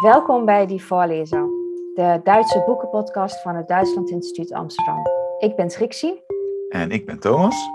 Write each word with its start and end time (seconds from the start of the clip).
Welkom 0.00 0.44
bij 0.44 0.66
Die 0.66 0.84
Voorlezer, 0.84 1.46
de 1.94 2.20
Duitse 2.24 2.62
boekenpodcast 2.66 3.42
van 3.42 3.56
het 3.56 3.68
Duitsland 3.68 4.10
Instituut 4.10 4.52
Amsterdam. 4.52 5.02
Ik 5.38 5.56
ben 5.56 5.68
Trixie. 5.68 6.22
En 6.68 6.90
ik 6.90 7.06
ben 7.06 7.18
Thomas. 7.18 7.68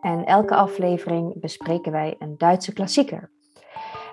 En 0.00 0.24
elke 0.24 0.54
aflevering 0.54 1.40
bespreken 1.40 1.92
wij 1.92 2.16
een 2.18 2.38
Duitse 2.38 2.72
klassieker. 2.72 3.30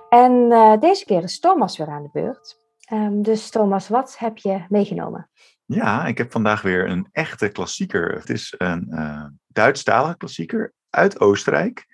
En 0.10 0.32
uh, 0.32 0.80
deze 0.80 1.06
keer 1.06 1.24
is 1.24 1.40
Thomas 1.40 1.78
weer 1.78 1.88
aan 1.88 2.04
de 2.04 2.10
beurt. 2.12 2.58
Um, 2.94 3.22
dus 3.22 3.50
Thomas, 3.50 3.88
wat 3.88 4.18
heb 4.18 4.38
je 4.38 4.66
meegenomen? 4.70 5.30
Ja, 5.66 6.06
ik 6.06 6.18
heb 6.18 6.32
vandaag 6.32 6.62
weer 6.62 6.90
een 6.90 7.08
echte 7.12 7.50
klassieker. 7.50 8.14
Het 8.14 8.30
is 8.30 8.56
een 8.58 8.88
uh, 8.90 9.26
Duitsstalige 9.48 10.18
klassieker 10.18 10.74
uit 10.90 11.20
Oostenrijk. 11.20 11.86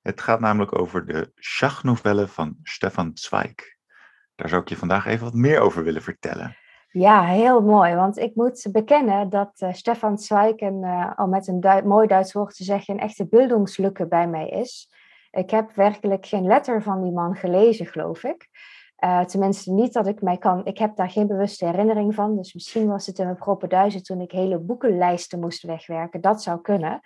Het 0.00 0.20
gaat 0.20 0.40
namelijk 0.40 0.78
over 0.78 1.06
de 1.06 1.32
Schachnovelle 1.34 2.28
van 2.28 2.56
Stefan 2.62 3.10
Zweig. 3.14 3.80
Daar 4.42 4.50
zou 4.50 4.62
ik 4.62 4.68
je 4.68 4.76
vandaag 4.76 5.06
even 5.06 5.24
wat 5.24 5.34
meer 5.34 5.60
over 5.60 5.84
willen 5.84 6.02
vertellen. 6.02 6.56
Ja, 6.90 7.24
heel 7.24 7.60
mooi. 7.60 7.94
Want 7.94 8.18
ik 8.18 8.34
moet 8.34 8.68
bekennen 8.72 9.28
dat 9.28 9.60
uh, 9.60 9.72
Stefan 9.72 10.18
Zweig, 10.18 10.60
een, 10.60 10.82
uh, 10.82 11.16
al 11.16 11.26
met 11.26 11.46
een 11.46 11.82
mooi 11.84 12.06
Duits 12.06 12.32
woord 12.32 12.56
te 12.56 12.64
zeggen, 12.64 12.94
een 12.94 13.00
echte 13.00 13.28
bildungslukke 13.28 14.06
bij 14.06 14.28
mij 14.28 14.48
is. 14.48 14.90
Ik 15.30 15.50
heb 15.50 15.74
werkelijk 15.74 16.26
geen 16.26 16.46
letter 16.46 16.82
van 16.82 17.02
die 17.02 17.12
man 17.12 17.36
gelezen, 17.36 17.86
geloof 17.86 18.24
ik. 18.24 18.48
Uh, 19.04 19.24
tenminste, 19.24 19.72
niet 19.72 19.92
dat 19.92 20.06
ik 20.06 20.22
mij 20.22 20.36
kan. 20.36 20.64
Ik 20.64 20.78
heb 20.78 20.96
daar 20.96 21.10
geen 21.10 21.26
bewuste 21.26 21.66
herinnering 21.66 22.14
van. 22.14 22.36
Dus 22.36 22.54
misschien 22.54 22.88
was 22.88 23.06
het 23.06 23.18
in 23.18 23.24
mijn 23.24 23.36
proppen 23.36 23.68
duizend 23.68 24.04
toen 24.04 24.20
ik 24.20 24.32
hele 24.32 24.58
boekenlijsten 24.58 25.40
moest 25.40 25.62
wegwerken. 25.62 26.20
Dat 26.20 26.42
zou 26.42 26.60
kunnen. 26.60 27.00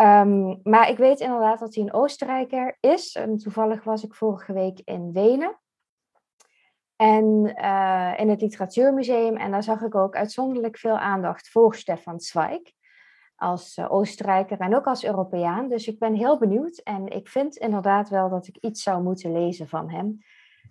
Um, 0.00 0.60
maar 0.62 0.88
ik 0.88 0.98
weet 0.98 1.20
inderdaad 1.20 1.58
dat 1.58 1.74
hij 1.74 1.84
een 1.84 1.92
Oostenrijker 1.92 2.76
is. 2.80 3.14
En 3.14 3.36
toevallig 3.36 3.84
was 3.84 4.04
ik 4.04 4.14
vorige 4.14 4.52
week 4.52 4.80
in 4.84 5.12
Wenen. 5.12 5.58
En 6.96 7.54
uh, 7.60 8.12
in 8.16 8.28
het 8.28 8.40
Literatuurmuseum. 8.40 9.36
En 9.36 9.50
daar 9.50 9.62
zag 9.62 9.80
ik 9.80 9.94
ook 9.94 10.16
uitzonderlijk 10.16 10.78
veel 10.78 10.98
aandacht 10.98 11.48
voor 11.48 11.74
Stefan 11.74 12.20
Zweig. 12.20 12.60
Als 13.36 13.76
uh, 13.76 13.92
Oostenrijker 13.92 14.58
en 14.58 14.76
ook 14.76 14.86
als 14.86 15.04
Europeaan. 15.04 15.68
Dus 15.68 15.86
ik 15.86 15.98
ben 15.98 16.14
heel 16.14 16.38
benieuwd. 16.38 16.78
En 16.78 17.08
ik 17.08 17.28
vind 17.28 17.56
inderdaad 17.56 18.08
wel 18.08 18.28
dat 18.28 18.46
ik 18.46 18.56
iets 18.56 18.82
zou 18.82 19.02
moeten 19.02 19.32
lezen 19.32 19.68
van 19.68 19.90
hem. 19.90 20.18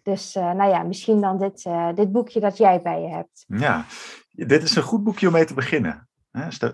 Dus 0.03 0.35
uh, 0.35 0.51
nou 0.51 0.69
ja, 0.69 0.83
misschien 0.83 1.21
dan 1.21 1.37
dit, 1.37 1.69
dit 1.95 2.11
boekje 2.11 2.39
dat 2.39 2.57
jij 2.57 2.81
bij 2.81 3.01
je 3.01 3.07
hebt. 3.07 3.45
Ja, 3.47 3.85
dit 4.31 4.63
is 4.63 4.75
een 4.75 4.83
goed 4.83 5.03
boekje 5.03 5.27
om 5.27 5.33
mee 5.33 5.45
te 5.45 5.53
beginnen. 5.53 6.09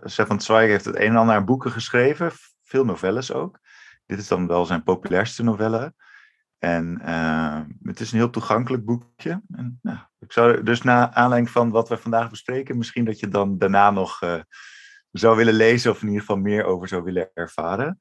Stefan 0.04 0.42
Zweig 0.42 0.70
heeft 0.70 0.86
het 0.86 0.96
een 0.96 1.02
en 1.02 1.16
ander 1.16 1.44
boeken 1.44 1.72
geschreven, 1.72 2.32
veel 2.64 2.86
novelles 2.86 3.34
ook. 3.34 3.60
Dit 4.06 4.20
is 4.20 4.28
dan 4.28 4.48
wel 4.48 4.66
zijn 4.66 4.84
populairste 4.84 5.44
novelle. 5.44 5.94
En 6.62 7.02
uh, 7.06 7.62
het 7.84 8.00
is 8.00 8.12
een 8.12 8.18
heel 8.18 8.30
toegankelijk 8.30 8.86
boekje. 8.86 9.42
En, 9.52 9.80
nou, 9.82 9.98
ik 10.20 10.32
zou 10.32 10.64
dus 10.64 10.82
na 10.82 11.14
aanleiding 11.14 11.52
van 11.52 11.70
wat 11.70 11.90
we 11.90 11.98
vandaag 11.98 12.30
bespreken, 12.30 12.78
misschien 12.78 13.06
dat 13.06 13.20
je 13.20 13.28
dan 13.28 13.58
daarna 13.58 13.92
nog 13.92 14.22
uh, 14.22 14.42
zou 15.12 15.36
willen 15.38 15.54
lezen 15.54 15.92
of 15.92 16.02
in 16.02 16.08
ieder 16.08 16.20
geval 16.20 16.38
meer 16.38 16.64
over 16.64 16.88
zou 16.88 17.04
willen 17.04 17.30
ervaren. 17.34 17.98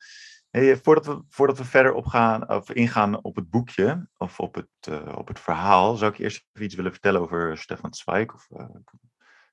Hey, 0.51 0.77
voordat, 0.77 1.07
we, 1.07 1.23
voordat 1.29 1.59
we 1.59 1.65
verder 1.65 1.93
opgaan, 1.93 2.49
of 2.49 2.71
ingaan 2.71 3.25
op 3.25 3.37
het 3.37 3.51
boekje 3.51 4.09
of 4.17 4.41
op 4.41 4.55
het, 4.55 5.01
op 5.15 5.29
het 5.29 5.41
verhaal, 5.41 5.97
zou 5.97 6.13
ik 6.13 6.19
eerst 6.19 6.47
even 6.53 6.67
iets 6.67 6.75
willen 6.75 6.93
vertellen 6.93 7.21
over 7.21 7.59
Stefan 7.59 7.95
Zweig. 7.95 8.35
Of 8.35 8.49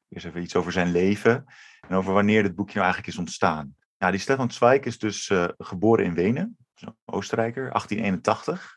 eerst 0.10 0.26
even 0.26 0.42
iets 0.42 0.56
over 0.56 0.72
zijn 0.72 0.92
leven 0.92 1.46
en 1.88 1.96
over 1.96 2.14
wanneer 2.14 2.44
dit 2.44 2.56
boekje 2.56 2.80
nou 2.80 2.86
eigenlijk 2.86 3.14
is 3.14 3.20
ontstaan. 3.20 3.76
Nou, 3.98 4.12
die 4.12 4.22
Stefan 4.22 4.52
Zweig 4.52 4.84
is 4.84 5.00
dus 5.00 5.32
geboren 5.58 6.06
in 6.06 6.14
Wenen, 6.14 6.58
Oostenrijker, 7.06 7.70
1881. 7.72 8.77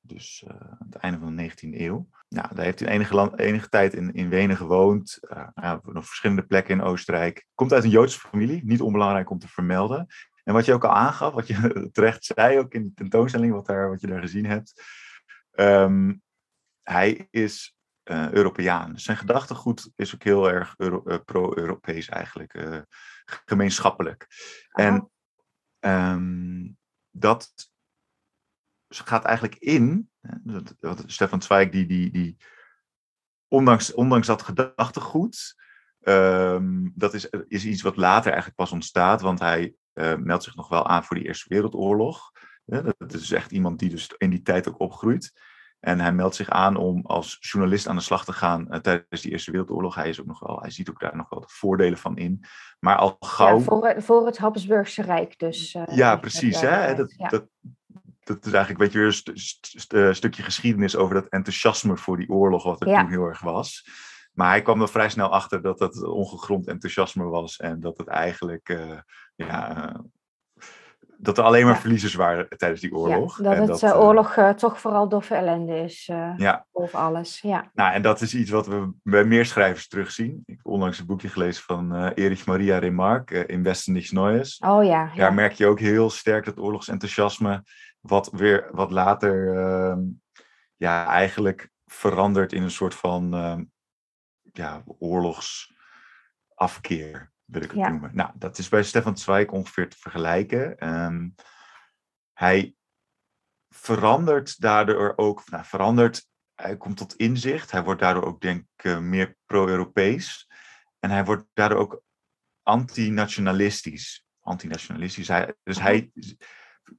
Dus 0.00 0.44
uh, 0.48 0.56
aan 0.60 0.86
het 0.90 0.94
einde 0.94 1.18
van 1.18 1.36
de 1.36 1.50
19e 1.50 1.80
eeuw. 1.80 2.08
Nou, 2.28 2.54
daar 2.54 2.64
heeft 2.64 2.80
hij 2.80 2.88
enige, 2.88 3.14
land, 3.14 3.38
enige 3.38 3.68
tijd 3.68 3.94
in, 3.94 4.12
in 4.12 4.28
Wenen 4.28 4.56
gewoond. 4.56 5.18
Uh, 5.20 5.48
nou, 5.54 5.80
nog 5.92 6.06
verschillende 6.06 6.42
plekken 6.42 6.74
in 6.74 6.82
Oostenrijk. 6.82 7.46
Komt 7.54 7.72
uit 7.72 7.84
een 7.84 7.90
Joodse 7.90 8.18
familie, 8.18 8.64
niet 8.64 8.80
onbelangrijk 8.80 9.30
om 9.30 9.38
te 9.38 9.48
vermelden. 9.48 10.06
En 10.44 10.54
wat 10.54 10.64
je 10.64 10.74
ook 10.74 10.84
al 10.84 10.94
aangaf, 10.94 11.34
wat 11.34 11.46
je 11.46 11.88
terecht 11.92 12.24
zei 12.24 12.58
ook 12.58 12.74
in 12.74 12.82
de 12.82 12.94
tentoonstelling, 12.94 13.52
wat, 13.52 13.66
daar, 13.66 13.88
wat 13.88 14.00
je 14.00 14.06
daar 14.06 14.20
gezien 14.20 14.46
hebt. 14.46 14.82
Um, 15.52 16.22
hij 16.82 17.26
is 17.30 17.76
uh, 18.04 18.32
Europeaan. 18.32 18.92
Dus 18.92 19.02
zijn 19.02 19.16
gedachtegoed 19.16 19.90
is 19.96 20.14
ook 20.14 20.22
heel 20.22 20.50
erg 20.50 20.74
Euro, 20.76 21.02
uh, 21.04 21.16
pro-Europees 21.24 22.08
eigenlijk, 22.08 22.54
uh, 22.54 22.80
gemeenschappelijk. 23.24 24.26
En 24.70 25.10
um, 25.80 26.78
dat 27.10 27.69
gaat 28.98 29.24
eigenlijk 29.24 29.56
in, 29.56 30.10
Stefan 31.06 31.42
Zweig, 31.42 31.68
die, 31.68 31.86
die, 31.86 32.10
die 32.10 32.36
ondanks, 33.48 33.94
ondanks 33.94 34.26
dat 34.26 34.42
gedachtegoed, 34.42 35.54
um, 36.00 36.92
dat 36.94 37.14
is, 37.14 37.28
is 37.48 37.64
iets 37.64 37.82
wat 37.82 37.96
later 37.96 38.26
eigenlijk 38.26 38.56
pas 38.56 38.72
ontstaat, 38.72 39.20
want 39.20 39.38
hij 39.38 39.74
meldt 40.18 40.44
zich 40.44 40.56
nog 40.56 40.68
wel 40.68 40.86
aan 40.86 41.04
voor 41.04 41.16
de 41.16 41.24
Eerste 41.24 41.48
Wereldoorlog. 41.48 42.32
dat 42.98 43.12
is 43.12 43.30
echt 43.30 43.50
iemand 43.50 43.78
die 43.78 43.90
dus 43.90 44.14
in 44.16 44.30
die 44.30 44.42
tijd 44.42 44.68
ook 44.68 44.80
opgroeit. 44.80 45.32
En 45.80 46.00
hij 46.00 46.12
meldt 46.12 46.34
zich 46.34 46.50
aan 46.50 46.76
om 46.76 47.00
als 47.06 47.36
journalist 47.40 47.88
aan 47.88 47.96
de 47.96 48.02
slag 48.02 48.24
te 48.24 48.32
gaan 48.32 48.66
uh, 48.70 48.78
tijdens 48.78 49.20
die 49.20 49.30
Eerste 49.30 49.50
Wereldoorlog. 49.50 49.94
Hij, 49.94 50.08
is 50.08 50.20
ook 50.20 50.26
nog 50.26 50.40
wel, 50.40 50.60
hij 50.60 50.70
ziet 50.70 50.90
ook 50.90 51.00
daar 51.00 51.16
nog 51.16 51.28
wel 51.28 51.40
de 51.40 51.48
voordelen 51.48 51.98
van 51.98 52.16
in. 52.16 52.44
Maar 52.80 52.96
al 52.96 53.16
gauw... 53.20 53.58
Ja, 53.58 53.64
voor, 53.64 53.94
voor 53.96 54.26
het 54.26 54.38
Habsburgse 54.38 55.02
Rijk 55.02 55.38
dus. 55.38 55.74
Uh, 55.74 55.82
ja, 55.86 56.16
precies. 56.16 56.60
Hè? 56.60 56.94
Dat, 56.94 57.14
ja. 57.16 57.28
Dat, 57.28 57.46
dat 58.24 58.46
is 58.46 58.52
eigenlijk 58.52 58.82
weet 58.82 58.92
je, 58.92 58.98
weer 58.98 59.06
een 59.06 59.12
st 59.12 59.30
st 59.34 59.66
st 59.80 60.16
stukje 60.16 60.42
geschiedenis 60.42 60.96
over 60.96 61.14
dat 61.14 61.28
enthousiasme 61.28 61.96
voor 61.96 62.16
die 62.16 62.28
oorlog, 62.30 62.64
wat 62.64 62.80
er 62.80 62.88
ja. 62.88 63.00
toen 63.00 63.10
heel 63.10 63.24
erg 63.24 63.40
was. 63.40 63.88
Maar 64.32 64.48
hij 64.48 64.62
kwam 64.62 64.82
er 64.82 64.88
vrij 64.88 65.08
snel 65.08 65.28
achter 65.28 65.62
dat 65.62 65.78
dat 65.78 66.02
ongegrond 66.02 66.66
enthousiasme 66.66 67.24
was. 67.24 67.56
En 67.56 67.80
dat 67.80 67.98
het 67.98 68.08
eigenlijk 68.08 68.68
uh, 68.68 68.98
ja, 69.36 69.92
dat 71.16 71.38
er 71.38 71.44
alleen 71.44 71.64
maar 71.64 71.74
ja. 71.74 71.80
verliezers 71.80 72.14
waren 72.14 72.48
tijdens 72.48 72.80
die 72.80 72.94
oorlog. 72.94 73.38
Ja, 73.38 73.44
dat 73.44 73.52
en 73.52 73.60
het 73.60 73.80
dat, 73.80 73.82
uh, 73.82 74.00
oorlog 74.00 74.36
uh, 74.36 74.50
toch 74.50 74.80
vooral 74.80 75.08
doffe 75.08 75.34
ellende 75.34 75.78
is. 75.78 76.08
Uh, 76.12 76.32
ja. 76.36 76.66
Of 76.70 76.94
alles, 76.94 77.40
ja. 77.40 77.70
Nou, 77.74 77.92
en 77.92 78.02
dat 78.02 78.20
is 78.20 78.34
iets 78.34 78.50
wat 78.50 78.66
we 78.66 78.92
bij 79.02 79.24
meer 79.24 79.46
schrijvers 79.46 79.88
terugzien. 79.88 80.42
Ik 80.46 80.56
heb 80.56 80.66
onlangs 80.66 80.98
een 80.98 81.06
boekje 81.06 81.28
gelezen 81.28 81.62
van 81.62 82.08
Erich 82.08 82.46
Maria 82.46 82.78
Remarque, 82.78 83.46
In 83.46 83.62
Westen 83.62 83.92
nichts 83.92 84.10
Neues. 84.10 84.58
Oh 84.58 84.84
ja, 84.84 85.10
ja. 85.14 85.14
Daar 85.14 85.34
merk 85.34 85.52
je 85.52 85.66
ook 85.66 85.80
heel 85.80 86.10
sterk 86.10 86.44
dat 86.44 86.58
oorlogsenthousiasme, 86.58 87.62
wat, 88.00 88.30
weer, 88.30 88.68
wat 88.72 88.90
later 88.90 89.56
ehm, 89.56 90.00
ja, 90.76 91.06
eigenlijk 91.06 91.70
verandert 91.84 92.52
in 92.52 92.62
een 92.62 92.70
soort 92.70 92.94
van 92.94 93.30
ja, 94.52 94.82
oorlogsafkeer 94.86 97.32
wil 97.44 97.62
ik 97.62 97.70
het 97.70 97.78
ja. 97.78 97.88
noemen. 97.88 98.10
Nou, 98.14 98.30
dat 98.34 98.58
is 98.58 98.68
bij 98.68 98.82
Stefan 98.82 99.16
Zweig 99.16 99.48
ongeveer 99.48 99.88
te 99.88 99.98
vergelijken. 99.98 100.88
Um, 100.88 101.34
hij 102.32 102.74
verandert 103.68 104.60
daardoor 104.60 105.12
ook, 105.16 105.50
nou, 105.50 105.64
verandert, 105.64 106.28
hij 106.54 106.76
komt 106.76 106.96
tot 106.96 107.14
inzicht. 107.14 107.70
Hij 107.70 107.82
wordt 107.82 108.00
daardoor 108.00 108.24
ook, 108.24 108.40
denk 108.40 108.66
ik, 108.76 108.84
uh, 108.84 108.98
meer 108.98 109.36
pro-Europees. 109.46 110.48
En 110.98 111.10
hij 111.10 111.24
wordt 111.24 111.44
daardoor 111.52 111.78
ook 111.78 112.02
antinationalistisch. 112.62 114.26
Antinationalistisch. 114.40 115.28
Hij, 115.28 115.54
dus 115.62 115.80
hij 115.80 116.10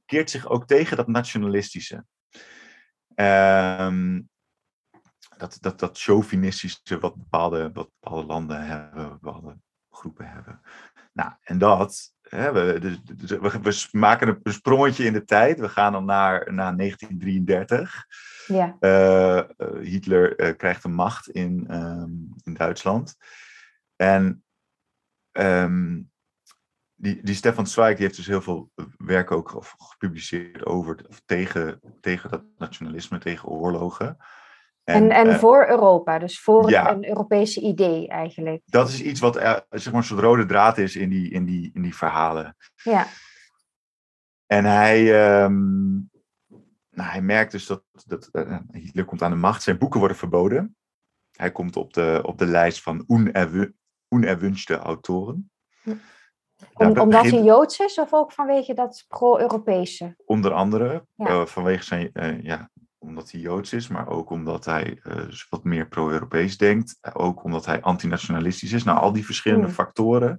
keert 0.04 0.30
zich 0.30 0.48
ook 0.48 0.66
tegen 0.66 0.96
dat 0.96 1.08
nationalistische. 1.08 2.04
Um, 3.14 4.30
dat, 5.36 5.56
dat, 5.60 5.78
dat 5.78 5.98
chauvinistische 5.98 6.98
wat 6.98 7.14
bepaalde, 7.14 7.70
wat 7.72 7.90
bepaalde 8.00 8.26
landen 8.26 8.66
hebben, 8.66 9.18
bepaalde 9.20 9.56
groepen 9.90 10.28
hebben. 10.28 10.60
Nou, 11.12 11.32
en 11.42 11.58
dat, 11.58 12.12
hè, 12.22 12.52
we, 12.52 12.78
dus, 12.78 13.30
we, 13.30 13.60
we, 13.62 13.88
maken 13.90 14.40
een 14.42 14.52
sprongetje 14.52 15.04
in 15.04 15.12
de 15.12 15.24
tijd. 15.24 15.60
We 15.60 15.68
gaan 15.68 15.92
dan 15.92 16.04
naar, 16.04 16.52
naar 16.52 16.76
1933. 16.76 18.06
Ja. 18.46 18.76
Uh, 18.80 19.42
Hitler 19.82 20.40
uh, 20.40 20.56
krijgt 20.56 20.82
de 20.82 20.88
macht 20.88 21.28
in, 21.28 21.74
um, 21.74 22.34
in 22.42 22.54
Duitsland. 22.54 23.16
En 23.96 24.44
um, 25.32 26.11
die, 27.02 27.22
die 27.22 27.34
Stefan 27.34 27.66
Zweig 27.66 27.98
heeft 27.98 28.16
dus 28.16 28.26
heel 28.26 28.42
veel 28.42 28.70
werk 28.96 29.30
ook 29.30 29.64
gepubliceerd 29.76 30.66
over 30.66 31.04
tegen, 31.24 31.80
tegen 32.00 32.30
dat 32.30 32.44
nationalisme, 32.58 33.18
tegen 33.18 33.48
oorlogen. 33.48 34.16
En, 34.84 34.94
en, 34.94 35.10
en 35.10 35.26
uh, 35.26 35.38
voor 35.38 35.68
Europa, 35.68 36.18
dus 36.18 36.40
voor 36.40 36.70
ja, 36.70 36.90
een 36.90 37.08
Europese 37.08 37.60
idee 37.60 38.08
eigenlijk. 38.08 38.62
Dat 38.64 38.88
is 38.88 39.02
iets 39.02 39.20
wat 39.20 39.36
uh, 39.36 39.56
zeg 39.70 39.92
maar 39.92 40.00
een 40.00 40.06
soort 40.06 40.20
rode 40.20 40.46
draad 40.46 40.78
is 40.78 40.96
in 40.96 41.08
die, 41.08 41.30
in 41.30 41.44
die, 41.44 41.70
in 41.74 41.82
die 41.82 41.96
verhalen. 41.96 42.56
Ja. 42.74 43.06
En 44.46 44.64
hij, 44.64 45.00
um, 45.42 46.10
nou, 46.90 47.10
hij 47.10 47.22
merkt 47.22 47.52
dus 47.52 47.66
dat, 47.66 47.84
dat 48.06 48.28
uh, 48.32 48.58
Hitler 48.72 49.04
komt 49.04 49.22
aan 49.22 49.30
de 49.30 49.36
macht, 49.36 49.62
zijn 49.62 49.78
boeken 49.78 49.98
worden 49.98 50.16
verboden. 50.16 50.76
Hij 51.32 51.52
komt 51.52 51.76
op 51.76 51.92
de, 51.92 52.20
op 52.22 52.38
de 52.38 52.46
lijst 52.46 52.82
van 52.82 53.04
onerwünschte 54.08 54.76
autoren. 54.76 55.50
Hm. 55.82 55.94
Om, 56.74 56.98
omdat 56.98 57.22
hij 57.22 57.42
Joods 57.42 57.78
is 57.78 57.98
of 57.98 58.12
ook 58.12 58.32
vanwege 58.32 58.74
dat 58.74 59.04
pro-Europese? 59.08 60.14
Onder 60.24 60.52
andere, 60.52 61.06
ja. 61.14 61.46
vanwege 61.46 61.84
zijn 61.84 62.10
ja, 62.42 62.70
omdat 62.98 63.30
hij 63.30 63.40
Joods 63.40 63.72
is, 63.72 63.88
maar 63.88 64.08
ook 64.08 64.30
omdat 64.30 64.64
hij 64.64 65.00
dus 65.02 65.46
wat 65.48 65.64
meer 65.64 65.88
pro-Europees 65.88 66.58
denkt. 66.58 66.98
Ook 67.12 67.44
omdat 67.44 67.66
hij 67.66 67.80
antinationalistisch 67.80 68.72
is. 68.72 68.84
Nou, 68.84 68.98
al 68.98 69.12
die 69.12 69.24
verschillende 69.24 69.66
Hmm. 69.66 69.74
factoren, 69.74 70.38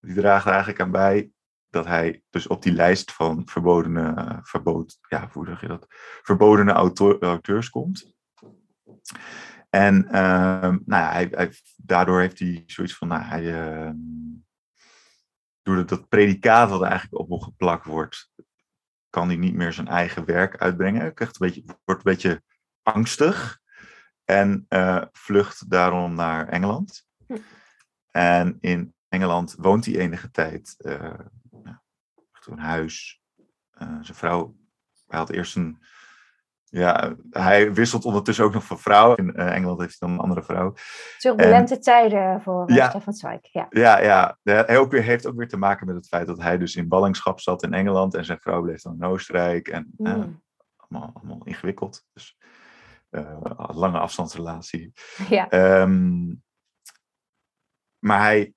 die 0.00 0.14
dragen 0.14 0.46
er 0.46 0.52
eigenlijk 0.52 0.80
aan 0.80 0.90
bij 0.90 1.30
dat 1.70 1.86
hij 1.86 2.22
dus 2.30 2.46
op 2.46 2.62
die 2.62 2.72
lijst 2.72 3.12
van 3.12 3.42
verbodene, 3.44 4.14
eh, 4.14 4.38
verbood, 4.42 4.98
ja, 5.08 5.28
hoe 5.32 5.46
zeg 5.46 5.60
je 5.60 5.66
dat? 5.68 5.86
Verbodene 6.22 6.72
auteur- 6.72 7.22
auteurs 7.22 7.70
komt. 7.70 8.14
En 9.70 10.08
ehm, 10.08 10.78
nou 10.84 11.02
ja, 11.02 11.10
hij, 11.12 11.28
hij, 11.30 11.52
daardoor 11.76 12.20
heeft 12.20 12.38
hij 12.38 12.62
zoiets 12.66 12.96
van, 12.96 13.08
nou, 13.08 13.22
hij, 13.22 13.42
doordat 15.62 15.88
dat 15.88 16.08
predicaat 16.08 16.70
wat 16.70 16.82
eigenlijk 16.82 17.22
op 17.22 17.28
hem 17.28 17.40
geplakt 17.40 17.84
wordt, 17.84 18.30
kan 19.10 19.26
hij 19.28 19.36
niet 19.36 19.54
meer 19.54 19.72
zijn 19.72 19.88
eigen 19.88 20.24
werk 20.24 20.56
uitbrengen. 20.56 21.00
Hij 21.00 21.12
krijgt 21.12 21.40
een 21.40 21.46
beetje, 21.46 21.64
wordt 21.84 22.06
een 22.06 22.12
beetje 22.12 22.42
angstig 22.82 23.60
en 24.24 24.64
eh, 24.68 25.02
vlucht 25.12 25.70
daarom 25.70 26.14
naar 26.14 26.48
Engeland. 26.48 27.06
Hm. 27.26 27.36
En 28.10 28.56
in 28.60 28.94
Engeland 29.08 29.54
woont 29.58 29.84
hij 29.84 29.96
enige 29.96 30.30
tijd. 30.30 30.74
nou, 31.50 31.76
heeft 32.32 32.46
een 32.46 32.58
huis. 32.58 33.20
Eh, 33.70 33.98
zijn 34.00 34.16
vrouw, 34.16 34.56
hij 35.06 35.18
had 35.18 35.30
eerst 35.30 35.56
een. 35.56 35.82
Ja, 36.74 37.14
hij 37.30 37.72
wisselt 37.72 38.04
ondertussen 38.04 38.44
ook 38.44 38.52
nog 38.52 38.64
van 38.64 38.78
vrouw. 38.78 39.14
In 39.14 39.34
eh, 39.34 39.54
Engeland 39.54 39.80
heeft 39.80 39.96
hij 39.98 40.08
dan 40.08 40.16
een 40.18 40.22
andere 40.22 40.42
vrouw. 40.42 40.74
Turbulente 41.18 41.78
tijden 41.78 42.42
voor 42.42 42.72
Ja. 42.72 42.88
Stefan 42.88 43.12
Zweig. 43.12 43.40
Ja. 43.52 43.66
Ja, 43.70 43.98
ja. 43.98 44.38
Hij 44.42 44.78
ook 44.78 44.90
weer, 44.90 45.02
heeft 45.02 45.26
ook 45.26 45.36
weer 45.36 45.48
te 45.48 45.56
maken 45.56 45.86
met 45.86 45.94
het 45.96 46.06
feit 46.08 46.26
dat 46.26 46.40
hij 46.42 46.58
dus 46.58 46.76
in 46.76 46.88
ballingschap 46.88 47.40
zat 47.40 47.62
in 47.62 47.74
Engeland. 47.74 48.14
En 48.14 48.24
zijn 48.24 48.38
vrouw 48.40 48.62
bleef 48.62 48.82
dan 48.82 48.94
in 48.94 49.04
Oostenrijk. 49.04 49.68
En 49.68 49.92
eh, 49.98 50.14
Mm. 50.14 50.42
allemaal, 50.76 51.10
allemaal 51.14 51.40
ingewikkeld. 51.44 52.04
Dus 52.12 52.36
eh, 53.10 53.40
lange 53.72 53.98
afstandsrelatie. 53.98 54.92
ja. 55.28 55.48
Ehm, 55.48 56.34
maar 57.98 58.20
hij 58.20 58.52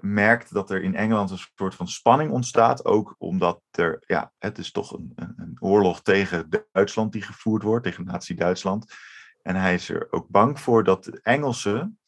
merkt 0.00 0.52
dat 0.52 0.70
er 0.70 0.82
in 0.82 0.94
Engeland 0.94 1.30
een 1.30 1.38
soort 1.56 1.74
van 1.74 1.88
spanning 1.88 2.30
ontstaat. 2.30 2.84
Ook 2.84 3.14
omdat 3.18 3.62
er, 3.70 4.02
ja, 4.06 4.32
het 4.38 4.58
is 4.58 4.70
toch 4.70 4.92
een, 4.92 5.12
een, 5.16 5.56
oorlog 5.60 6.02
tegen 6.02 6.48
Duitsland 6.72 7.12
die 7.12 7.22
gevoerd 7.22 7.62
wordt, 7.62 7.84
tegen 7.84 8.04
Nazi-Duitsland. 8.04 8.94
En 9.42 9.56
hij 9.56 9.74
is 9.74 9.88
er 9.88 10.12
ook 10.12 10.28
bang 10.28 10.60
voor 10.60 10.84
dat 10.84 11.04
de 11.04 11.20
Engelsen 11.22 11.98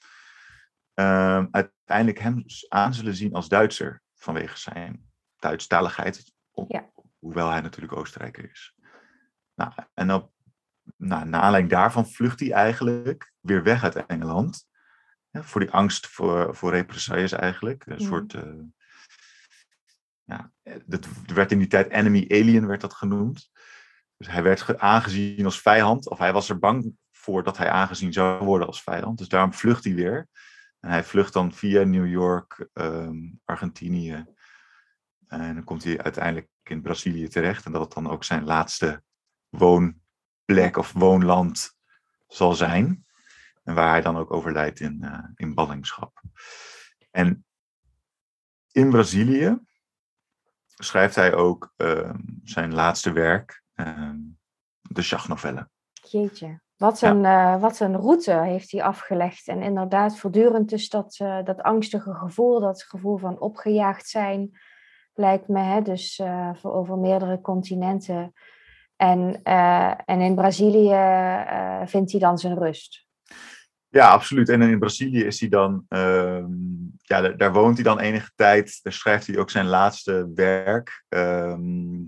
ehm, 0.94 1.46
uiteindelijk 1.50 2.18
hem 2.18 2.44
aan 2.68 2.94
zullen 2.94 3.14
zien 3.14 3.34
als 3.34 3.48
Duitser 3.48 4.02
vanwege 4.14 4.58
zijn 4.58 5.10
Duitsstaligheid. 5.36 6.32
Ja. 6.68 6.90
Hoewel 7.18 7.50
hij 7.50 7.60
natuurlijk 7.60 7.96
Oostenrijker 7.96 8.50
is. 8.50 8.74
Nou, 9.54 9.72
en 9.94 10.12
op, 10.12 10.32
nou, 10.96 11.26
naar 11.26 11.40
aanleiding 11.40 11.72
daarvan 11.72 12.06
vlucht 12.06 12.40
hij 12.40 12.52
eigenlijk 12.52 13.32
weer 13.40 13.62
weg 13.62 13.84
uit 13.84 14.06
Engeland. 14.06 14.68
Ja, 15.30 15.42
voor 15.42 15.60
die 15.60 15.70
angst 15.70 16.06
voor, 16.06 16.54
voor 16.56 16.70
represailles 16.70 17.32
eigenlijk. 17.32 17.86
Een 17.86 18.00
soort. 18.00 18.34
eh, 18.34 18.52
ja, 20.24 20.52
dat 20.86 21.08
werd 21.26 21.52
in 21.52 21.58
die 21.58 21.66
tijd 21.66 21.90
enemy 21.90 22.24
alien 22.28 22.66
werd 22.66 22.80
dat 22.80 22.94
genoemd. 22.94 23.50
Dus 24.16 24.28
hij 24.28 24.42
werd 24.42 24.60
ge- 24.60 24.78
aangezien 24.78 25.44
als 25.44 25.60
vijand, 25.60 26.08
of 26.08 26.18
hij 26.18 26.32
was 26.32 26.48
er 26.48 26.58
bang 26.58 26.92
voor 27.10 27.42
dat 27.42 27.56
hij 27.56 27.70
aangezien 27.70 28.12
zou 28.12 28.44
worden 28.44 28.66
als 28.66 28.82
vijand. 28.82 29.18
Dus 29.18 29.28
daarom 29.28 29.52
vlucht 29.54 29.84
hij 29.84 29.94
weer. 29.94 30.28
En 30.80 30.90
hij 30.90 31.04
vlucht 31.04 31.32
dan 31.32 31.52
via 31.52 31.82
New 31.84 32.06
York, 32.06 32.68
ehm, 32.72 33.16
Argentinië. 33.44 34.24
En 35.26 35.54
dan 35.54 35.64
komt 35.64 35.84
hij 35.84 36.02
uiteindelijk 36.02 36.48
in 36.62 36.82
Brazilië 36.82 37.28
terecht. 37.28 37.64
En 37.66 37.72
dat 37.72 37.80
het 37.80 37.92
dan 37.92 38.10
ook 38.10 38.24
zijn 38.24 38.44
laatste 38.44 39.02
woonplek 39.48 40.76
of 40.76 40.92
woonland 40.92 41.74
zal 42.28 42.54
zijn. 42.54 43.04
En 43.62 43.74
waar 43.74 43.90
hij 43.90 44.00
dan 44.00 44.16
ook 44.16 44.32
overlijdt 44.32 44.80
in, 44.80 45.02
eh, 45.02 45.24
in 45.34 45.54
ballingschap. 45.54 46.22
En 47.10 47.44
in 48.72 48.90
Brazilië 48.90 49.58
schrijft 50.66 51.14
hij 51.14 51.34
ook 51.34 51.72
ehm, 51.76 52.18
zijn 52.44 52.74
laatste 52.74 53.12
werk, 53.12 53.62
ehm, 53.74 54.18
de 54.80 55.02
Schachnovelle. 55.02 55.68
Jeetje. 55.92 56.60
Wat 56.76 57.02
een, 57.02 57.24
eh, 57.24 57.60
wat 57.60 57.80
een 57.80 57.96
route 57.96 58.32
heeft 58.32 58.70
hij 58.70 58.82
afgelegd. 58.82 59.48
En 59.48 59.62
inderdaad, 59.62 60.18
voortdurend 60.18 60.68
dus 60.68 60.88
dat, 60.88 61.16
eh, 61.18 61.44
dat 61.44 61.62
angstige 61.62 62.14
gevoel, 62.14 62.60
dat 62.60 62.82
gevoel 62.82 63.16
van 63.16 63.40
opgejaagd 63.40 64.08
zijn, 64.08 64.58
lijkt 65.14 65.48
me. 65.48 65.60
Hè? 65.60 65.82
Dus 65.82 66.22
voor 66.52 66.72
over 66.72 66.98
meerdere 66.98 67.40
continenten. 67.40 68.32
En, 68.96 69.42
en 70.04 70.20
in 70.20 70.34
Brazilië 70.34 70.94
vindt 71.84 72.10
hij 72.10 72.20
dan 72.20 72.38
zijn 72.38 72.58
rust. 72.58 73.09
Ja, 73.92 74.10
absoluut. 74.10 74.48
En 74.48 74.62
in 74.62 74.78
Brazilië 74.78 75.24
is 75.24 75.40
hij 75.40 75.48
dan, 75.48 75.84
ehm, 75.88 76.46
ja, 76.96 77.28
daar, 77.28 77.52
woont 77.52 77.74
hij 77.74 77.84
dan 77.84 77.98
enige 77.98 78.30
tijd. 78.34 78.80
Daar 78.82 78.92
schrijft 78.92 79.26
hij 79.26 79.38
ook 79.38 79.50
zijn 79.50 79.66
laatste 79.66 80.30
werk. 80.34 81.04
Ehm, 81.08 82.04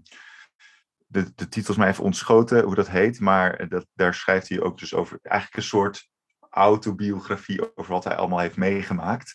de, 1.07 1.33
de 1.35 1.49
titel 1.49 1.73
is 1.73 1.79
mij 1.79 1.89
even 1.89 2.05
ontschoten 2.05 2.65
hoe 2.65 2.75
dat 2.75 2.89
heet, 2.89 3.21
maar 3.21 3.69
dat, 3.69 3.87
daar 3.95 4.15
schrijft 4.15 4.49
hij 4.49 4.61
ook 4.61 4.79
dus 4.79 4.95
over 4.95 5.19
eigenlijk 5.23 5.57
een 5.57 5.69
soort 5.69 6.11
autobiografie 6.51 7.77
over 7.77 7.93
wat 7.93 8.05
hij 8.05 8.17
allemaal 8.17 8.39
heeft 8.39 8.57
meegemaakt. 8.57 9.35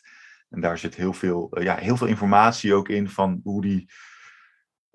En 0.50 0.61
daar 0.61 0.77
zit 0.77 0.95
heel 0.95 1.13
veel, 1.13 1.51
eh, 1.51 1.63
ja, 1.63 1.75
heel 1.75 1.97
veel 1.97 2.07
informatie 2.07 2.73
ook 2.73 2.89
in 2.89 3.09
van 3.09 3.39
hoe 3.43 3.61
die 3.61 3.89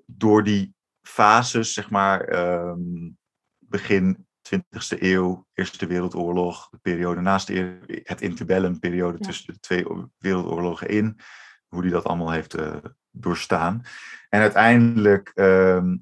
door 0.06 0.44
die 0.44 0.74
fases, 1.02 1.72
zeg 1.72 1.90
maar, 1.90 2.20
ehm, 2.20 3.10
begin 3.58 4.26
20e 4.42 4.98
eeuw, 4.98 5.46
Eerste 5.54 5.86
Wereldoorlog, 5.86 6.68
de 6.70 6.78
periode 6.78 7.20
naast 7.20 7.46
de, 7.46 7.78
het 8.04 8.20
interbellum, 8.20 8.78
periode 8.78 9.18
Ja. 9.20 9.26
tussen 9.26 9.52
de 9.52 9.60
twee 9.60 9.86
wereldoorlogen 10.18 10.88
in, 10.88 11.18
hoe 11.66 11.80
hij 11.82 11.90
dat 11.90 12.04
allemaal 12.04 12.30
heeft 12.30 12.54
eh, 12.54 12.76
doorstaan. 13.10 13.82
En 14.28 14.40
uiteindelijk 14.40 15.30
ehm, 15.34 15.96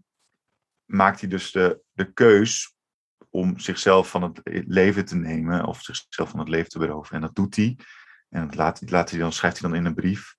maakt 0.84 1.20
hij 1.20 1.28
dus 1.28 1.52
de, 1.52 1.80
de 1.92 2.12
keus 2.12 2.74
om 3.30 3.58
zichzelf 3.58 4.10
van 4.10 4.22
het 4.22 4.40
leven 4.66 5.04
te 5.04 5.16
nemen, 5.16 5.64
of 5.64 5.82
zichzelf 5.82 6.30
van 6.30 6.38
het 6.38 6.48
leven 6.48 6.70
te 6.70 6.78
beroven. 6.78 7.14
En 7.14 7.20
dat 7.20 7.34
doet 7.34 7.56
hij. 7.56 7.78
En 8.28 8.46
dat 8.46 8.54
laat, 8.54 8.90
laat 8.90 9.10
hij 9.10 9.18
dan, 9.18 9.32
schrijft 9.32 9.58
hij 9.60 9.70
dan 9.70 9.78
in 9.78 9.84
een 9.84 9.94
brief. 9.94 10.34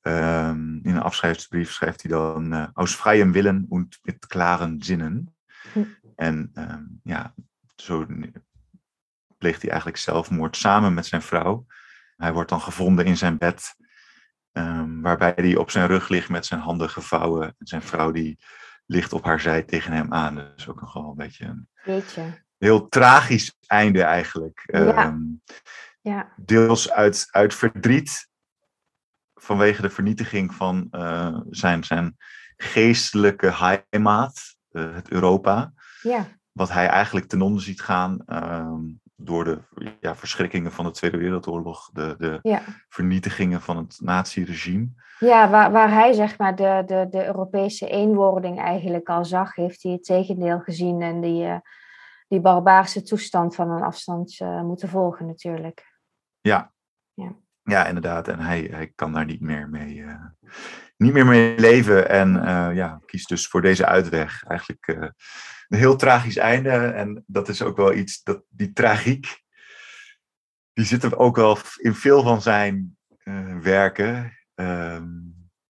Ehm, 0.00 0.74
in 0.82 0.94
een 0.94 1.02
afscheidsbrief 1.02 1.72
schrijft 1.72 2.02
hij 2.02 2.10
dan 2.10 2.52
eh, 2.52 2.66
aus 2.72 2.94
freiem 2.94 3.32
Willen 3.32 3.66
und 3.68 3.98
mit 4.02 4.26
klaren 4.26 4.82
Zinnen. 4.82 5.36
En 6.16 6.50
ehm, 6.54 6.84
ja, 7.02 7.34
zo 7.76 8.06
pleegt 9.38 9.60
hij 9.60 9.70
eigenlijk 9.70 10.00
zelfmoord 10.00 10.56
samen 10.56 10.94
met 10.94 11.06
zijn 11.06 11.22
vrouw. 11.22 11.66
Hij 12.16 12.32
wordt 12.32 12.48
dan 12.50 12.60
gevonden 12.60 13.04
in 13.04 13.16
zijn 13.16 13.38
bed, 13.38 13.76
ehm, 14.52 15.00
waarbij 15.00 15.32
hij 15.36 15.56
op 15.56 15.70
zijn 15.70 15.86
rug 15.86 16.08
ligt 16.08 16.28
met 16.28 16.46
zijn 16.46 16.60
handen 16.60 16.90
gevouwen. 16.90 17.46
En 17.58 17.66
zijn 17.66 17.82
vrouw 17.82 18.10
die 18.10 18.38
ligt 18.86 19.12
op 19.12 19.24
haar 19.24 19.40
zij 19.40 19.62
tegen 19.62 19.92
hem 19.92 20.12
aan. 20.14 20.34
Dus 20.34 20.68
ook 20.68 20.80
nogal 20.80 21.10
een 21.10 21.16
beetje 21.16 21.44
een 21.44 21.68
Jeetje. 21.84 22.44
heel 22.58 22.88
tragisch 22.88 23.56
einde 23.66 24.02
eigenlijk. 24.02 24.62
Ja. 24.66 24.94
Ehm, 24.94 25.22
Ja, 26.00 26.32
deels 26.36 26.90
uit, 26.90 27.28
uit 27.30 27.54
verdriet 27.54 28.28
vanwege 29.34 29.82
de 29.82 29.90
vernietiging 29.90 30.54
van 30.54 30.88
eh, 30.90 31.38
zijn, 31.50 31.84
zijn 31.84 32.16
geestelijke 32.56 33.52
heimaat, 33.52 34.56
eh, 34.70 34.94
het 34.94 35.10
Europa, 35.10 35.72
ja, 36.08 36.26
wat 36.52 36.72
hij 36.72 36.86
eigenlijk 36.86 37.26
ten 37.26 37.42
onder 37.42 37.62
ziet 37.62 37.80
gaan 37.80 38.22
ehm, 38.26 38.80
door 39.16 39.44
de 39.44 39.58
ja, 40.00 40.16
verschrikkingen 40.16 40.72
van 40.72 40.84
de 40.84 40.90
Tweede 40.90 41.16
Wereldoorlog, 41.16 41.90
de, 41.92 42.14
de 42.18 42.38
ja. 42.42 42.62
vernietigingen 42.88 43.60
van 43.60 43.76
het 43.76 44.00
nazi-regime. 44.00 44.88
Ja, 45.18 45.50
waar, 45.50 45.72
waar 45.72 45.90
hij 45.92 46.12
zeg 46.12 46.38
maar 46.38 46.56
de, 46.56 46.82
de, 46.86 47.06
de 47.10 47.26
Europese 47.26 47.88
eenwording 47.88 48.60
eigenlijk 48.60 49.08
al 49.08 49.24
zag, 49.24 49.54
heeft 49.54 49.82
hij 49.82 49.92
het 49.92 50.04
tegendeel 50.04 50.60
gezien 50.60 51.02
en 51.02 51.20
die, 51.20 51.44
eh, 51.44 51.58
die 52.28 52.40
barbaarse 52.40 53.02
toestand 53.02 53.54
van 53.54 53.70
een 53.70 53.82
afstand 53.82 54.40
eh, 54.40 54.62
moeten 54.62 54.88
volgen 54.88 55.26
natuurlijk. 55.26 55.98
Ja. 56.40 56.72
Ja. 57.14 57.36
Ja, 57.62 57.86
inderdaad. 57.86 58.28
En 58.28 58.38
hij, 58.40 58.68
hij 58.70 58.92
kan 58.94 59.12
daar 59.12 59.24
niet 59.24 59.40
meer 59.40 59.68
mee, 59.68 60.02
eh, 60.02 60.24
niet 60.96 61.12
meer 61.12 61.26
mee 61.26 61.58
leven. 61.58 62.08
En 62.08 62.28
ja, 62.74 63.00
kiest 63.06 63.28
dus 63.28 63.48
voor 63.48 63.62
deze 63.62 63.86
uitweg. 63.86 64.44
Eigenlijk 64.44 65.12
een 65.68 65.78
heel 65.78 65.96
tragisch 65.96 66.36
einde. 66.36 66.70
En 66.70 67.24
dat 67.26 67.48
is 67.48 67.62
ook 67.62 67.76
wel 67.76 67.94
iets, 67.94 68.22
dat, 68.22 68.42
die 68.48 68.72
tragiek, 68.72 69.42
die 70.72 70.84
zit 70.84 71.02
er 71.02 71.18
ook 71.18 71.36
wel 71.36 71.58
in 71.76 71.94
veel 71.94 72.22
van 72.22 72.42
zijn 72.42 72.96
eh, 73.18 73.58
werken. 73.58 74.38
Ehm, 74.54 75.08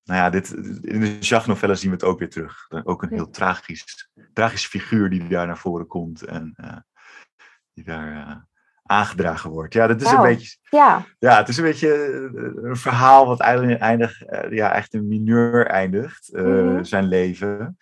nou 0.04 0.20
ja, 0.20 0.30
dit, 0.30 0.50
in 0.82 1.00
de 1.00 1.18
Jacques-novelle 1.18 1.74
zien 1.74 1.90
we 1.90 1.96
het 1.96 2.04
ook 2.04 2.18
weer 2.18 2.30
terug. 2.30 2.66
Ook 2.84 3.02
een 3.02 3.12
heel 3.12 3.30
tragisch, 3.30 4.10
tragisch 4.32 4.66
figuur 4.66 5.10
die 5.10 5.28
daar 5.28 5.46
naar 5.46 5.58
voren 5.58 5.86
komt. 5.86 6.22
En 6.22 6.52
eh, 6.56 6.76
die 7.72 7.84
daar 7.84 8.12
eh, 8.12 8.36
aangedragen 8.82 9.50
wordt. 9.50 9.74
Ja, 9.74 9.86
dat 9.86 10.00
is 10.00 10.10
een 10.10 10.22
beetje... 10.22 10.56
Ja, 10.70 11.06
Ja, 11.18 11.36
het 11.36 11.48
is 11.48 11.56
een 11.56 11.64
beetje 11.64 11.94
een 12.62 12.76
verhaal 12.76 13.26
wat 13.26 13.40
eigenlijk 13.40 13.80
eindig, 13.80 14.22
eh, 14.22 14.52
ja, 14.52 14.72
echt 14.72 14.94
een 14.94 15.08
mineur 15.08 15.66
eindigt, 15.66 16.32
Mhm. 16.32 16.84
zijn 16.84 17.04
leven. 17.04 17.76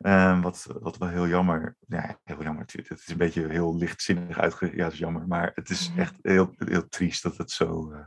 Ehm, 0.00 0.40
wat, 0.40 0.66
wat 0.80 0.96
wel 0.96 1.08
heel 1.08 1.26
jammer. 1.26 1.76
Ja, 1.88 2.18
heel 2.24 2.42
jammer. 2.42 2.64
Het 2.72 2.90
is 2.90 3.08
een 3.08 3.16
beetje 3.16 3.48
heel 3.48 3.76
lichtzinnig 3.76 4.38
uitge... 4.38 4.76
Ja, 4.76 4.84
het 4.84 4.92
is 4.92 4.98
jammer. 4.98 5.26
Maar 5.26 5.52
het 5.54 5.70
is 5.70 5.90
Mhm. 5.90 6.00
echt 6.00 6.18
heel, 6.22 6.52
heel 6.56 6.88
triest 6.88 7.22
dat 7.22 7.36
het 7.36 7.50
zo, 7.50 7.90
eh, 7.92 8.04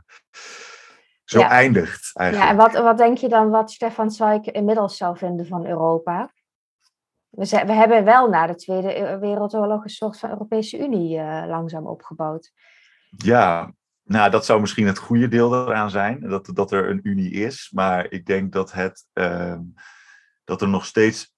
zo 1.24 1.40
eindigt. 1.40 2.10
Ja, 2.12 2.20
Eigenlijk. 2.20 2.50
en 2.50 2.56
wat, 2.56 2.72
wat 2.72 2.98
denk 2.98 3.18
je 3.18 3.28
dan 3.28 3.50
wat 3.50 3.70
Stefan 3.70 4.10
Zweig 4.10 4.44
inmiddels 4.44 4.96
zou 4.96 5.16
vinden 5.18 5.46
van 5.46 5.66
Europa? 5.66 6.32
We, 7.28 7.44
zijn- 7.44 7.66
we 7.66 7.72
hebben 7.72 8.04
wel 8.04 8.28
na 8.28 8.46
de 8.46 8.54
Tweede 8.54 9.18
Wereldoorlog 9.20 9.82
een 9.84 9.90
soort 9.90 10.18
van 10.18 10.30
Europese 10.30 10.78
Unie 10.78 11.18
eh, 11.18 11.46
langzaam 11.46 11.86
opgebouwd. 11.86 12.52
Ja, 13.10 13.72
nou, 14.02 14.30
dat 14.30 14.44
zou 14.44 14.60
misschien 14.60 14.86
het 14.86 14.98
goede 14.98 15.28
deel 15.28 15.54
eraan 15.68 15.90
zijn, 15.90 16.20
dat, 16.20 16.50
dat 16.54 16.72
er 16.72 16.90
een 16.90 17.00
unie 17.02 17.30
is. 17.30 17.70
Maar 17.74 18.10
ik 18.10 18.26
denk 18.26 18.52
dat, 18.52 18.72
het, 18.72 19.06
ehm, 19.12 19.60
dat 20.44 20.62
er 20.62 20.68
nog 20.68 20.84
steeds, 20.84 21.34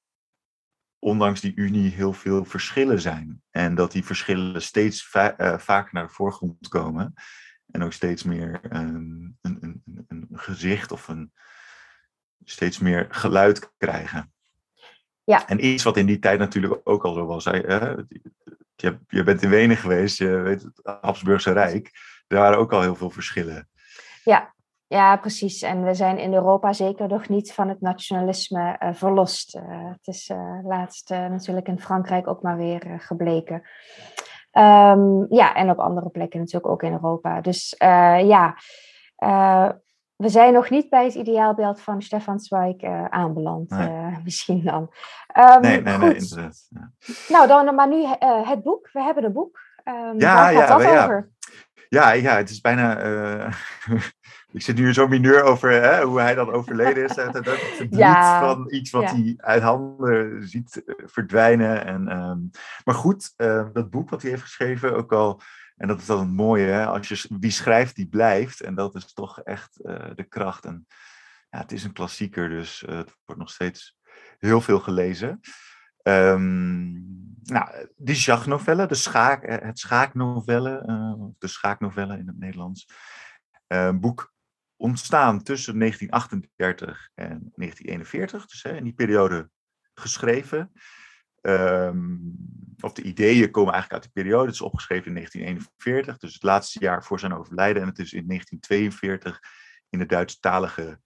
ondanks 1.02 1.40
die 1.40 1.52
unie, 1.54 1.90
heel 1.90 2.12
veel 2.12 2.44
verschillen 2.44 3.00
zijn. 3.00 3.42
En 3.50 3.74
dat 3.74 3.92
die 3.92 4.04
verschillen 4.04 4.62
steeds 4.62 5.08
va 5.08 5.36
eh, 5.36 5.58
vaker 5.58 5.94
naar 5.94 6.06
de 6.06 6.12
voorgrond 6.12 6.68
komen. 6.68 7.14
En 7.70 7.82
ook 7.82 7.92
steeds 7.92 8.22
meer 8.22 8.60
ehm, 8.70 9.30
een, 9.40 9.58
een, 9.60 9.82
een, 10.08 10.28
gezicht 10.32 10.92
of 10.92 11.08
een, 11.08 11.32
steeds 12.44 12.78
meer 12.78 13.06
geluid 13.10 13.72
krijgen. 13.76 14.32
Ja. 15.24 15.48
En 15.48 15.66
iets 15.66 15.82
wat 15.82 15.96
in 15.96 16.06
die 16.06 16.18
tijd 16.18 16.38
natuurlijk 16.38 16.80
ook 16.84 17.04
al 17.04 17.14
zo 17.14 17.26
was. 17.26 17.44
Hè? 17.44 17.60
eh, 17.60 18.04
Je, 18.74 18.98
je 19.08 19.22
bent 19.22 19.42
in 19.42 19.50
Wenen 19.50 19.76
geweest, 19.76 20.18
je 20.18 20.28
weet 20.28 20.62
het 20.62 20.80
Habsburgse 21.00 21.52
Rijk. 21.52 21.90
Er 22.26 22.38
waren 22.38 22.58
ook 22.58 22.72
al 22.72 22.80
heel 22.80 22.96
veel 22.96 23.10
verschillen. 23.10 23.68
Ja, 24.24 24.54
precies. 25.20 25.62
En 25.62 25.84
we 25.84 25.94
zijn 25.94 26.18
in 26.18 26.34
Europa 26.34 26.72
zeker 26.72 27.08
nog 27.08 27.28
niet 27.28 27.52
van 27.52 27.68
het 27.68 27.80
nationalisme 27.80 28.76
eh, 28.78 28.88
verlost. 28.92 29.54
Eh, 29.54 29.62
het 29.66 30.06
is 30.06 30.28
eh, 30.28 30.58
laatst 30.62 31.10
natuurlijk 31.10 31.68
in 31.68 31.80
Frankrijk 31.80 32.26
ook 32.28 32.42
maar 32.42 32.56
weer 32.56 32.96
gebleken. 32.98 33.62
Ehm, 34.50 35.34
ja, 35.34 35.54
en 35.54 35.70
op 35.70 35.78
andere 35.78 36.08
plekken 36.08 36.38
natuurlijk 36.38 36.72
ook 36.72 36.82
in 36.82 36.92
Europa. 36.92 37.40
Dus 37.40 37.74
ja, 38.18 38.56
we 40.16 40.28
zijn 40.28 40.52
nog 40.52 40.70
niet 40.70 40.90
bij 40.90 41.04
het 41.04 41.14
ideaalbeeld 41.14 41.80
van 41.80 42.02
Stefan 42.02 42.38
Zweig 42.38 42.82
aanbeland. 43.08 43.70
Nee. 43.70 44.18
misschien 44.24 44.64
dan. 44.64 44.92
Ehm, 45.26 45.60
Nee, 45.60 45.82
nee, 45.82 45.98
nee, 45.98 46.14
inderdaad. 46.14 46.66
Ja. 46.70 46.92
Nou, 47.28 47.46
dan 47.46 47.74
maar 47.74 47.88
nu 47.88 48.06
het 48.44 48.62
boek. 48.62 48.88
We 48.92 49.02
hebben 49.02 49.24
een 49.24 49.32
boek. 49.32 49.60
Ehm 49.84 50.18
Ja, 50.18 50.34
waar 50.34 50.52
gaat 50.52 50.68
ja, 50.68 50.76
dat 50.76 50.82
ja. 50.82 51.04
over? 51.04 51.30
Ja, 51.88 52.12
ja, 52.12 52.36
het 52.36 52.50
is 52.50 52.60
bijna. 52.60 52.96
ik 54.52 54.62
zit 54.62 54.76
nu 54.76 54.92
zo 54.92 55.08
mineur 55.08 55.42
over 55.42 55.70
hè, 55.70 56.02
hoe 56.02 56.20
hij 56.20 56.34
dan 56.34 56.50
overleden 56.50 57.04
is. 57.04 57.16
Het, 57.16 57.34
het, 57.34 57.86
Ja, 57.90 58.40
van 58.40 58.66
iets 58.70 58.90
wat 58.90 59.02
ja. 59.02 59.14
hij 59.14 59.34
uit 59.36 59.62
handen 59.62 60.48
ziet 60.48 60.82
eh, 60.84 60.94
verdwijnen. 61.06 61.84
En, 61.84 62.08
ehm, 62.08 62.38
maar 62.84 62.94
goed, 62.94 63.32
eh, 63.36 63.66
dat 63.72 63.90
boek 63.90 64.10
wat 64.10 64.22
hij 64.22 64.30
heeft 64.30 64.42
geschreven, 64.42 64.96
ook 64.96 65.12
al. 65.12 65.40
En 65.82 65.88
dat 65.88 66.00
is 66.00 66.06
dan 66.06 66.18
het 66.18 66.28
mooie, 66.28 66.66
hè, 66.66 66.86
als 66.86 67.08
je 67.08 67.28
wie 67.40 67.50
schrijft, 67.50 67.96
die 67.96 68.08
blijft. 68.08 68.60
En 68.60 68.74
dat 68.74 68.94
is 68.94 69.12
toch 69.12 69.40
echt 69.40 69.80
eh, 69.80 70.10
de 70.14 70.24
kracht. 70.24 70.64
En 70.64 70.86
ja, 71.50 71.58
het 71.58 71.72
is 71.72 71.84
een 71.84 71.92
klassieker, 71.92 72.48
dus 72.48 72.84
eh, 72.84 72.96
het 72.96 73.16
wordt 73.24 73.40
nog 73.40 73.50
steeds 73.50 73.98
heel 74.38 74.60
veel 74.60 74.80
gelezen. 74.80 75.40
Ehm, 76.02 76.92
nou, 77.42 77.88
die 77.96 78.16
Jacques-novelle, 78.16 78.86
de 78.86 78.94
schaak, 78.94 79.46
het 79.46 79.78
schaaknovelle, 79.78 80.78
eh, 80.78 81.24
de 81.38 81.46
schaaknovelle 81.46 82.18
in 82.18 82.26
het 82.26 82.38
Nederlands. 82.38 82.86
Boek 83.94 84.31
ontstaan 84.82 85.42
tussen 85.42 85.78
1938 85.78 87.10
en 87.14 87.52
1941, 87.54 88.46
dus 88.46 88.62
hè, 88.62 88.76
in 88.76 88.84
die 88.84 88.92
periode 88.92 89.50
geschreven. 89.94 90.72
Ehm, 91.40 92.16
of 92.80 92.92
de 92.92 93.02
ideeën 93.02 93.50
komen 93.50 93.72
eigenlijk 93.72 93.92
uit 93.92 94.14
die 94.14 94.22
periode. 94.22 94.46
Het 94.46 94.54
is 94.54 94.60
opgeschreven 94.60 95.06
in 95.06 95.14
1941, 95.14 96.18
dus 96.18 96.34
het 96.34 96.42
laatste 96.42 96.78
jaar 96.78 97.04
voor 97.04 97.18
zijn 97.18 97.34
overlijden. 97.34 97.82
En 97.82 97.88
het 97.88 97.98
is 97.98 98.12
in 98.12 98.26
1942 98.26 99.40
in 99.88 99.98
de 99.98 100.06
Duitsstalige 100.06 101.00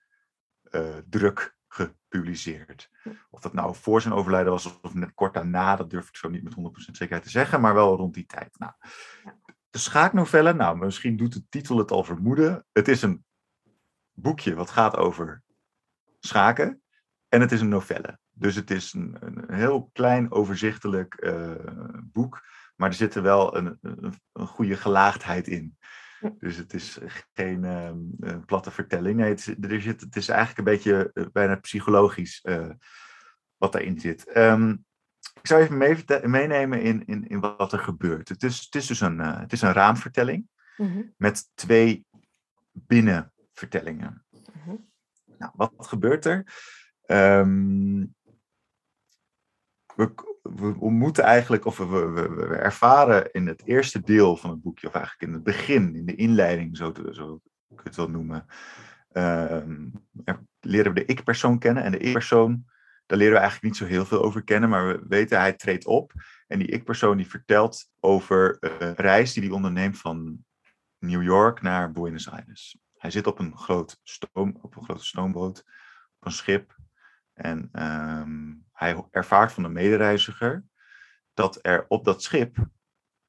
eh, 0.63 0.97
druk 1.09 1.57
gepubliceerd. 1.69 2.91
Of 3.31 3.41
dat 3.41 3.53
nou 3.53 3.75
voor 3.75 4.01
zijn 4.01 4.15
overlijden 4.15 4.53
was 4.53 4.81
of 4.81 4.95
net 4.95 5.15
kort 5.15 5.35
daarna, 5.35 5.77
dat 5.77 5.91
durf 5.91 6.09
ik 6.09 6.17
zo 6.17 6.29
niet 6.29 6.43
met 6.43 6.55
100% 6.55 6.97
zekerheid 6.97 7.23
te 7.23 7.31
zeggen, 7.31 7.61
maar 7.61 7.75
wel 7.75 7.97
rond 7.97 8.15
die 8.15 8.27
tijd. 8.27 8.59
Nou, 8.59 8.73
de 9.71 9.79
schaaknovelle, 9.79 10.53
nou, 10.53 10.79
misschien 10.79 11.17
doet 11.17 11.33
de 11.33 11.49
titel 11.49 11.79
het 11.79 11.91
al 11.91 12.05
vermoeden. 12.05 12.67
Het 12.73 12.89
is 12.89 13.03
een 13.03 13.26
boekje 14.17 14.55
wat 14.55 14.71
gaat 14.71 14.97
over 14.97 15.43
schaken 16.21 16.83
en 17.29 17.41
het 17.41 17.53
is 17.53 17.61
een 17.61 17.69
novelle. 17.69 18.19
Dus 18.31 18.55
het 18.55 18.71
is 18.71 18.93
een, 18.93 19.17
een 19.21 19.55
heel 19.55 19.91
klein, 19.93 20.33
overzichtelijk 20.33 21.15
eh, 21.15 21.53
boek, 22.03 22.43
maar 22.77 22.89
er 22.89 22.95
zit 22.95 23.15
er 23.15 23.23
wel 23.23 23.57
een, 23.57 23.79
een, 23.83 24.15
een 24.33 24.47
goede 24.47 24.77
gelaagdheid 24.77 25.49
in. 25.49 25.77
Dus 26.39 26.57
het 26.57 26.75
is 26.75 26.99
geen 27.35 27.65
ehm, 27.65 27.97
eh, 28.21 28.37
platte 28.47 28.71
vertelling. 28.71 29.17
Nee, 29.17 29.29
het 29.29 29.39
is, 29.39 29.71
er 29.71 29.81
zit, 29.81 30.01
het 30.01 30.17
is 30.17 30.29
eigenlijk 30.29 30.59
een 30.59 30.75
beetje 30.75 31.11
eh, 31.13 31.25
bijna 31.33 31.57
psychologisch 31.57 32.41
eh, 32.43 32.71
wat 33.57 33.73
daarin 33.73 34.01
zit. 34.01 34.33
Ehm, 34.33 34.71
ik 35.41 35.47
zou 35.47 35.63
even 35.63 35.77
mee, 35.77 36.05
meenemen 36.23 36.83
in, 36.83 37.07
in, 37.07 37.29
in 37.29 37.41
wat 37.41 37.73
er 37.73 37.79
gebeurt. 37.79 38.29
Het 38.29 38.43
is, 38.43 38.65
het 38.65 38.75
is 38.75 38.87
dus 38.87 39.01
een, 39.01 39.19
het 39.19 39.53
is 39.53 39.63
een 39.63 39.73
raamvertelling 39.73 40.49
Mhm, 40.77 41.03
met 41.17 41.51
twee 41.55 42.07
binnenvertellingen. 43.57 44.25
mhm. 44.55 44.77
Nou, 45.39 45.53
wat 45.57 45.73
gebeurt 45.77 46.25
er? 46.25 46.45
Ehm, 47.03 48.05
we, 49.95 50.13
we 50.43 50.75
ontmoeten 50.79 51.25
eigenlijk, 51.25 51.65
of 51.65 51.79
we, 51.79 51.85
we, 51.87 52.57
ervaren 52.57 53.33
in 53.33 53.47
het 53.47 53.67
eerste 53.67 54.01
deel 54.01 54.37
van 54.37 54.51
het 54.51 54.63
boekje, 54.63 54.87
of 54.87 54.95
eigenlijk 54.95 55.27
in 55.27 55.33
het 55.33 55.43
begin, 55.43 55.95
in 55.95 56.07
de 56.07 56.15
inleiding, 56.15 56.77
zo, 56.77 56.93
te, 56.93 57.15
zo 57.15 57.41
je 57.69 57.75
het 57.83 57.97
wel 57.97 58.11
noemen, 58.11 58.47
ehm, 59.13 59.89
er- 60.25 60.45
leren 60.61 60.95
we 60.95 61.01
de 61.01 61.07
ik-persoon 61.07 61.59
kennen. 61.59 61.83
En 61.83 61.93
de 61.93 61.99
ik-persoon, 61.99 62.65
daar 63.07 63.19
leren 63.19 63.35
we 63.35 63.41
eigenlijk 63.41 63.73
niet 63.73 63.83
zo 63.83 63.95
heel 63.95 64.05
veel 64.05 64.23
over 64.23 64.45
kennen, 64.45 64.69
maar 64.69 64.87
we 64.87 65.05
weten 65.09 65.39
hij 65.39 65.53
treedt 65.53 65.87
op. 65.87 66.13
En 66.47 66.59
die 66.59 66.69
ik-persoon 66.69 67.17
die 67.17 67.29
vertelt 67.29 67.91
over 68.01 68.59
eh, 68.59 68.71
een 68.79 68.95
reis 68.95 69.33
die 69.33 69.43
hij 69.43 69.53
onderneemt 69.53 69.99
van 69.99 70.45
New 70.99 71.23
York 71.23 71.63
naar 71.63 71.93
Buenos 71.93 72.31
Aires. 72.31 72.77
Hij 73.07 73.15
zit 73.15 73.27
op 73.27 73.39
een, 73.39 73.57
groot 73.57 74.01
stoom, 74.03 74.59
op 74.63 74.77
een 74.77 74.85
grote 74.85 75.05
stoomboot, 75.05 75.59
op 76.19 76.27
een 76.27 76.33
schip. 76.33 76.77
En 77.33 77.69
ehm, 77.73 78.55
hij 78.73 79.05
ervaart 79.11 79.53
van 79.53 79.63
de 79.63 79.69
medereiziger 79.69 80.65
dat 81.35 81.59
er 81.63 81.85
op 81.89 82.05
dat 82.05 82.23
schip 82.23 82.69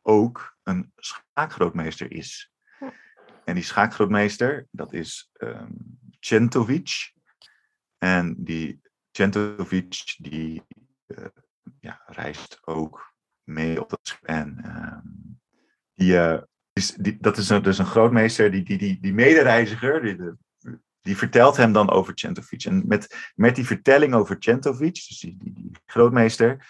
ook 0.01 0.57
een 0.63 0.91
schaakgrootmeester 0.95 2.11
is. 2.11 2.51
En 3.43 3.53
die 3.53 3.63
schaakgrootmeester, 3.63 4.67
dat 4.71 4.93
is 4.93 5.31
Centovic. 6.19 7.13
En 7.97 8.35
die 8.37 8.81
Centovic, 9.11 10.15
die 10.17 10.63
eh, 11.05 11.25
ja, 11.79 12.01
reist 12.05 12.59
ook 12.61 13.13
mee 13.43 13.81
op 13.81 13.89
dat 13.89 13.99
schip. 14.01 14.23
En 14.23 14.59
ehm, 14.63 15.07
die, 15.93 16.17
eh, 16.17 16.41
is, 16.77 16.97
dat 17.19 17.37
is 17.37 17.49
een, 17.49 17.61
dus 17.61 17.77
een 17.77 17.85
grootmeester, 17.85 18.51
die, 18.51 18.63
die, 18.63 18.77
die, 18.77 18.97
die 19.01 19.13
medereiziger, 19.13 20.01
die, 20.01 20.17
die 21.01 21.17
vertelt 21.17 21.57
hem 21.57 21.71
dan 21.71 21.89
over 21.89 22.11
Centovic. 22.15 22.63
En 22.63 22.87
met, 22.87 23.31
met 23.35 23.55
die 23.55 23.65
vertelling 23.65 24.13
over 24.13 24.35
Centovic, 24.39 24.93
dus 24.93 25.19
die, 25.19 25.37
die, 25.39 25.71
grootmeester, 25.85 26.67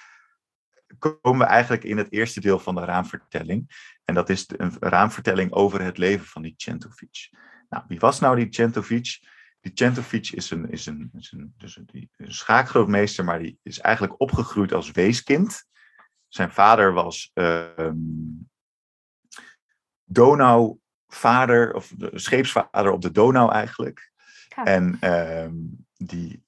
komen 0.98 1.40
we 1.40 1.46
eigenlijk 1.46 1.84
in 1.84 1.98
het 1.98 2.12
eerste 2.12 2.40
deel 2.40 2.60
van 2.60 2.76
de 2.76 2.86
raamvertelling. 2.86 3.70
En 4.06 4.14
dat 4.14 4.30
is 4.30 4.46
een 4.58 4.74
raamvertelling 4.80 5.52
over 5.52 5.82
het 5.82 5.98
leven 5.98 6.26
van 6.26 6.42
die 6.42 6.54
Centovic. 6.58 7.30
Nou, 7.70 7.84
wie 7.88 8.00
was 8.00 8.20
nou 8.20 8.36
die 8.36 8.48
Centovic? 8.50 9.20
Die 9.60 9.72
Centovic 9.74 10.30
is 10.30 10.52
een, 10.52 10.70
is 10.70 10.86
een, 10.86 11.12
is 11.18 11.32
een, 11.32 11.54
dus 11.58 11.78
een 11.78 12.10
schaakgrootmeester, 12.18 13.24
maar 13.24 13.40
die 13.40 13.60
is 13.64 13.80
eigenlijk 13.80 14.22
opgegroeid 14.22 14.74
als 14.74 14.92
weeskind. 14.92 15.66
Zijn 16.28 16.52
vader 16.52 16.94
was 16.94 17.32
ehm 17.34 17.96
Donauvader, 20.08 21.74
of 21.74 21.94
de 21.98 22.10
scheepsvader 22.14 22.92
op 22.92 23.02
de 23.02 23.12
Donau 23.12 23.52
eigenlijk. 23.52 24.12
Ja. 24.56 24.64
En 24.64 24.98
ehm, 25.00 25.54
die 25.96 26.46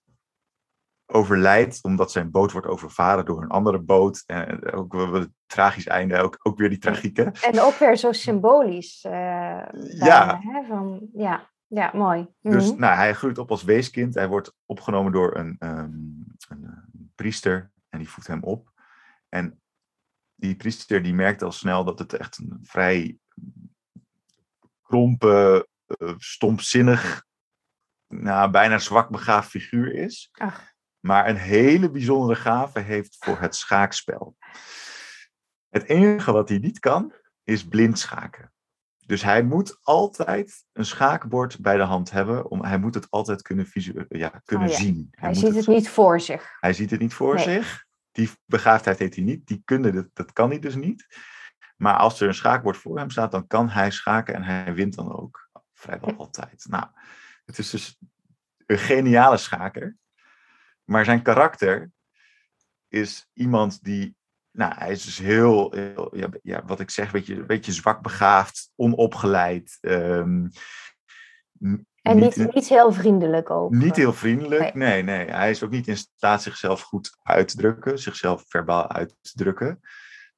overlijdt 1.12 1.80
omdat 1.84 2.12
zijn 2.12 2.32
boot 2.32 2.52
wordt 2.52 2.68
overvaren 2.68 3.26
door 3.26 3.42
een 3.42 3.50
andere 3.50 3.80
boot. 3.80 4.24
En 4.26 4.72
ook 4.72 4.94
wel 4.94 5.16
een 5.16 5.34
tragisch 5.46 5.88
einde, 5.88 6.18
ook, 6.22 6.40
ook 6.42 6.58
weer 6.58 6.70
die 6.70 6.78
tragiek. 6.78 7.18
hè? 7.18 7.24
En 7.24 7.60
ook 7.60 7.74
weer 7.76 7.98
zo 7.98 8.12
symbolisch. 8.12 9.04
eh, 9.04 9.12
bijna, 10.00 10.40
hè, 10.42 10.64
van, 10.68 11.10
ja, 11.14 11.50
ja, 11.68 11.92
mooi. 11.94 12.28
Dus 12.42 12.72
Mhm. 12.72 12.80
nou, 12.80 12.96
hij 12.96 13.14
groeit 13.14 13.38
op 13.38 13.52
als 13.52 13.64
weeskind. 13.64 14.14
Hij 14.16 14.28
wordt 14.28 14.56
opgenomen 14.66 15.12
door 15.12 15.36
een, 15.38 15.56
ehm, 15.60 15.92
een, 16.50 16.64
eh, 16.66 17.02
priester 17.16 17.72
en 17.90 18.00
die 18.00 18.10
voedt 18.10 18.28
hem 18.28 18.44
op. 18.44 18.72
En 19.30 19.62
die 20.36 20.56
priester 20.56 21.04
die 21.04 21.14
merkt 21.14 21.42
al 21.44 21.52
snel 21.52 21.84
dat 21.84 22.00
het 22.00 22.14
echt 22.14 22.38
een 22.38 22.60
vrij 22.64 23.18
krompe, 24.82 25.68
eh, 25.86 26.14
stompzinnig, 26.18 27.26
nou, 28.08 28.52
bijna 28.52 28.78
zwak 28.78 29.10
begaafd 29.10 29.50
figuur 29.50 29.94
is. 29.94 30.30
Ach. 30.32 30.68
maar 31.00 31.30
een 31.30 31.38
hele 31.38 31.92
bijzondere 31.92 32.40
gave 32.40 32.80
heeft 32.80 33.16
voor 33.20 33.40
het 33.40 33.56
schaakspel. 33.56 34.38
Het 35.70 35.84
enige 35.84 36.32
wat 36.32 36.50
hij 36.50 36.58
niet 36.58 36.80
kan, 36.80 37.14
is 37.44 37.68
blind 37.68 38.00
schaken. 38.00 38.54
Dus 39.06 39.22
hij 39.22 39.44
moet 39.44 39.80
altijd 39.82 40.66
een 40.74 40.86
schaakbord 40.86 41.60
bij 41.60 41.78
de 41.78 41.84
hand 41.84 42.12
hebben. 42.12 42.50
Om, 42.50 42.64
hij 42.64 42.78
moet 42.80 42.94
het 42.94 43.10
altijd 43.10 43.42
kunnen, 43.42 43.68
ja, 44.10 44.42
kunnen 44.46 44.68
Oh 44.68 44.74
ja. 44.74 44.80
zien. 44.80 45.08
Hij, 45.12 45.34
ziet 45.34 45.56
het 45.56 45.68
niet 45.68 45.90
voor 45.90 46.22
zich. 46.22 46.58
Hij 46.60 46.74
ziet 46.74 46.92
het 46.92 47.00
niet 47.00 47.14
voor 47.14 47.36
Nee. 47.36 47.44
zich. 47.44 47.86
Die 48.12 48.30
begaafdheid 48.46 49.00
heeft 49.00 49.16
hij 49.16 49.24
niet. 49.24 49.48
Die 49.48 49.62
kunde, 49.66 49.92
dat, 49.92 50.08
dat 50.14 50.34
kan 50.34 50.50
hij 50.50 50.60
dus 50.60 50.76
niet. 50.76 51.08
Maar 51.80 51.98
als 51.98 52.22
er 52.22 52.28
een 52.28 52.34
schaakbord 52.34 52.78
voor 52.78 52.98
hem 52.98 53.10
staat, 53.10 53.32
dan 53.32 53.48
kan 53.48 53.70
hij 53.70 53.92
schaken 53.92 54.34
en 54.36 54.44
hij 54.44 54.74
wint 54.74 54.96
dan 54.96 55.16
ook 55.20 55.50
vrijwel 55.74 56.16
altijd. 56.26 56.66
Nou, 56.70 56.86
het 57.46 57.58
is 57.58 57.70
dus 57.70 57.98
een 58.66 58.78
geniale 58.78 59.38
schaker. 59.38 59.98
Maar 60.84 61.06
zijn 61.06 61.22
karakter 61.22 61.92
is 62.88 63.30
iemand 63.34 63.84
die, 63.84 64.16
nou, 64.52 64.74
hij 64.76 64.92
is 64.92 65.04
dus 65.06 65.18
heel, 65.18 65.72
heel 65.72 66.18
ja, 66.18 66.28
ja, 66.42 66.64
wat 66.66 66.80
ik 66.80 66.90
zeg, 66.90 67.06
een 67.06 67.12
beetje, 67.12 67.36
een 67.36 67.46
beetje 67.46 67.72
zwak 67.72 68.02
begaafd, 68.02 68.72
onopgeleid. 68.76 69.78
ehm, 69.82 70.48
En 72.02 72.18
niet, 72.20 72.54
niet 72.54 72.68
heel 72.70 72.92
vriendelijk 72.92 73.50
ook. 73.50 73.72
niet 73.72 73.96
heel 73.96 74.14
vriendelijk. 74.14 74.74
Nee. 74.74 75.04
Nee. 75.04 75.26
nee, 75.26 75.36
Hij 75.36 75.50
is 75.50 75.64
ook 75.64 75.70
niet 75.72 75.88
in 75.88 75.98
staat 75.98 76.42
zichzelf 76.42 76.82
goed 76.82 77.18
uit 77.24 77.48
te 77.48 77.58
drukken, 77.58 78.00
zichzelf 78.00 78.44
verbaal 78.48 78.90
uit 78.90 79.16
te 79.22 79.32
drukken. 79.34 79.80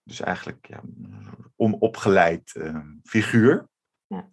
Dus 0.04 0.20
eigenlijk 0.20 0.68
ja, 0.68 0.82
onopgeleid 1.56 2.56
eh, 2.56 2.80
figuur. 3.04 3.68
Ja. 4.08 4.30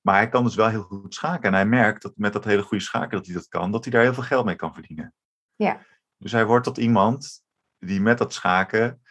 Maar 0.00 0.14
hij 0.14 0.28
kan 0.28 0.44
dus 0.44 0.54
wel 0.54 0.68
heel 0.68 0.82
goed 0.82 1.14
schaken. 1.14 1.48
En 1.48 1.54
hij 1.54 1.66
merkt 1.66 2.02
dat 2.02 2.12
met 2.16 2.32
dat 2.32 2.44
hele 2.44 2.62
goede 2.62 2.84
schaken 2.84 3.16
dat 3.16 3.26
hij 3.26 3.34
dat 3.34 3.48
kan, 3.48 3.72
dat 3.72 3.84
hij 3.84 3.92
daar 3.92 4.02
heel 4.02 4.14
veel 4.14 4.22
geld 4.22 4.44
mee 4.44 4.56
kan 4.56 4.74
verdienen. 4.74 5.14
Ja. 5.54 5.86
Dus 6.16 6.32
hij 6.32 6.46
wordt 6.46 6.64
tot 6.64 6.78
iemand 6.78 7.44
die 7.78 8.00
met 8.00 8.18
dat 8.18 8.32
schaken, 8.32 9.02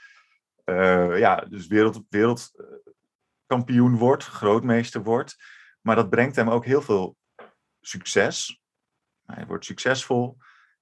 eh, 0.63 1.17
ja, 1.17 1.35
dus 1.35 1.67
wereld, 1.67 2.01
wereldkampioen 2.09 3.97
wordt, 3.97 4.23
grootmeester 4.25 5.03
wordt. 5.03 5.35
Maar 5.81 5.95
dat 5.95 6.09
brengt 6.09 6.35
hem 6.35 6.49
ook 6.49 6.65
heel 6.65 6.81
veel 6.81 7.17
succes. 7.81 8.61
Hij 9.25 9.45
wordt 9.45 9.65
succesvol, 9.65 10.37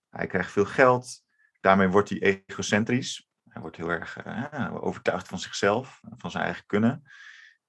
hij 0.10 0.27
krijgt 0.27 0.51
veel 0.51 0.66
geld, 0.66 1.24
daarmee 1.60 1.88
wordt 1.88 2.10
hij 2.10 2.44
egocentrisch. 2.48 3.26
Hij 3.58 3.66
wordt 3.66 3.78
heel 3.78 3.92
erg 3.92 4.18
eh, 4.52 4.86
overtuigd 4.86 5.28
van 5.28 5.40
zichzelf, 5.40 6.00
van 6.18 6.32
zijn 6.32 6.44
eigen 6.44 6.64
kunnen. 6.66 7.04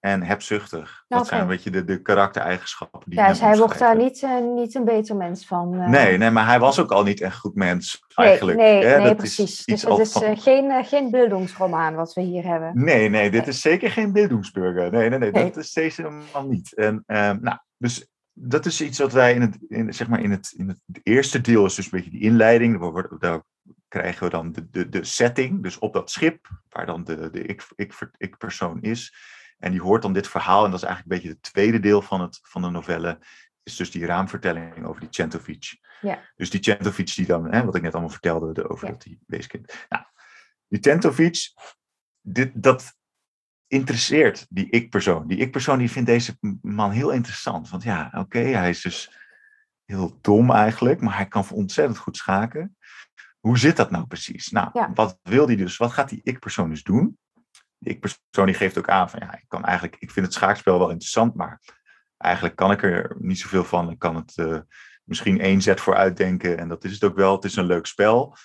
En 0.00 0.23
hebzuchtig. 0.23 1.04
Dat 1.09 1.18
Oké. 1.18 1.28
zijn 1.28 1.40
een 1.40 1.47
beetje 1.47 1.71
de, 1.71 1.85
de 1.85 2.02
karaktereigenschappen 2.02 3.00
die 3.04 3.18
Ja, 3.18 3.28
dus 3.28 3.40
hij 3.40 3.57
wordt 3.57 3.78
daar 3.78 3.97
niet, 3.97 4.23
eh, 4.23 4.40
niet 4.54 4.75
een 4.75 4.85
beter 4.85 5.16
mens 5.16 5.47
van. 5.47 5.80
eh. 5.80 5.88
Nee, 5.88 6.18
nee, 6.18 6.30
maar 6.30 6.47
hij 6.47 6.59
was 6.59 6.78
ook 6.80 6.92
al 6.92 7.02
niet 7.02 7.21
echt 7.21 7.37
goed 7.38 7.54
mens, 7.54 8.04
nee, 8.16 8.26
eigenlijk. 8.26 8.59
nee, 8.59 8.85
hè. 8.85 8.97
nee, 8.97 9.07
Dat 9.07 9.23
is 9.23 9.35
precies. 9.35 9.64
iets 9.66 9.83
Dus 9.83 9.90
het 9.90 9.99
is 9.99 10.12
van- 10.12 10.38
geen, 10.38 10.85
geen 10.85 11.11
beeldingsroman 11.11 11.95
wat 11.95 12.14
we 12.14 12.21
hier 12.21 12.45
hebben. 12.45 12.85
Nee, 12.85 13.09
nee, 13.09 13.30
dit 13.30 13.40
Nee. 13.40 13.50
is 13.50 13.61
zeker 13.61 13.90
geen 13.90 14.12
Bildungsburger. 14.12 14.90
Nee, 14.90 15.09
nee, 15.09 15.18
nee, 15.18 15.30
Nee. 15.30 15.45
dat 15.45 15.57
is 15.57 15.73
deze 15.73 16.02
helemaal 16.02 16.47
niet. 16.49 16.75
En, 16.75 17.02
ehm, 17.07 17.38
nou, 17.40 17.59
dus 17.76 18.07
dat 18.33 18.66
is 18.66 18.80
iets 18.80 18.99
wat 18.99 19.12
wij 19.12 19.35
in 19.35 19.40
het, 19.40 19.59
in, 19.68 19.92
zeg 19.95 20.09
maar 20.09 20.21
in 20.21 20.30
het, 20.30 20.54
in 20.57 20.68
het, 20.68 20.78
eerste 21.02 21.40
deel 21.40 21.64
is 21.64 21.75
dus 21.75 21.85
een 21.85 21.90
beetje 21.90 22.11
die 22.11 22.23
inleiding. 22.23 22.92
Daar 23.18 23.42
krijgen 23.88 24.25
we 24.25 24.30
dan 24.30 24.52
de, 24.52 24.71
de, 24.71 24.88
de 24.88 25.04
setting, 25.04 25.62
dus 25.62 25.78
op 25.78 25.92
dat 25.92 26.11
schip, 26.11 26.49
waar 26.68 26.87
dan 26.87 27.04
de, 27.04 27.30
de 27.30 27.42
ik, 27.42 27.66
ik, 27.76 28.11
ik 28.16 28.37
persoon 28.37 28.83
is. 28.83 29.14
En 29.59 29.71
die 29.71 29.80
hoort 29.80 30.02
dan 30.02 30.12
dit 30.12 30.28
verhaal, 30.28 30.64
en 30.64 30.71
dat 30.71 30.80
is 30.83 30.87
eigenlijk 30.87 31.14
een 31.14 31.23
beetje 31.23 31.38
het 31.40 31.52
tweede 31.52 31.80
deel 31.80 32.02
van, 32.02 32.21
het, 32.21 32.38
van 32.42 32.62
de 32.62 32.71
novelle, 32.71 33.18
is 33.62 33.76
dus 33.76 33.90
die 33.90 34.07
raamvertelling 34.07 34.85
over 34.87 35.00
die 35.00 35.09
Centovic. 35.11 35.78
Ja. 36.00 36.23
Dus 36.37 36.50
die 36.50 36.62
Centovic 36.62 37.14
die 37.14 37.26
dan, 37.26 37.52
hè, 37.52 37.64
wat 37.64 37.75
ik 37.75 37.83
net 37.83 37.92
allemaal 37.92 38.11
vertelde, 38.11 38.52
de, 38.52 38.68
over 38.68 38.87
Ja. 38.87 38.92
dat 38.92 39.02
die 39.02 39.18
weeskind. 39.26 39.87
Nou, 39.88 40.04
die 40.68 40.78
Centovic, 40.83 41.52
dit, 42.20 42.51
dat 42.55 42.96
interesseert 43.66 44.46
die 44.48 44.70
ik-persoon. 44.70 45.27
Die 45.27 45.38
ik-persoon 45.38 45.79
die 45.79 45.90
vindt 45.90 46.09
deze 46.09 46.38
man 46.62 46.90
heel 46.90 47.11
interessant. 47.11 47.68
Want 47.68 47.83
ja, 47.83 48.12
oké, 48.14 48.38
hij 48.38 48.70
is 48.70 48.81
dus 48.81 49.16
heel 49.85 50.18
dom 50.20 50.51
eigenlijk, 50.51 51.01
maar 51.01 51.16
hij 51.16 51.29
kan 51.29 51.46
ontzettend 51.51 51.98
goed 51.98 52.16
schaken. 52.16 52.77
Hoe 53.40 53.59
zit 53.59 53.77
dat 53.77 53.90
nou 53.90 54.07
precies? 54.07 54.48
Nou, 54.48 54.70
Ja. 54.72 54.90
wat 54.94 55.18
wil 55.22 55.46
hij 55.46 55.57
dus? 55.57 55.77
Wat 55.77 55.92
gaat 55.92 56.09
die 56.09 56.20
ik-persoon 56.22 56.68
dus 56.68 56.83
doen? 56.83 57.18
Die 57.79 57.92
ik-persoon 57.92 58.46
die 58.46 58.55
geeft 58.55 58.79
ook 58.79 58.88
aan 58.88 59.11
van 59.11 59.20
ja, 59.20 59.35
ik 59.37 59.44
kan 59.48 59.64
eigenlijk, 59.64 59.96
ik 59.98 60.11
vind 60.11 60.27
het 60.27 60.35
schaakspel 60.35 60.79
wel 60.79 60.90
interessant, 60.90 61.35
maar 61.35 61.61
eigenlijk 62.16 62.57
kan 62.57 62.70
ik 62.70 62.83
er 62.83 63.16
niet 63.18 63.38
zoveel 63.38 63.64
van. 63.64 63.90
Ik 63.90 63.98
kan 63.98 64.16
het 64.16 64.37
eh, 64.37 64.59
misschien 65.05 65.40
één 65.40 65.62
zet 65.62 65.81
voor 65.81 65.94
uitdenken 65.96 66.59
en 66.59 66.68
dat 66.68 66.85
is 66.85 66.92
het 66.92 67.05
ook 67.05 67.16
wel. 67.16 67.35
Het 67.35 67.44
is 67.44 67.57
een 67.57 67.64
leuk 67.66 67.87
spel. 67.87 68.37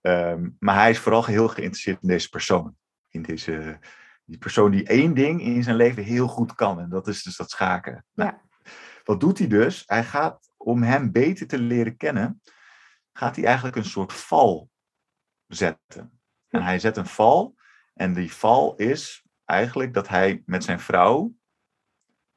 Ehm, 0.00 0.48
maar 0.58 0.74
hij 0.74 0.90
is 0.90 0.98
vooral 0.98 1.24
heel 1.24 1.48
geïnteresseerd 1.48 2.02
in 2.02 2.08
deze 2.08 2.28
persoon. 2.28 2.76
In 3.08 3.22
deze, 3.22 3.78
die 4.24 4.38
persoon 4.38 4.70
die 4.70 4.86
één 4.86 5.14
ding 5.14 5.40
in 5.42 5.62
zijn 5.62 5.76
leven 5.76 6.02
heel 6.02 6.28
goed 6.28 6.54
kan. 6.54 6.80
En 6.80 6.88
dat 6.88 7.08
is 7.08 7.22
dus 7.22 7.36
dat 7.36 7.50
schaken. 7.50 8.04
Nou, 8.14 8.30
Ja. 8.30 8.40
wat 9.04 9.20
doet 9.20 9.38
hij 9.38 9.46
dus? 9.48 9.82
Hij 9.86 10.04
gaat, 10.04 10.50
om 10.56 10.82
hem 10.82 11.12
beter 11.12 11.46
te 11.46 11.58
leren 11.58 11.96
kennen, 11.96 12.40
gaat 13.16 13.36
hij 13.36 13.44
eigenlijk 13.44 13.76
een 13.76 13.84
soort 13.84 14.12
val 14.12 14.70
zetten. 15.46 16.20
En 16.48 16.62
hij 16.62 16.78
zet 16.78 16.96
een 16.96 17.06
val. 17.06 17.54
En 17.94 18.12
die 18.12 18.32
val 18.32 18.76
is 18.76 19.24
eigenlijk 19.44 19.94
dat 19.94 20.08
hij 20.08 20.42
met 20.46 20.64
zijn 20.64 20.80
vrouw 20.80 21.34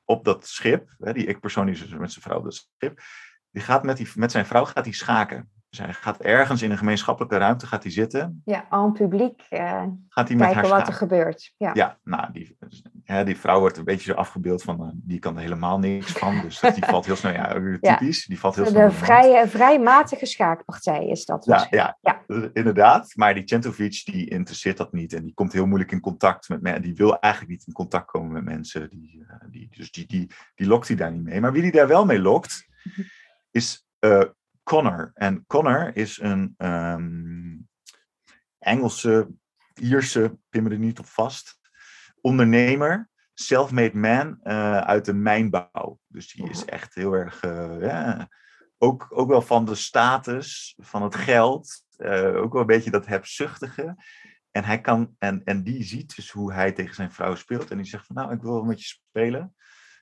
op 0.03 0.25
dat 0.25 0.47
schip, 0.47 0.95
hè, 0.97 1.13
die 1.13 1.25
is 1.25 1.79
dus 1.79 1.89
met 1.89 2.11
zijn 2.11 2.23
vrouw 2.23 2.37
op 2.37 2.43
dat 2.43 2.53
schip, 2.53 3.01
die 3.49 3.61
gaat 3.61 3.83
met, 3.83 3.97
die, 3.97 4.11
met 4.15 4.31
zijn 4.31 4.45
vrouw 4.45 4.65
gaat 4.65 4.85
hij 4.85 4.93
schaken. 4.93 5.51
Dus 5.69 5.79
hij 5.79 5.93
gaat 5.93 6.21
ergens 6.21 6.61
in 6.61 6.71
een 6.71 6.77
gemeenschappelijke 6.77 7.37
ruimte 7.37 7.67
gaat 7.67 7.83
hij 7.83 7.91
zitten, 7.91 8.41
Ja, 8.45 8.65
aan 8.69 8.93
publiek 8.93 9.41
eh, 9.49 9.83
gaat 10.09 10.27
hij 10.27 10.37
met 10.37 10.45
haar 10.45 10.53
kijken 10.53 10.69
wat 10.77 10.87
er 10.87 10.93
gebeurt. 10.93 11.53
Ja. 11.57 11.71
Ja, 11.73 11.97
nou, 12.03 12.31
die, 12.31 12.57
hè, 13.03 13.23
die 13.23 13.37
vrouw 13.37 13.59
wordt 13.59 13.77
een 13.77 13.83
beetje 13.83 14.11
zo 14.11 14.17
afgebeeld 14.17 14.63
van, 14.63 14.81
eh, 14.83 14.89
die 14.93 15.19
kan 15.19 15.35
er 15.35 15.41
helemaal 15.41 15.79
niks 15.79 16.11
van. 16.11 16.41
Dus 16.41 16.59
dat- 16.59 16.75
die 16.75 16.85
valt 16.93 17.05
heel 17.05 17.15
snel, 17.15 17.31
ja, 17.33 17.55
Ja. 17.81 17.97
typisch, 17.97 18.25
die 18.25 18.39
valt 18.39 18.55
heel 18.55 18.65
snel 18.65 18.75
De 18.75 18.95
door 18.95 18.99
de 18.99 19.11
mand. 19.13 19.21
vrij, 19.23 19.47
vrij 19.47 19.79
matige 19.79 20.25
schaakpartij 20.25 21.07
is 21.07 21.25
dat. 21.25 21.45
Ja, 21.45 21.67
ja, 21.69 21.97
Ja. 22.01 22.23
eh, 22.27 22.43
inderdaad. 22.53 23.11
Maar 23.15 23.33
die 23.33 23.43
Centovic, 23.47 24.01
die 24.05 24.29
interesseert 24.29 24.77
dat 24.77 24.93
niet. 24.93 25.13
En 25.13 25.23
die 25.23 25.33
komt 25.33 25.53
heel 25.53 25.65
moeilijk 25.65 25.91
in 25.91 25.99
contact 25.99 26.49
met 26.49 26.61
mensen. 26.61 26.81
Die 26.81 26.95
wil 26.95 27.19
eigenlijk 27.19 27.53
niet 27.53 27.67
in 27.67 27.73
contact 27.73 28.05
komen 28.05 28.31
met 28.31 28.43
mensen. 28.43 28.89
Die, 28.89 29.25
eh, 29.27 29.35
die, 29.49 29.67
dus 29.77 29.91
die, 29.91 30.07
die, 30.07 30.29
die 30.55 30.67
lokt 30.67 30.87
hij 30.87 30.97
daar 30.97 31.11
niet 31.11 31.23
mee. 31.23 31.41
Maar 31.41 31.51
wie 31.51 31.61
die 31.61 31.71
daar 31.71 31.87
wel 31.87 32.05
mee 32.05 32.19
lokt, 32.19 32.67
is 33.51 33.87
eh, 33.99 34.21
Connor. 34.69 35.11
En 35.13 35.45
Connor 35.47 35.95
is 35.95 36.19
een 36.21 36.53
ehm, 36.57 37.57
Engelse, 38.59 39.29
Ierse, 39.73 40.37
pin 40.49 40.63
me 40.63 40.69
er 40.69 40.77
niet 40.77 40.99
op 40.99 41.05
vast, 41.05 41.59
ondernemer. 42.21 43.09
Self-made 43.33 43.97
man 43.97 44.39
eh, 44.41 44.77
uit 44.77 45.05
de 45.05 45.13
mijnbouw. 45.13 45.99
Dus 46.07 46.31
die 46.31 46.49
is 46.49 46.65
echt 46.65 46.95
heel 46.95 47.13
erg, 47.13 47.41
eh, 47.41 47.81
ja, 47.81 48.29
ook, 48.77 49.07
ook 49.09 49.29
wel 49.29 49.41
van 49.41 49.65
de 49.65 49.75
status, 49.75 50.75
van 50.77 51.03
het 51.03 51.15
geld. 51.15 51.83
eh, 51.97 52.35
ook 52.35 52.51
wel 52.51 52.61
een 52.61 52.67
beetje 52.67 52.91
dat 52.91 53.05
hebzuchtige. 53.05 53.95
En, 54.51 54.63
hij 54.63 54.81
kan, 54.81 55.15
en, 55.17 55.43
en 55.43 55.63
die 55.63 55.83
ziet 55.83 56.15
dus 56.15 56.31
hoe 56.31 56.53
hij 56.53 56.71
tegen 56.71 56.95
zijn 56.95 57.11
vrouw 57.11 57.35
speelt. 57.35 57.71
En 57.71 57.77
die 57.77 57.85
zegt 57.85 58.05
van, 58.05 58.15
nou, 58.15 58.33
ik 58.33 58.41
wil 58.41 58.53
wel 58.53 58.63
met 58.63 58.81
je 58.81 58.87
spelen. 58.87 59.55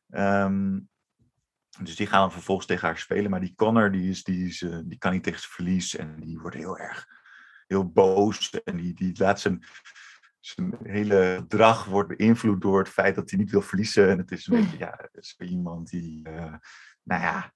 Ehm, 0.09 0.79
dus 1.79 1.95
die 1.95 2.07
gaan 2.07 2.19
dan 2.19 2.31
vervolgens 2.31 2.67
tegen 2.67 2.87
haar 2.87 2.97
spelen. 2.97 3.31
Maar 3.31 3.39
die 3.39 3.55
Connor, 3.55 3.91
die, 3.91 4.09
is, 4.09 4.23
die, 4.23 4.47
is, 4.47 4.61
eh, 4.61 4.79
die 4.83 4.97
kan 4.97 5.11
niet 5.11 5.23
tegen 5.23 5.39
zijn 5.39 5.51
verlies. 5.51 5.95
En 5.95 6.19
die 6.19 6.39
wordt 6.39 6.55
heel 6.55 6.77
erg 6.77 7.07
heel 7.67 7.91
boos. 7.91 8.61
En 8.63 8.77
die, 8.77 8.93
die 8.93 9.11
laat 9.17 9.39
zijn, 9.39 9.63
zijn 10.39 10.77
hele 10.83 11.35
gedrag 11.39 11.85
wordt 11.85 12.17
beïnvloed 12.17 12.61
door 12.61 12.79
het 12.79 12.89
feit 12.89 13.15
dat 13.15 13.29
hij 13.29 13.39
niet 13.39 13.51
wil 13.51 13.61
verliezen. 13.61 14.09
En 14.09 14.17
het 14.17 14.31
is 14.31 14.47
een 14.47 14.61
beetje, 14.61 14.77
ja, 14.77 15.09
is 15.11 15.35
iemand 15.37 15.89
die, 15.89 16.29
eh, 16.29 16.53
nou 17.03 17.21
ja, 17.21 17.53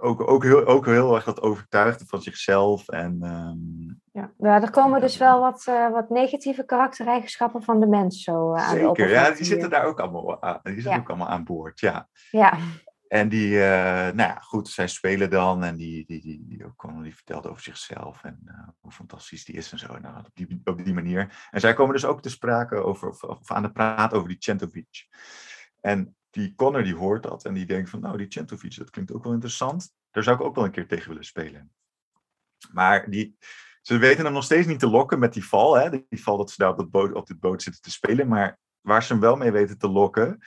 ook, 0.00 0.30
ook, 0.30 0.42
heel, 0.42 0.66
ook 0.66 0.86
heel 0.86 1.14
erg 1.14 1.24
dat 1.24 1.42
overtuigde 1.42 2.06
van 2.06 2.22
zichzelf. 2.22 2.88
En 2.88 3.18
ehm, 3.22 3.94
Ja. 4.12 4.32
ja, 4.38 4.62
er 4.62 4.70
komen 4.70 5.00
dus 5.00 5.16
wel 5.16 5.40
wat, 5.40 5.64
eh, 5.66 5.90
wat 5.90 6.10
negatieve 6.10 6.64
karaktereigenschappen 6.64 7.62
van 7.62 7.80
de 7.80 7.86
mens 7.86 8.22
zo 8.22 8.52
eh, 8.52 8.68
aan 8.68 8.74
de 8.74 8.80
zeker, 8.80 9.10
ja, 9.10 9.30
die 9.30 9.44
zitten 9.44 9.70
daar 9.70 9.84
ook 9.84 10.00
allemaal, 10.00 10.42
aan, 10.42 10.60
die 10.62 10.72
zitten 10.72 10.92
Ja. 10.92 10.98
ook 10.98 11.08
allemaal 11.08 11.28
aan 11.28 11.44
boord, 11.44 11.80
ja. 11.80 12.08
Ja, 12.30 12.58
En 13.08 13.28
die, 13.28 13.62
eh, 13.62 14.14
nou 14.14 14.16
ja, 14.16 14.38
goed, 14.40 14.68
zij 14.68 14.88
spelen 14.88 15.30
dan 15.30 15.64
en 15.64 15.76
die, 15.76 16.04
die, 16.06 16.20
die, 16.20 16.44
die, 16.48 16.64
ook 16.64 17.02
die 17.02 17.14
vertelt 17.14 17.46
over 17.46 17.62
zichzelf 17.62 18.24
en 18.24 18.40
eh, 18.44 18.68
hoe 18.80 18.90
fantastisch 18.90 19.44
die 19.44 19.54
is 19.54 19.72
en 19.72 19.78
zo. 19.78 19.98
Nou, 19.98 20.18
op, 20.18 20.30
die, 20.34 20.60
op 20.64 20.84
die 20.84 20.94
manier. 20.94 21.48
En 21.50 21.60
zij 21.60 21.74
komen 21.74 21.94
dus 21.94 22.04
ook 22.04 22.22
te 22.22 22.30
sprake 22.30 22.76
over, 22.76 23.08
of, 23.08 23.22
of 23.22 23.50
aan 23.50 23.62
de 23.62 23.72
praat 23.72 24.12
over 24.12 24.28
die 24.28 24.36
Centovic. 24.40 25.06
En 25.80 26.16
die 26.36 26.54
Connor 26.54 26.82
die 26.82 26.94
hoort 26.94 27.22
dat 27.22 27.44
en 27.44 27.54
die 27.54 27.66
denkt 27.66 27.90
van, 27.90 28.00
nou, 28.00 28.16
die 28.16 28.32
Centovic, 28.32 28.76
dat 28.76 28.90
klinkt 28.90 29.12
ook 29.12 29.24
wel 29.24 29.32
interessant. 29.32 29.92
Daar 30.10 30.22
zou 30.22 30.36
ik 30.36 30.42
ook 30.42 30.54
wel 30.54 30.64
een 30.64 30.70
keer 30.70 30.88
tegen 30.88 31.08
willen 31.08 31.24
spelen. 31.24 31.72
Maar 32.72 33.10
die, 33.10 33.36
ze 33.82 33.98
weten 33.98 34.24
hem 34.24 34.32
nog 34.32 34.44
steeds 34.44 34.66
niet 34.66 34.78
te 34.78 34.88
lokken 34.88 35.18
met 35.18 35.32
die 35.32 35.44
val. 35.44 35.74
Hè? 35.74 35.90
Die 35.90 36.22
val 36.22 36.36
dat 36.36 36.50
ze 36.50 36.56
daar 36.58 36.70
op, 36.70 36.76
dat 36.76 36.90
boot, 36.90 37.12
op 37.12 37.26
dit 37.26 37.40
boot 37.40 37.62
zitten 37.62 37.82
te 37.82 37.90
spelen. 37.90 38.28
Maar 38.28 38.58
waar 38.80 39.02
ze 39.02 39.12
hem 39.12 39.20
wel 39.20 39.36
mee 39.36 39.50
weten 39.50 39.78
te 39.78 39.88
lokken, 39.88 40.38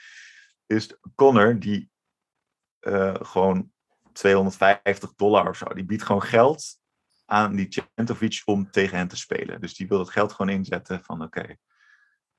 is 0.66 0.96
Connor 1.14 1.58
die 1.58 1.90
eh, 2.78 3.14
gewoon 3.14 3.72
250 4.12 5.14
dollar 5.14 5.48
of 5.48 5.56
zo. 5.56 5.66
Die 5.74 5.84
biedt 5.84 6.02
gewoon 6.02 6.22
geld 6.22 6.78
aan 7.24 7.56
die 7.56 7.84
Centovic 7.94 8.42
om 8.44 8.70
tegen 8.70 8.96
hen 8.96 9.08
te 9.08 9.16
spelen. 9.16 9.60
Dus 9.60 9.74
die 9.74 9.88
wil 9.88 9.98
het 9.98 10.10
geld 10.10 10.32
gewoon 10.32 10.54
inzetten 10.54 11.04
van 11.04 11.22
oké, 11.22 11.56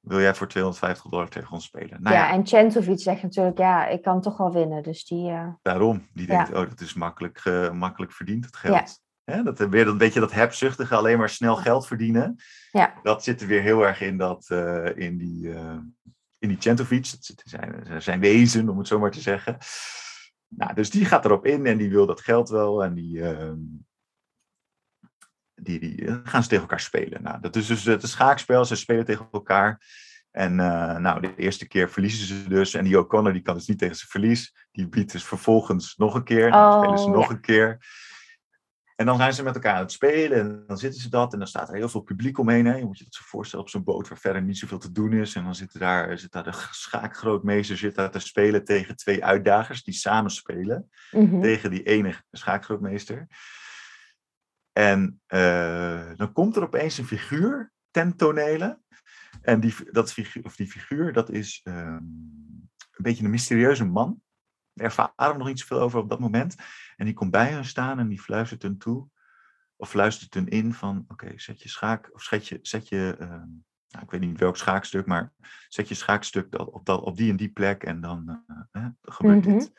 wil 0.01 0.19
jij 0.19 0.35
voor 0.35 0.47
250 0.47 1.11
dollar 1.11 1.29
tegen 1.29 1.51
ons 1.51 1.65
spelen? 1.65 2.01
Nou, 2.01 2.15
ja, 2.15 2.27
ja, 2.27 2.31
en 2.31 2.47
Centovic 2.47 2.99
zegt 2.99 3.23
natuurlijk, 3.23 3.57
ja, 3.57 3.87
ik 3.87 4.01
kan 4.01 4.21
toch 4.21 4.37
wel 4.37 4.51
winnen. 4.51 4.83
Dus 4.83 5.05
die, 5.05 5.31
uh... 5.31 5.47
Daarom, 5.61 6.07
die 6.13 6.27
denkt, 6.27 6.49
oh, 6.49 6.69
dat 6.69 6.81
is 6.81 6.93
makkelijk, 6.93 7.45
uh, 7.45 7.71
makkelijk 7.71 8.11
verdiend, 8.11 8.45
het 8.45 8.55
geld. 8.55 8.99
Ja. 9.23 9.43
dat 9.43 9.59
weer 9.59 9.87
een 9.87 9.97
beetje 9.97 10.19
dat 10.19 10.31
hebzuchtige, 10.31 10.95
alleen 10.95 11.17
maar 11.17 11.29
snel 11.29 11.55
geld 11.55 11.87
verdienen. 11.87 12.35
Ja. 12.71 12.93
Dat 13.03 13.23
zit 13.23 13.41
er 13.41 13.47
weer 13.47 13.61
heel 13.61 13.85
erg 13.85 14.01
in, 14.01 14.17
dat, 14.17 14.47
uh, 14.51 14.97
in 14.97 15.17
die, 15.17 15.49
in 16.39 16.47
die. 16.47 16.73
Dat 16.73 16.87
zit 16.87 17.41
in 17.43 17.49
zijn, 17.49 18.01
zijn 18.01 18.19
wezen, 18.19 18.69
om 18.69 18.77
het 18.77 18.87
zo 18.87 18.99
maar 18.99 19.11
te 19.11 19.21
zeggen. 19.21 19.57
Nou, 20.47 20.73
dus 20.73 20.89
die 20.89 21.05
gaat 21.05 21.25
erop 21.25 21.45
in 21.45 21.65
en 21.65 21.77
die 21.77 21.89
wil 21.89 22.05
dat 22.05 22.21
geld 22.21 22.49
wel. 22.49 22.83
En 22.83 22.93
die, 22.93 23.23
ehm, 23.23 23.57
die, 25.63 25.79
die 25.79 26.05
eh, 26.05 26.15
gaan 26.23 26.43
ze 26.43 26.49
tegen 26.49 26.63
elkaar 26.63 26.79
spelen. 26.79 27.23
Nou, 27.23 27.39
dat 27.41 27.55
is 27.55 27.67
dus 27.67 27.83
het 27.83 28.07
schaakspel. 28.07 28.65
Ze 28.65 28.75
spelen 28.75 29.05
tegen 29.05 29.27
elkaar. 29.31 29.81
En 30.31 30.51
uh, 30.51 30.97
nou, 30.97 31.21
de 31.21 31.35
eerste 31.35 31.67
keer 31.67 31.89
verliezen 31.89 32.27
ze 32.27 32.47
dus. 32.47 32.73
En 32.73 32.83
die 32.83 32.99
O'Connor 32.99 33.33
die 33.33 33.41
kan 33.41 33.55
dus 33.55 33.67
niet 33.67 33.77
tegen 33.77 33.95
zijn 33.95 34.09
verlies. 34.09 34.67
Die 34.71 34.87
biedt 34.87 35.11
dus 35.11 35.23
vervolgens 35.23 35.95
nog 35.97 36.15
een 36.15 36.23
keer. 36.23 36.51
Dan 36.51 36.81
spelen 36.81 36.99
ze 36.99 37.05
oh, 37.05 37.11
nog 37.11 37.29
een 37.29 37.41
keer. 37.41 37.79
En 38.95 39.05
dan 39.05 39.17
zijn 39.17 39.33
ze 39.33 39.43
met 39.43 39.55
elkaar 39.55 39.75
aan 39.75 39.81
het 39.81 39.91
spelen. 39.91 40.39
En 40.39 40.63
dan 40.67 40.77
zitten 40.77 41.01
ze 41.01 41.09
dat. 41.09 41.33
En 41.33 41.39
dan 41.39 41.47
staat 41.47 41.69
er 41.69 41.75
heel 41.75 41.89
veel 41.89 42.01
publiek 42.01 42.37
omheen. 42.37 42.65
Hè. 42.65 42.75
Je 42.75 42.85
moet 42.85 42.97
je 42.97 43.03
dat 43.03 43.13
zo 43.13 43.23
voorstellen 43.25 43.65
op 43.65 43.71
zo'n 43.71 43.83
boot 43.83 44.07
waar 44.07 44.17
verder 44.17 44.41
niet 44.41 44.57
zoveel 44.57 44.77
te 44.77 44.91
doen 44.91 45.13
is. 45.13 45.35
En 45.35 45.43
dan 45.43 45.55
zit 45.55 45.79
daar, 45.79 46.17
zit 46.17 46.31
daar 46.31 46.43
de 46.43 46.53
schaakgrootmeester 46.71 47.77
zit 47.77 47.95
daar 47.95 48.11
te 48.11 48.19
spelen 48.19 48.63
tegen 48.63 48.95
twee 48.95 49.25
uitdagers 49.25 49.83
die 49.83 49.93
samen 49.93 50.31
spelen. 50.31 50.89
Mhm. 51.11 51.41
Tegen 51.41 51.69
die 51.69 51.83
ene 51.83 52.13
schaakgrootmeester. 52.31 53.27
En 54.81 55.21
uh, 55.27 56.11
dan 56.15 56.31
komt 56.33 56.55
er 56.55 56.63
opeens 56.63 56.97
een 56.97 57.05
figuur 57.05 57.71
ten 57.91 58.15
tonele. 58.15 58.79
En 59.41 59.59
die, 59.59 59.75
dat 59.91 60.13
figuur, 60.13 60.43
of 60.43 60.55
die 60.55 60.67
figuur, 60.67 61.13
dat 61.13 61.29
is 61.29 61.61
um, 61.63 61.73
een 62.91 63.03
beetje 63.03 63.23
een 63.23 63.29
mysterieuze 63.29 63.85
man. 63.85 64.21
Daar 64.73 64.85
ervaren 64.85 65.31
we 65.31 65.37
nog 65.37 65.47
niet 65.47 65.59
zoveel 65.59 65.79
over 65.79 65.99
op 65.99 66.09
dat 66.09 66.19
moment. 66.19 66.55
En 66.95 67.05
die 67.05 67.13
komt 67.13 67.31
bij 67.31 67.47
hen 67.47 67.65
staan 67.65 67.99
en 67.99 68.07
die 68.07 68.21
fluistert 68.21 68.61
hun 68.61 68.77
toe. 68.77 69.07
Of 69.75 69.89
fluistert 69.89 70.33
hun 70.33 70.47
in 70.47 70.73
van, 70.73 71.05
oké, 71.07 71.31
zet 71.35 71.61
je 71.61 71.69
schaak, 71.69 72.09
of 72.13 72.21
zet 72.23 72.47
je, 72.47 72.59
zet 72.61 72.87
je 72.89 73.15
uh, 73.19 73.27
nou, 73.87 74.03
ik 74.03 74.11
weet 74.11 74.21
niet 74.21 74.39
welk 74.39 74.57
schaakstuk, 74.57 75.05
maar 75.05 75.33
zet 75.67 75.87
je 75.87 75.95
schaakstuk 75.95 76.59
op, 76.59 76.85
dat, 76.85 77.01
op 77.01 77.17
die 77.17 77.29
en 77.29 77.37
die 77.37 77.51
plek 77.51 77.83
en 77.83 78.01
dan 78.01 78.43
uh, 78.71 78.85
gebeurt 79.01 79.45
mm 79.45 79.51
-hmm. 79.51 79.59
dit. 79.59 79.71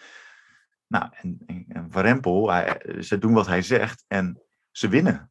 Nou, 0.87 1.09
en, 1.13 1.43
en, 1.47 1.65
en 1.69 1.91
Van 1.91 2.03
Rempel, 2.03 2.51
hij, 2.51 2.97
ze 3.03 3.19
doen 3.19 3.33
wat 3.33 3.47
hij 3.47 3.63
zegt 3.63 4.05
en 4.09 4.43
ze 4.73 4.89
winnen. 4.89 5.31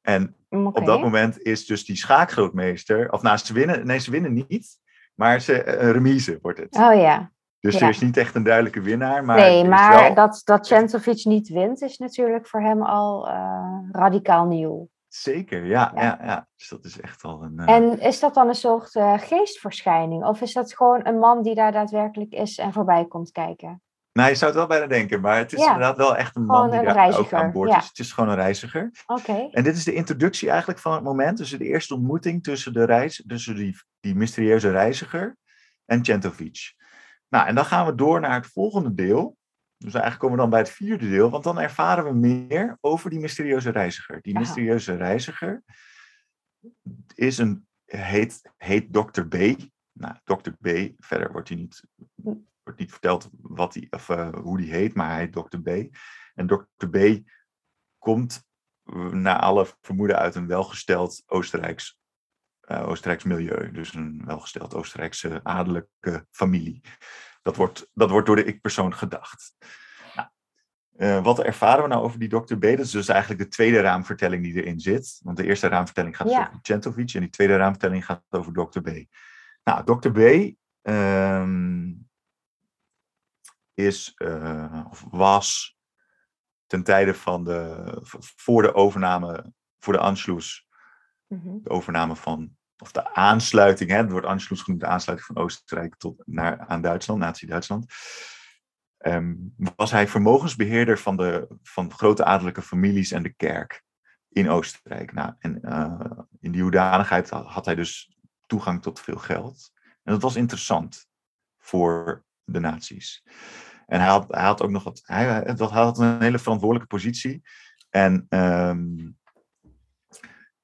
En 0.00 0.36
op 0.48 0.84
dat 0.84 1.00
moment 1.00 1.42
is 1.42 1.66
dus 1.66 1.84
die 1.84 1.96
schaakgrootmeester, 1.96 3.12
of 3.12 3.22
nou, 3.22 3.36
ze 3.36 3.52
winnen, 3.52 3.86
nee, 3.86 3.98
ze 3.98 4.10
winnen 4.10 4.32
niet, 4.48 4.78
maar 5.14 5.40
ze, 5.40 5.66
een 5.66 5.92
remise 5.92 6.38
wordt 6.42 6.58
het. 6.58 6.76
Oh 6.76 6.94
ja. 6.94 7.32
Dus 7.60 7.78
ja. 7.78 7.80
er 7.80 7.88
is 7.88 8.00
niet 8.00 8.16
echt 8.16 8.34
een 8.34 8.42
duidelijke 8.42 8.80
winnaar. 8.80 9.24
Maar 9.24 9.36
nee, 9.36 9.64
maar 9.64 10.02
wel... 10.02 10.14
dat, 10.14 10.40
dat 10.44 10.66
Centovic 10.66 11.24
niet 11.24 11.48
wint 11.48 11.82
is 11.82 11.98
natuurlijk 11.98 12.46
voor 12.46 12.60
hem 12.60 12.82
al 12.82 13.28
uh, 13.28 13.78
radicaal 13.90 14.46
nieuw. 14.46 14.88
Zeker, 15.08 15.64
ja, 15.64 15.92
ja. 15.94 16.02
ja. 16.02 16.18
Ja, 16.24 16.46
Dus 16.56 16.68
dat 16.68 16.84
is 16.84 17.00
echt 17.00 17.22
al 17.22 17.42
een. 17.42 17.56
Uh... 17.56 17.68
En 17.68 18.00
is 18.00 18.20
dat 18.20 18.34
dan 18.34 18.48
een 18.48 18.54
soort 18.54 18.94
uh, 18.94 19.18
geestverschijning? 19.18 20.24
Of 20.24 20.40
is 20.40 20.52
dat 20.52 20.74
gewoon 20.74 21.00
een 21.06 21.18
man 21.18 21.42
die 21.42 21.54
daar 21.54 21.72
daadwerkelijk 21.72 22.32
is 22.32 22.58
en 22.58 22.72
voorbij 22.72 23.06
komt 23.06 23.30
kijken? 23.30 23.82
Nou, 24.18 24.30
je 24.30 24.36
zou 24.36 24.50
het 24.50 24.60
wel 24.60 24.68
bijna 24.68 24.86
denken, 24.86 25.20
maar 25.20 25.36
het 25.36 25.52
is 25.52 25.58
inderdaad 25.58 25.96
wel 25.96 26.16
echt 26.16 26.36
een 26.36 26.44
man 26.44 26.70
die 26.70 26.82
daar 26.82 27.18
ook 27.18 27.32
aan 27.32 27.52
boord 27.52 27.76
is. 27.76 27.88
Het 27.88 27.98
is 27.98 28.12
gewoon 28.12 28.30
een 28.30 28.36
reiziger. 28.36 28.90
Oké. 29.06 29.48
En 29.50 29.62
dit 29.62 29.76
is 29.76 29.84
de 29.84 29.92
introductie 29.92 30.48
eigenlijk 30.50 30.80
van 30.80 30.92
het 30.92 31.02
moment, 31.02 31.38
dus 31.38 31.50
de 31.50 31.64
eerste 31.64 31.94
ontmoeting 31.94 32.42
tussen, 32.42 32.72
de 32.72 32.84
reis, 32.84 33.24
tussen 33.26 33.54
die, 33.54 33.76
die 34.00 34.14
mysterieuze 34.14 34.70
reiziger 34.70 35.36
en 35.84 36.04
Centovic. 36.04 36.74
Nou, 37.28 37.46
en 37.46 37.54
dan 37.54 37.64
gaan 37.64 37.86
we 37.86 37.94
door 37.94 38.20
naar 38.20 38.34
het 38.34 38.46
volgende 38.46 38.94
deel. 38.94 39.36
Dus 39.76 39.92
eigenlijk 39.92 40.22
komen 40.22 40.36
we 40.36 40.42
dan 40.42 40.50
bij 40.50 40.60
het 40.60 40.70
vierde 40.70 41.08
deel, 41.08 41.30
want 41.30 41.44
dan 41.44 41.60
ervaren 41.60 42.04
we 42.04 42.12
meer 42.12 42.78
over 42.80 43.10
die 43.10 43.18
mysterieuze 43.18 43.70
reiziger. 43.70 44.18
Die 44.22 44.38
mysterieuze 44.38 44.96
reiziger 44.96 45.62
is 47.14 47.38
een, 47.38 47.66
heet, 47.84 48.52
heet 48.56 48.92
Dr. 48.92 49.22
B. 49.22 49.34
Nou, 49.92 50.14
Dr. 50.24 50.50
B, 50.50 50.92
verder 50.98 51.32
wordt 51.32 51.48
hij 51.48 51.58
niet, 51.58 51.82
wordt 52.68 52.82
niet 52.82 52.90
verteld 52.90 53.30
wat 53.40 53.74
hij, 53.74 53.86
of, 53.90 54.08
uh, 54.08 54.34
hoe 54.34 54.56
die 54.56 54.70
heet, 54.70 54.94
maar 54.94 55.10
hij 55.10 55.18
heet 55.18 55.32
Dr. 55.32 55.58
B. 55.58 55.68
En 56.34 56.46
Dr. 56.46 56.86
B 56.90 57.18
komt 57.98 58.46
naar 59.10 59.38
alle 59.38 59.66
vermoeden 59.80 60.18
uit 60.18 60.34
een 60.34 60.46
welgesteld 60.46 61.22
Oostenrijks, 61.26 61.98
uh, 62.64 62.88
Oostenrijks 62.88 63.24
milieu. 63.24 63.70
Dus 63.72 63.94
een 63.94 64.22
welgesteld 64.24 64.74
Oostenrijkse 64.74 65.40
adellijke 65.42 66.26
familie. 66.30 66.80
Dat 67.42 67.56
wordt, 67.56 67.90
dat 67.94 68.10
wordt 68.10 68.26
door 68.26 68.36
de 68.36 68.44
ik-persoon 68.44 68.94
gedacht. 68.94 69.54
Nou, 70.14 70.28
uh, 70.96 71.24
wat 71.24 71.42
ervaren 71.42 71.82
we 71.82 71.88
nou 71.88 72.02
over 72.02 72.18
die 72.18 72.28
Dr. 72.28 72.54
B? 72.54 72.62
Dat 72.62 72.78
is 72.78 72.90
dus 72.90 73.08
eigenlijk 73.08 73.40
de 73.40 73.48
tweede 73.48 73.80
raamvertelling 73.80 74.42
die 74.42 74.54
erin 74.54 74.80
zit. 74.80 75.20
Want 75.22 75.36
de 75.36 75.44
eerste 75.44 75.68
raamvertelling 75.68 76.16
gaat 76.16 76.30
ja. 76.30 76.46
over 76.46 76.58
Centovic 76.62 77.14
en 77.14 77.20
die 77.20 77.30
tweede 77.30 77.56
raamvertelling 77.56 78.04
gaat 78.04 78.22
over 78.28 78.52
Dr. 78.52 78.80
B. 78.80 79.04
Nou, 79.64 79.84
Dr. 79.84 80.10
B 80.10 80.56
um, 80.82 82.07
is, 83.78 84.12
uh, 84.16 84.86
of 84.90 85.06
was 85.10 85.78
ten 86.66 86.82
tijde 86.82 87.14
van 87.14 87.44
de, 87.44 87.84
voor 88.36 88.62
de 88.62 88.74
overname, 88.74 89.52
voor 89.78 89.92
de 89.92 89.98
Anschluss, 89.98 90.66
mm 91.26 91.40
-hmm. 91.40 91.62
de 91.62 91.70
overname 91.70 92.16
van 92.16 92.56
of 92.78 92.92
de 92.92 93.14
aansluiting, 93.14 93.90
hè, 93.90 93.96
het 93.96 94.10
wordt 94.10 94.26
Anschluss 94.26 94.62
genoemd, 94.62 94.82
de 94.82 94.88
aansluiting 94.88 95.28
van 95.34 95.44
Oostenrijk 95.44 95.96
tot, 95.96 96.22
naar, 96.26 96.58
aan 96.58 96.80
Duitsland, 96.80 97.20
Nazi-Duitsland, 97.20 97.92
um, 98.98 99.54
was 99.76 99.90
hij 99.90 100.08
vermogensbeheerder 100.08 100.98
van 100.98 101.16
de 101.16 101.58
van 101.62 101.92
grote 101.92 102.24
adellijke 102.24 102.62
families 102.62 103.10
en 103.10 103.22
de 103.22 103.34
kerk 103.34 103.82
in 104.28 104.48
Oostenrijk. 104.48 105.12
Nou, 105.12 105.34
en 105.38 105.58
uh, 105.62 106.24
in 106.40 106.52
die 106.52 106.62
hoedanigheid 106.62 107.30
had 107.30 107.64
hij 107.64 107.74
dus 107.74 108.16
toegang 108.46 108.82
tot 108.82 109.00
veel 109.00 109.18
geld. 109.18 109.72
En 110.02 110.12
dat 110.12 110.22
was 110.22 110.36
interessant 110.36 111.08
voor 111.58 112.24
de 112.44 112.60
nazi's. 112.60 113.24
En 113.88 114.00
hij 114.00 114.08
had, 114.08 114.24
hij 114.28 114.44
had 114.44 114.62
ook 114.62 114.70
nog 114.70 114.84
wat, 114.84 115.00
hij, 115.04 115.54
had 115.68 115.98
een 115.98 116.20
hele 116.20 116.38
verantwoordelijke 116.38 116.94
positie. 116.94 117.42
En 117.90 118.26
um, 118.28 119.18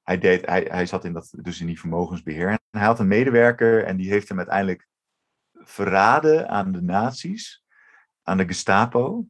hij, 0.03 0.19
deed, 0.19 0.47
hij, 0.47 0.67
hij 0.71 0.87
zat 0.87 1.05
in 1.05 1.13
dat, 1.13 1.35
dus 1.43 1.61
in 1.61 1.67
die 1.67 1.81
vermogensbeheer. 1.81 2.49
En 2.49 2.59
hij 2.71 2.87
had 2.87 2.99
een 2.99 3.09
medewerker 3.09 3.85
en 3.85 3.97
die 3.97 4.11
heeft 4.11 4.29
hem 4.29 4.39
uiteindelijk 4.39 4.89
verraden 5.53 6.49
aan 6.49 6.73
de 6.73 6.83
nazi's, 6.83 7.65
aan 8.23 8.37
de 8.37 8.47
Gestapo. 8.47 9.27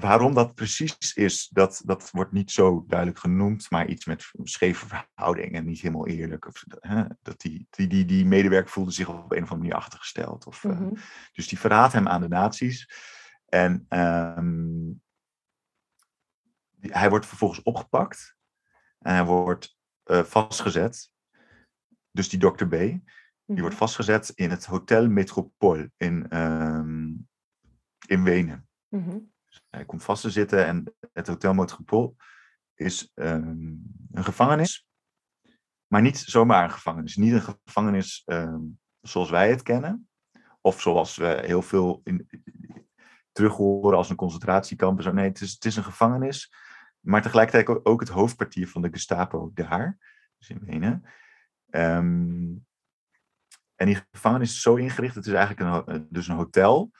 Waarom 0.00 0.34
dat 0.34 0.54
precies 0.54 1.14
is, 1.14 1.48
dat, 1.48 1.82
dat 1.84 2.10
wordt 2.10 2.32
niet 2.32 2.50
zo 2.50 2.84
duidelijk 2.86 3.18
genoemd, 3.18 3.70
maar 3.70 3.88
iets 3.88 4.04
met 4.04 4.30
scheve 4.42 4.86
verhouding 4.86 5.52
en 5.52 5.64
niet 5.64 5.80
helemaal 5.80 6.06
eerlijk. 6.06 6.46
Of, 6.46 6.64
hè, 6.80 7.04
dat 7.22 7.40
die, 7.40 7.66
die, 7.70 7.86
die, 7.86 8.04
die 8.04 8.26
medewerker 8.26 8.70
voelde 8.70 8.90
zich 8.90 9.08
op 9.08 9.14
een 9.14 9.42
of 9.42 9.50
andere 9.50 9.56
manier 9.56 9.74
achtergesteld. 9.74 10.46
Of, 10.46 10.64
mm 10.64 10.76
-hmm. 10.76 10.90
uh, 10.94 11.02
dus 11.32 11.48
die 11.48 11.58
verraadt 11.58 11.92
hem 11.92 12.08
aan 12.08 12.20
de 12.20 12.28
nazi's. 12.28 12.88
En 13.44 13.86
um, 13.88 15.02
die, 16.70 16.92
hij 16.92 17.10
wordt 17.10 17.26
vervolgens 17.26 17.62
opgepakt. 17.62 18.36
En 18.98 19.14
hij 19.14 19.24
wordt 19.24 19.76
uh, 20.04 20.22
vastgezet. 20.22 21.10
Dus 22.10 22.28
die 22.28 22.38
dokter 22.38 22.68
B, 22.68 22.70
die 22.70 22.90
mm 22.90 23.02
-hmm. 23.44 23.60
wordt 23.60 23.76
vastgezet 23.76 24.28
in 24.28 24.50
het 24.50 24.64
Hotel 24.64 25.08
Metropole 25.08 25.90
in, 25.96 26.36
um, 26.38 27.28
in 28.06 28.22
Wenen. 28.22 28.68
Mm 28.88 29.04
-hmm. 29.04 29.36
Hij 29.70 29.84
komt 29.84 30.04
vast 30.04 30.22
te 30.22 30.30
zitten 30.30 30.66
en 30.66 30.94
het 31.12 31.26
Hotel 31.26 31.54
Metropole 31.54 32.14
is 32.74 33.12
um, 33.14 33.82
een 34.12 34.24
gevangenis. 34.24 34.86
Maar 35.86 36.02
niet 36.02 36.18
zomaar 36.18 36.64
een 36.64 36.70
gevangenis. 36.70 37.16
Niet 37.16 37.32
een 37.32 37.56
gevangenis 37.64 38.22
um, 38.26 38.78
zoals 39.00 39.30
wij 39.30 39.50
het 39.50 39.62
kennen. 39.62 40.08
Of 40.60 40.80
zoals 40.80 41.16
we 41.16 41.42
heel 41.44 41.62
veel 41.62 42.00
in, 42.04 42.28
terug 43.32 43.56
horen 43.56 43.96
als 43.96 44.10
een 44.10 44.16
concentratiekamp. 44.16 45.02
Zo. 45.02 45.12
Nee, 45.12 45.28
het 45.28 45.40
is, 45.40 45.52
het 45.52 45.64
is 45.64 45.76
een 45.76 45.84
gevangenis 45.84 46.50
maar 47.00 47.22
tegelijkertijd 47.22 47.84
ook 47.84 48.00
het 48.00 48.08
hoofdkwartier 48.08 48.68
van 48.68 48.82
de 48.82 48.88
Gestapo 48.90 49.50
daar, 49.54 49.98
dus 50.38 50.50
in 50.50 50.60
Wenen. 50.64 51.04
Um, 51.70 52.66
en 53.74 53.86
die 53.86 54.06
gevangenis 54.10 54.50
is 54.50 54.60
zo 54.60 54.74
ingericht, 54.74 55.14
het 55.14 55.26
is 55.26 55.32
eigenlijk 55.32 55.86
een, 55.88 56.06
dus 56.10 56.28
een 56.28 56.36
hotel. 56.36 56.90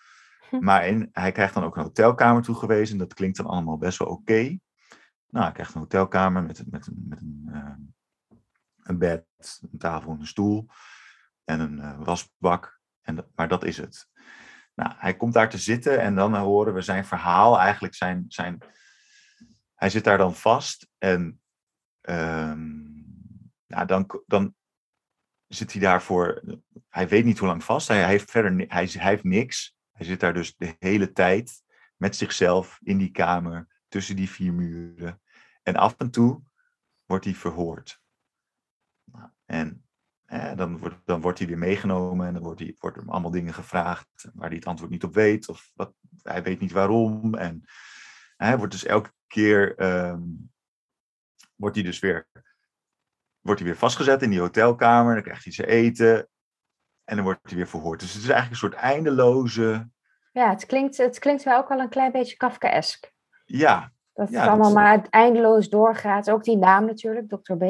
Hm. 0.51 0.65
Maar 0.65 0.87
in, 0.87 1.09
hij 1.13 1.33
krijgt 1.33 1.55
dan 1.55 1.65
ook 1.65 1.77
een 1.77 1.83
hotelkamer 1.83 2.43
toegewezen. 2.43 2.99
Dat 2.99 3.15
klinkt 3.15 3.37
dan 3.37 3.47
allemaal 3.47 3.79
best 3.79 3.99
wel 3.99 4.09
oké. 4.09 4.59
Nou, 5.31 5.45
hij 5.45 5.53
krijgt 5.53 5.75
een 5.75 5.81
hotelkamer 5.81 6.43
met, 6.43 6.71
met, 6.71 6.87
een, 6.87 7.05
met 7.09 7.21
een, 7.21 7.49
uh, 7.53 7.75
een 8.83 8.99
bed, 8.99 9.27
een 9.73 9.79
tafel 9.79 10.13
en 10.13 10.21
een 10.21 10.27
stoel. 10.27 10.67
En 11.45 11.61
een 11.61 11.79
uh, 11.79 12.01
wasbak. 12.01 12.81
En 13.01 13.31
maar 13.35 13.49
dat 13.49 13.65
is 13.65 13.77
het. 13.77 14.09
Nou, 14.75 14.93
hij 14.97 15.17
komt 15.17 15.33
daar 15.33 15.49
te 15.49 15.59
zitten 15.59 16.01
en 16.01 16.15
dan 16.15 16.35
horen 16.35 16.75
we 16.75 16.81
zijn 16.81 17.05
verhaal, 17.05 17.59
eigenlijk 17.59 17.95
zijn, 17.95 18.25
zijn 18.29 18.63
hij 19.79 19.91
zit 19.91 20.05
daar 20.05 20.19
dan 20.19 20.35
vast 20.35 20.89
en 20.99 21.41
ehm, 22.01 22.89
nou, 23.67 23.87
dan, 23.87 24.23
dan 24.27 24.55
zit 25.47 25.73
hij 25.73 25.81
daarvoor. 25.81 26.43
Hij 26.89 27.09
weet 27.09 27.25
niet 27.25 27.39
hoe 27.39 27.49
lang 27.49 27.65
vast. 27.65 27.89
Hij, 27.89 28.07
heeft 28.07 28.31
verder 28.31 28.67
hij, 28.69 28.89
hij 28.93 29.09
heeft 29.09 29.25
niks. 29.25 29.77
Hij 29.99 30.07
zit 30.07 30.21
daar 30.21 30.35
dus 30.35 30.57
de 30.57 30.77
hele 30.79 31.13
tijd 31.13 31.63
met 31.97 32.17
zichzelf 32.17 32.79
in 32.83 32.99
die 32.99 33.11
kamer, 33.11 33.67
tussen 33.89 34.17
die 34.17 34.31
vier 34.31 34.53
muren. 34.53 35.23
En 35.63 35.77
af 35.77 35.95
en 35.97 36.11
toe 36.11 36.43
wordt 37.05 37.25
hij 37.25 37.35
verhoord. 37.35 38.01
Nou, 39.05 39.29
en 39.45 39.85
eh, 40.25 40.57
dan, 40.57 40.79
wordt, 40.79 40.97
dan 41.05 41.21
wordt 41.21 41.39
hij 41.39 41.49
weer 41.49 41.59
meegenomen 41.59 42.27
en 42.27 42.33
dan 42.33 42.43
wordt, 42.43 42.61
hij, 42.61 42.77
wordt 42.79 42.97
hem 42.97 43.09
allemaal 43.09 43.31
dingen 43.31 43.55
gevraagd 43.55 44.31
waar 44.35 44.49
hij 44.49 44.57
het 44.57 44.67
antwoord 44.67 44.91
niet 44.91 45.05
op 45.05 45.15
weet. 45.15 45.49
Of 45.49 45.71
wat, 45.75 45.95
hij 46.23 46.43
weet 46.43 46.61
niet 46.61 46.73
waarom. 46.73 47.35
En 47.35 47.65
hij 48.37 48.57
wordt 48.57 48.73
dus 48.73 48.85
elke 48.85 49.13
keer 49.27 49.77
ehm, 49.77 50.23
wordt 51.55 51.75
hij 51.75 51.85
dus 51.85 51.99
weer, 51.99 52.29
wordt 53.41 53.61
hij 53.61 53.69
weer 53.69 53.79
vastgezet 53.79 54.23
in 54.23 54.31
die 54.31 54.41
hotelkamer. 54.41 55.15
Dan 55.15 55.23
krijgt 55.23 55.45
hij 55.45 55.53
zijn 55.53 55.69
eten. 55.69 56.29
En 57.09 57.17
dan 57.17 57.25
wordt 57.25 57.41
hij 57.43 57.57
weer 57.57 57.69
verhoord. 57.69 58.01
Dus 58.01 58.13
het 58.13 58.23
is 58.23 58.29
eigenlijk 58.29 58.63
een 58.63 58.69
soort 58.69 58.83
eindeloze. 58.83 59.89
Ja, 60.33 60.51
het 60.51 60.67
klinkt, 60.67 60.97
het 60.97 61.19
klinkt 61.19 61.43
wel 61.43 61.59
ook 61.59 61.69
wel 61.69 61.81
een 61.81 61.89
klein 61.89 62.13
beetje 62.13 62.37
Kafkaesk. 62.37 63.13
Ja. 63.45 63.93
Dat 64.13 64.29
het 64.29 64.39
allemaal 64.39 64.73
maar 64.73 65.07
eindeloos 65.11 65.69
doorgaat. 65.69 66.31
Ook 66.31 66.45
die 66.45 66.57
naam 66.57 66.85
natuurlijk, 66.85 67.29
Dr. 67.29 67.53
B. 67.53 67.65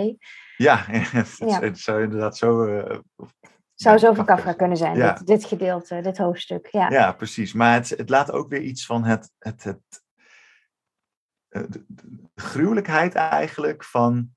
Ja, 0.57 0.77
het, 0.87 1.37
ja. 1.49 1.61
het 1.61 1.79
zou 1.79 2.03
inderdaad 2.03 2.37
zo. 2.37 2.65
Uh, 2.65 2.99
zou 3.75 3.99
zo 3.99 4.13
van 4.13 4.25
Kafka 4.25 4.53
kunnen 4.53 4.77
zijn, 4.77 4.95
dit, 4.95 5.27
dit, 5.27 5.45
gedeelte, 5.45 6.01
dit 6.01 6.19
hoofdstuk. 6.19 6.67
Ja, 6.67 6.91
ja 6.91 7.13
precies. 7.13 7.53
Maar 7.53 7.75
het, 7.75 7.89
het 7.89 8.09
laat 8.09 8.31
ook 8.31 8.49
weer 8.49 8.63
iets 8.63 8.87
van 8.87 9.05
het, 9.05 9.31
het, 9.39 9.65
het, 9.65 10.03
eh, 11.49 11.63
de, 11.69 11.85
de 11.89 12.29
gruwelijkheid 12.35 13.15
eigenlijk 13.15 13.85
van 13.85 14.31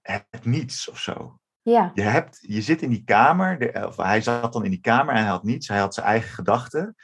het 0.00 0.44
niets 0.44 0.90
of 0.90 0.98
zo. 0.98 1.38
Ja. 1.64 1.90
Je, 1.94 2.02
hebt, 2.02 2.38
je 2.40 2.62
zit 2.62 2.82
in 2.82 2.90
die 2.90 3.04
kamer, 3.04 3.58
de, 3.58 3.86
of 3.86 3.96
hij 3.96 4.20
zat 4.20 4.52
dan 4.52 4.64
in 4.64 4.70
die 4.70 4.80
kamer 4.80 5.14
en 5.14 5.20
hij 5.20 5.30
had 5.30 5.42
niets, 5.42 5.68
hij 5.68 5.78
had 5.78 5.94
zijn 5.94 6.06
eigen 6.06 6.30
gedachten. 6.30 6.94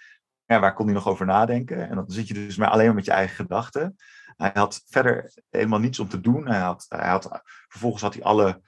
Ja, 0.45 0.61
waar 0.61 0.75
kon 0.75 0.85
hij 0.85 0.95
nog 0.95 1.09
over 1.09 1.27
nadenken? 1.27 1.89
En 1.89 1.95
dan 1.95 2.11
zit 2.11 2.29
je 2.29 2.35
dus 2.35 2.57
maar 2.57 2.69
alleen 2.69 2.87
maar 2.87 2.95
met 2.95 3.05
je 3.05 3.11
eigen 3.11 3.37
gedachten. 3.37 3.97
Hij 4.37 4.51
had 4.55 4.83
verder 4.87 5.33
helemaal 5.51 5.79
niets 5.79 5.99
om 5.99 6.09
te 6.09 6.21
doen. 6.21 6.47
Hij 6.47 6.59
had, 6.59 6.87
hij 6.89 7.09
had, 7.09 7.43
vervolgens 7.69 8.03
had 8.03 8.15
hij 8.15 8.23
alle 8.23 8.63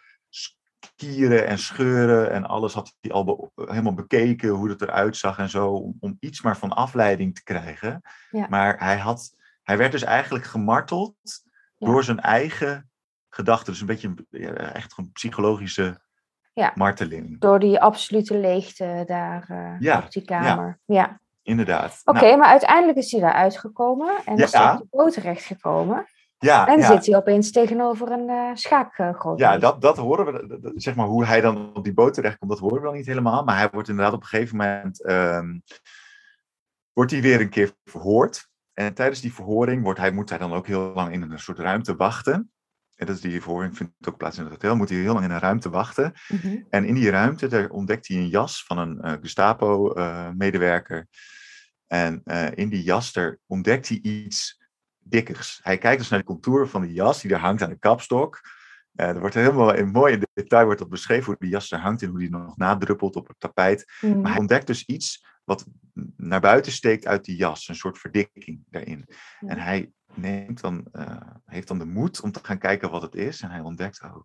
kieren 0.96 1.46
en 1.46 1.59
scheuren 1.59 2.31
en 2.31 2.46
alles 2.46 2.74
had 2.74 2.94
hij 3.00 3.12
al 3.12 3.52
helemaal 3.55 3.94
bekeken, 3.94 4.48
hoe 4.48 4.68
het 4.68 4.83
eruit 4.83 5.16
zag 5.16 5.38
en 5.38 5.48
zo, 5.48 5.68
om, 5.68 5.96
om 6.00 6.16
iets 6.20 6.42
maar 6.42 6.57
van 6.57 6.72
afleiding 6.72 7.35
te 7.35 7.42
krijgen. 7.42 8.02
Ja. 8.31 8.46
Maar 8.48 8.78
hij, 8.78 8.98
had, 8.98 9.37
hij 9.62 9.76
werd 9.76 9.92
dus 9.92 10.02
eigenlijk 10.02 10.44
gemarteld 10.44 11.14
door 11.78 12.05
zijn 12.05 12.20
eigen 12.20 12.90
gedachten. 13.35 13.73
Dus 13.73 13.81
een 13.81 13.87
beetje 13.87 14.14
ja, 14.31 14.55
echt 14.55 14.95
een 14.97 15.12
psychologische 15.12 16.01
ja. 16.53 16.73
marteling. 16.75 17.40
Door 17.40 17.59
die 17.59 17.81
absolute 17.81 18.38
leegte 18.38 19.03
daar 19.07 19.79
uh, 19.81 19.97
op 19.97 20.12
die 20.12 20.25
kamer. 20.25 20.79
ja 20.85 21.21
inderdaad. 21.42 22.01
Oké, 22.05 22.21
nou. 22.21 22.38
maar 22.38 22.49
uiteindelijk 22.49 22.99
is 22.99 23.12
hij 23.12 23.21
daar 23.21 23.33
uitgekomen 23.33 24.14
en 24.25 24.37
is 24.37 24.53
hij 24.53 24.73
op 24.73 24.79
de 24.79 24.87
boot 24.90 25.12
terechtgekomen. 25.12 26.07
Ja, 26.38 26.66
en 26.66 26.83
zit 26.83 27.07
hij 27.07 27.16
opeens 27.16 27.51
tegenover 27.51 28.11
een 28.11 28.29
uh, 28.29 28.51
schaakgroot. 28.55 29.38
Ja, 29.38 29.59
dat, 29.59 29.81
dat 29.81 29.97
horen 29.97 30.25
we. 30.27 30.73
zeg 30.75 30.95
maar 30.95 31.07
hoe 31.07 31.25
hij 31.25 31.40
dan 31.40 31.75
op 31.75 31.85
die 31.85 31.95
boot 31.95 32.14
terechtkomt, 32.14 32.51
dat 32.51 32.61
horen 32.61 32.79
we 32.79 32.85
dan 32.85 32.95
niet 32.95 33.07
helemaal. 33.07 33.45
Maar 33.45 33.57
hij 33.57 33.68
wordt 33.73 33.88
inderdaad 33.88 34.14
op 34.14 34.21
een 34.21 34.27
gegeven 34.27 34.57
moment. 34.57 35.11
Um, 35.11 35.62
wordt 36.92 37.11
hij 37.11 37.21
weer 37.21 37.40
een 37.40 37.49
keer 37.49 37.73
verhoord. 37.85 38.51
En 38.73 38.95
tijdens 38.95 39.21
die 39.21 39.35
verhoring 39.35 39.83
wordt 39.83 39.99
hij, 39.99 40.11
moet 40.11 40.29
hij 40.29 40.38
dan 40.38 40.53
ook 40.53 40.66
heel 40.66 40.92
lang 40.95 41.12
in 41.12 41.23
een 41.23 41.38
soort 41.38 41.59
ruimte 41.59 41.97
wachten. 41.97 42.53
Dat 43.07 43.17
is 43.17 43.21
die 43.21 43.43
verhoring 43.43 43.77
vindt 43.77 43.93
ook 44.09 44.17
plaats 44.17 44.37
in 44.37 44.43
het 44.43 44.53
hotel. 44.53 44.77
Moet 44.77 44.88
hij 44.88 44.99
heel 44.99 45.12
lang 45.12 45.25
in 45.25 45.31
een 45.31 45.38
ruimte 45.38 45.71
wachten. 45.71 46.12
Mm 46.29 46.38
-hmm. 46.38 46.67
En 46.71 46.85
in 46.85 46.95
die 46.95 47.11
ruimte 47.11 47.47
daar 47.47 47.69
ontdekt 47.69 48.09
hij 48.09 48.17
een 48.17 48.29
jas 48.29 48.65
van 48.65 48.79
een 48.79 48.99
uh, 49.03 49.12
Gestapo-medewerker. 49.21 51.07
En 51.87 52.21
uh, 52.25 52.47
in 52.55 52.69
die 52.69 52.83
jas 52.83 53.12
daar 53.12 53.38
ontdekt 53.47 53.88
hij 53.88 53.99
iets 54.03 54.61
dikkers. 54.99 55.61
Hij 55.62 55.79
kijkt 55.79 55.99
dus 55.99 56.09
naar 56.09 56.19
de 56.19 56.25
contour 56.25 56.69
van 56.69 56.83
die 56.83 56.93
jas 56.93 57.21
die 57.21 57.31
daar 57.31 57.41
hangt 57.41 57.62
aan 57.62 57.71
de 57.71 57.79
kapstok. 57.79 58.41
Uh, 58.95 59.09
er 59.09 59.21
wordt 59.21 59.35
helemaal 59.35 59.75
in 59.75 59.91
mooi 59.91 60.12
in 60.12 60.27
detail 60.33 60.65
wordt 60.65 60.81
dat 60.81 60.88
beschreven 60.88 61.25
hoe 61.25 61.37
die 61.38 61.51
jas 61.51 61.71
er 61.71 61.79
hangt 61.79 62.03
en 62.03 62.09
hoe 62.09 62.19
die 62.19 62.31
nog 62.31 62.57
nadruppelt 62.57 63.17
op 63.17 63.29
het 63.29 63.41
tapijt. 63.41 63.93
Mm. 64.01 64.21
Maar 64.21 64.31
hij 64.31 64.41
ontdekt 64.41 64.67
dus 64.67 64.85
iets 64.85 65.25
wat 65.45 65.67
naar 66.17 66.41
buiten 66.41 66.73
steekt 66.73 67.07
uit 67.07 67.25
die 67.25 67.37
jas, 67.37 67.69
een 67.69 67.75
soort 67.75 67.99
verdikking 67.99 68.65
daarin. 68.71 69.07
En 69.41 69.59
hij 69.59 69.93
neemt 70.16 70.61
dan, 70.61 70.87
uh, 70.92 71.16
heeft 71.44 71.68
dan 71.68 71.79
de 71.79 71.87
moed 71.87 72.20
om 72.20 72.33
te 72.33 72.40
gaan 72.42 72.59
kijken 72.59 72.90
wat 72.90 73.03
het 73.03 73.14
is. 73.14 73.40
En 73.40 73.51
hij 73.51 73.61
ontdekt, 73.61 74.03
oh, 74.03 74.22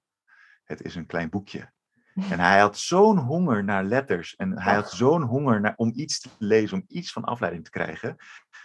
het 0.64 0.82
is 0.82 0.96
een 0.96 1.06
klein 1.06 1.30
boekje. 1.30 1.72
En 2.30 2.40
hij 2.40 2.60
had 2.60 2.78
zo'n 2.78 3.18
honger 3.18 3.64
naar 3.64 3.84
letters. 3.84 4.36
En 4.36 4.62
hij 4.62 4.76
had 4.76 4.92
zo'n 4.92 5.22
honger 5.22 5.62
naar, 5.62 5.74
om 5.76 5.92
iets 5.96 6.20
te 6.20 6.30
lezen, 6.38 6.78
om 6.78 6.84
iets 6.88 7.12
van 7.12 7.24
afleiding 7.24 7.64
te 7.64 7.70
krijgen. 7.70 8.16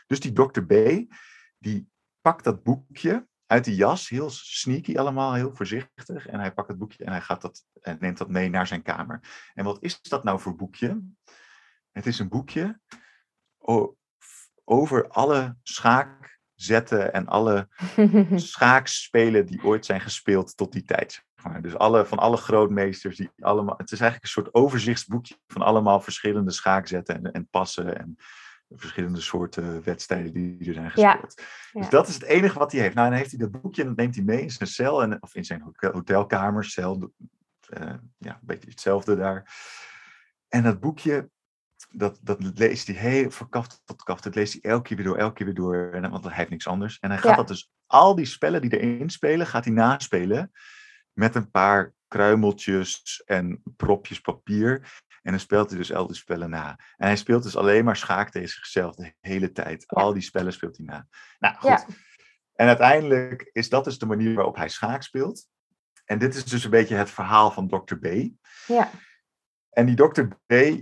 Dus 0.06 0.20
die 0.20 0.32
Dr. 0.32 0.60
B, 0.60 0.72
die 1.58 1.88
pakt 2.20 2.44
dat 2.44 2.62
boekje 2.62 3.26
uit 3.46 3.64
die 3.64 3.74
jas, 3.74 4.08
heel 4.08 4.30
sneaky 4.30 4.96
allemaal, 4.96 5.34
heel 5.34 5.54
voorzichtig. 5.54 6.26
En 6.26 6.40
hij 6.40 6.52
pakt 6.52 6.68
het 6.68 6.78
boekje 6.78 7.04
en 7.04 7.12
hij 7.12 7.20
gaat 7.20 7.40
dat, 7.40 7.64
en 7.80 7.96
neemt 8.00 8.18
dat 8.18 8.28
mee 8.28 8.48
naar 8.48 8.66
zijn 8.66 8.82
kamer. 8.82 9.50
En 9.54 9.64
wat 9.64 9.82
is 9.82 10.02
dat 10.02 10.24
nou 10.24 10.40
voor 10.40 10.56
boekje? 10.56 11.02
Het 11.90 12.06
is 12.06 12.18
een 12.18 12.28
boekje 12.28 12.80
over 14.64 15.08
alle 15.08 15.56
schaakzetten 16.62 17.12
en 17.12 17.26
alle 17.26 17.68
schaakspelen 18.34 19.46
die 19.46 19.64
ooit 19.64 19.86
zijn 19.86 20.00
gespeeld 20.00 20.56
tot 20.56 20.72
die 20.72 20.82
tijd. 20.82 21.24
Dus 21.60 21.76
alle, 21.76 22.06
van 22.06 22.18
alle 22.18 22.36
grootmeesters, 22.36 23.16
die 23.16 23.30
allemaal, 23.38 23.74
het 23.76 23.92
is 23.92 24.00
eigenlijk 24.00 24.22
een 24.22 24.42
soort 24.42 24.54
overzichtsboekje 24.54 25.36
van 25.46 25.62
allemaal 25.62 26.00
verschillende 26.00 26.50
schaakzetten 26.50 27.14
en, 27.14 27.32
en 27.32 27.48
passen 27.48 27.98
en 27.98 28.16
verschillende 28.68 29.20
soorten 29.20 29.84
wedstrijden 29.84 30.32
die 30.32 30.68
er 30.68 30.74
zijn 30.74 30.90
gespeeld. 30.90 31.42
Ja. 31.72 31.80
Dus 31.80 31.88
dat 31.88 32.08
is 32.08 32.14
het 32.14 32.22
enige 32.22 32.58
wat 32.58 32.72
hij 32.72 32.80
heeft. 32.80 32.94
Nou, 32.94 33.08
dan 33.08 33.18
heeft 33.18 33.30
hij 33.30 33.38
dat 33.38 33.62
boekje 33.62 33.82
en 33.82 33.88
dat 33.88 33.96
neemt 33.96 34.14
hij 34.14 34.24
mee 34.24 34.40
in 34.40 34.50
zijn 34.50 34.68
cel, 34.68 35.02
en, 35.02 35.22
of 35.22 35.34
in 35.34 35.44
zijn 35.44 35.60
hotel- 35.60 35.92
hotelkamer, 35.92 36.64
cel, 36.64 37.12
eh, 37.68 37.94
ja, 38.18 38.32
een 38.32 38.38
beetje 38.46 38.70
hetzelfde 38.70 39.16
daar. 39.16 39.54
En 40.48 40.62
dat 40.62 40.80
boekje, 40.80 41.30
dat, 41.92 42.18
dat 42.22 42.58
leest 42.58 42.86
hij 42.86 42.96
heel 42.96 43.30
van 43.30 43.48
kaft 43.48 43.82
tot 43.84 44.02
kaft. 44.02 44.22
Dat 44.24 44.34
leest 44.34 44.52
hij 44.52 44.70
elke 44.70 44.82
keer 44.82 44.96
weer 44.96 45.06
door, 45.06 45.16
elke 45.16 45.34
keer 45.34 45.46
weer 45.46 45.54
door, 45.54 45.90
en, 45.92 46.10
want 46.10 46.24
hij 46.24 46.34
heeft 46.34 46.50
niks 46.50 46.66
anders. 46.66 46.98
En 46.98 47.10
hij 47.10 47.18
gaat 47.18 47.30
Ja. 47.30 47.36
dat 47.36 47.48
dus, 47.48 47.72
al 47.86 48.14
die 48.14 48.24
spellen 48.24 48.60
die 48.60 48.80
erin 48.80 49.10
spelen, 49.10 49.46
gaat 49.46 49.64
hij 49.64 49.74
naspelen 49.74 50.52
met 51.12 51.34
een 51.34 51.50
paar 51.50 51.92
kruimeltjes 52.08 53.22
en 53.24 53.62
propjes 53.76 54.20
papier. 54.20 55.00
En 55.22 55.30
dan 55.30 55.40
speelt 55.40 55.68
hij 55.68 55.78
dus 55.78 55.92
al 55.92 56.06
die 56.06 56.16
spellen 56.16 56.50
na. 56.50 56.68
En 56.96 57.06
hij 57.06 57.16
speelt 57.16 57.42
dus 57.42 57.56
alleen 57.56 57.84
maar 57.84 57.96
schaak 57.96 58.30
tegen 58.30 58.48
zichzelf 58.48 58.94
de 58.94 59.14
hele 59.20 59.52
tijd. 59.52 59.84
Ja. 59.86 60.02
Al 60.02 60.12
die 60.12 60.22
spellen 60.22 60.52
speelt 60.52 60.76
hij 60.76 60.86
na. 60.86 61.06
Nou, 61.38 61.54
goed. 61.54 61.70
Ja. 61.70 61.86
En 62.54 62.66
uiteindelijk 62.66 63.50
is 63.52 63.68
dat 63.68 63.84
dus 63.84 63.98
de 63.98 64.06
manier 64.06 64.34
waarop 64.34 64.56
hij 64.56 64.68
schaak 64.68 65.02
speelt. 65.02 65.46
En 66.04 66.18
dit 66.18 66.34
is 66.34 66.44
dus 66.44 66.64
een 66.64 66.70
beetje 66.70 66.94
het 66.94 67.10
verhaal 67.10 67.50
van 67.50 67.68
Dr. 67.68 67.94
B. 67.94 68.06
Ja. 68.66 68.90
En 69.72 69.86
die 69.86 69.96
Dr. 69.96 70.22
B, 70.46 70.52
eh, 70.52 70.80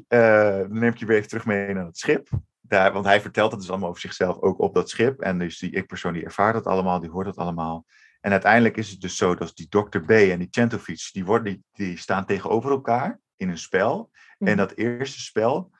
dan 0.58 0.78
neem 0.78 0.92
ik 0.92 0.98
je 0.98 1.06
weer 1.06 1.16
even 1.16 1.28
terug 1.28 1.46
mee 1.46 1.74
naar 1.74 1.84
het 1.86 1.98
schip. 1.98 2.28
Daar, 2.60 2.92
want 2.92 3.04
hij 3.04 3.20
vertelt 3.20 3.50
het 3.50 3.60
dus 3.60 3.70
allemaal 3.70 3.88
over 3.88 4.00
zichzelf 4.00 4.40
ook 4.40 4.60
op 4.60 4.74
dat 4.74 4.90
schip. 4.90 5.20
En 5.20 5.38
dus 5.38 5.58
die 5.58 5.70
ik-persoon 5.70 6.12
die 6.12 6.24
ervaart 6.24 6.54
het 6.54 6.66
allemaal, 6.66 7.00
die 7.00 7.10
hoort 7.10 7.26
het 7.26 7.36
allemaal. 7.36 7.86
En 8.20 8.30
uiteindelijk 8.30 8.76
is 8.76 8.90
het 8.90 9.00
dus 9.00 9.16
zo 9.16 9.34
dat 9.34 9.56
die 9.56 9.68
Dr. 9.68 9.98
B 9.98 10.10
en 10.10 10.38
die 10.38 10.48
Centovic, 10.50 11.08
die, 11.12 11.24
worden, 11.24 11.52
die, 11.52 11.64
die 11.72 11.98
staan 11.98 12.26
tegenover 12.26 12.70
elkaar 12.70 13.20
in 13.36 13.48
een 13.48 13.58
spel. 13.58 14.10
Mhm. 14.38 14.50
En 14.50 14.56
dat 14.56 14.72
eerste 14.72 15.20
spel, 15.20 15.70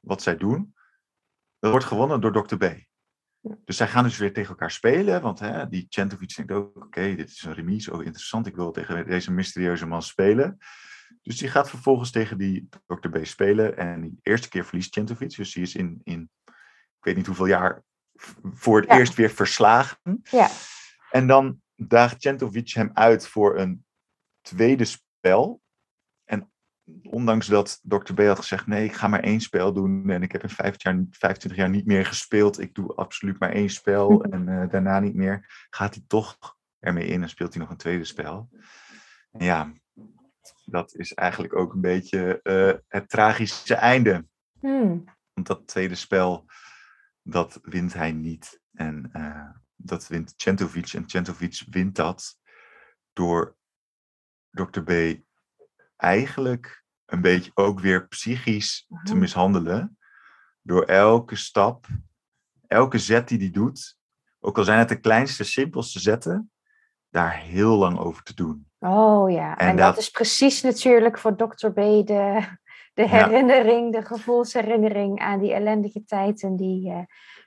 wat 0.00 0.22
zij 0.22 0.36
doen, 0.36 0.74
dat 1.58 1.70
wordt 1.70 1.86
gewonnen 1.86 2.20
door 2.20 2.32
Dr. 2.32 2.56
B. 2.56 2.84
Dus 3.64 3.76
zij 3.76 3.88
gaan 3.88 4.04
dus 4.04 4.18
weer 4.18 4.32
tegen 4.32 4.50
elkaar 4.50 4.70
spelen, 4.70 5.22
want 5.22 5.38
hè, 5.38 5.68
die 5.68 5.86
Centovic 5.88 6.36
denkt 6.36 6.52
ook, 6.52 6.76
oké, 6.76 7.14
dit 7.14 7.28
is 7.28 7.42
een 7.42 7.54
remise, 7.54 7.92
oh 7.92 8.04
interessant, 8.04 8.46
ik 8.46 8.56
wil 8.56 8.70
tegen 8.70 9.06
deze 9.06 9.32
mysterieuze 9.32 9.86
man 9.86 10.02
spelen. 10.02 10.58
Dus 11.22 11.38
die 11.38 11.48
gaat 11.48 11.70
vervolgens 11.70 12.10
tegen 12.10 12.38
die 12.38 12.68
Dr. 12.86 13.08
B 13.08 13.26
spelen 13.26 13.76
en 13.76 14.00
die 14.00 14.18
eerste 14.22 14.48
keer 14.48 14.64
verliest 14.64 14.94
Centovic, 14.94 15.36
dus 15.36 15.52
die 15.52 15.62
is 15.62 15.74
in, 15.74 16.00
in 16.04 16.30
ik 16.98 17.04
weet 17.04 17.16
niet 17.16 17.26
hoeveel 17.26 17.46
jaar 17.46 17.82
voor 18.42 18.80
het 18.80 18.90
Ja. 18.90 18.98
eerst 18.98 19.14
weer 19.14 19.30
verslagen. 19.30 20.20
Ja. 20.22 20.48
En 21.10 21.26
dan 21.26 21.60
daagt 21.76 22.22
Centovic 22.22 22.68
hem 22.68 22.90
uit 22.94 23.26
voor 23.26 23.58
een 23.58 23.84
tweede 24.40 24.84
spel. 24.84 25.62
En 26.24 26.50
ondanks 27.02 27.46
dat 27.46 27.80
Dr. 27.82 28.12
B 28.14 28.20
had 28.20 28.38
gezegd: 28.38 28.66
nee, 28.66 28.84
ik 28.84 28.94
ga 28.94 29.08
maar 29.08 29.22
één 29.22 29.40
spel 29.40 29.72
doen. 29.72 30.10
En 30.10 30.22
ik 30.22 30.32
heb 30.32 30.42
in 30.42 30.48
25 30.48 30.82
jaar, 30.82 31.18
25 31.18 31.60
jaar 31.60 31.70
niet 31.70 31.86
meer 31.86 32.06
gespeeld. 32.06 32.60
Ik 32.60 32.74
doe 32.74 32.94
absoluut 32.94 33.38
maar 33.38 33.52
één 33.52 33.70
spel. 33.70 34.22
en 34.22 34.48
eh, 34.48 34.70
daarna 34.70 35.00
niet 35.00 35.14
meer. 35.14 35.66
Gaat 35.70 35.94
hij 35.94 36.04
toch 36.06 36.56
ermee 36.78 37.06
in 37.06 37.22
en 37.22 37.28
speelt 37.28 37.52
hij 37.54 37.62
nog 37.62 37.70
een 37.70 37.76
tweede 37.76 38.04
spel. 38.04 38.48
En 39.30 39.44
ja, 39.44 39.72
dat 40.66 40.94
is 40.94 41.14
eigenlijk 41.14 41.56
ook 41.56 41.72
een 41.72 41.80
beetje 41.80 42.42
eh, 42.42 42.74
het 42.88 43.08
tragische 43.08 43.74
einde. 43.74 44.26
Hmm. 44.60 45.04
Want 45.32 45.46
dat 45.46 45.66
tweede 45.66 45.94
spel, 45.94 46.46
dat 47.22 47.58
wint 47.62 47.94
hij 47.94 48.12
niet. 48.12 48.60
En 48.72 49.08
eh, 49.12 49.50
dat 49.76 50.06
wint 50.06 50.34
Centovic. 50.36 50.92
En 50.92 51.08
Centovic 51.08 51.64
wint 51.70 51.96
dat 51.96 52.38
door 53.12 53.56
Dr. 54.50 54.80
B 54.80 55.20
eigenlijk 55.96 56.84
een 57.04 57.20
beetje 57.20 57.50
ook 57.54 57.80
weer 57.80 58.08
psychisch 58.08 58.86
te 59.04 59.12
Mhm. 59.12 59.18
mishandelen. 59.18 59.98
Door 60.62 60.84
elke 60.84 61.36
stap, 61.36 61.86
elke 62.66 62.98
zet 62.98 63.28
die 63.28 63.38
hij 63.38 63.50
doet, 63.50 63.98
ook 64.40 64.58
al 64.58 64.64
zijn 64.64 64.78
het 64.78 64.88
de 64.88 65.00
kleinste, 65.00 65.44
simpelste 65.44 66.00
zetten, 66.00 66.52
daar 67.08 67.36
heel 67.36 67.76
lang 67.76 67.98
over 67.98 68.22
te 68.22 68.34
doen. 68.34 68.65
Oh 68.78 69.30
ja, 69.30 69.56
En 69.56 69.68
en, 69.68 69.76
dat, 69.76 69.86
dat- 69.86 69.98
is 69.98 70.10
precies 70.10 70.62
natuurlijk 70.62 71.18
voor 71.18 71.36
Dr. 71.36 71.68
B 71.68 71.74
de, 72.06 72.40
de 72.94 73.08
herinnering, 73.08 73.92
de 73.92 74.02
gevoelsherinnering 74.02 75.20
aan 75.20 75.40
die 75.40 75.52
ellendige 75.52 76.04
tijd 76.04 76.42
en 76.42 76.56
die 76.56 76.90
eh 76.90 77.02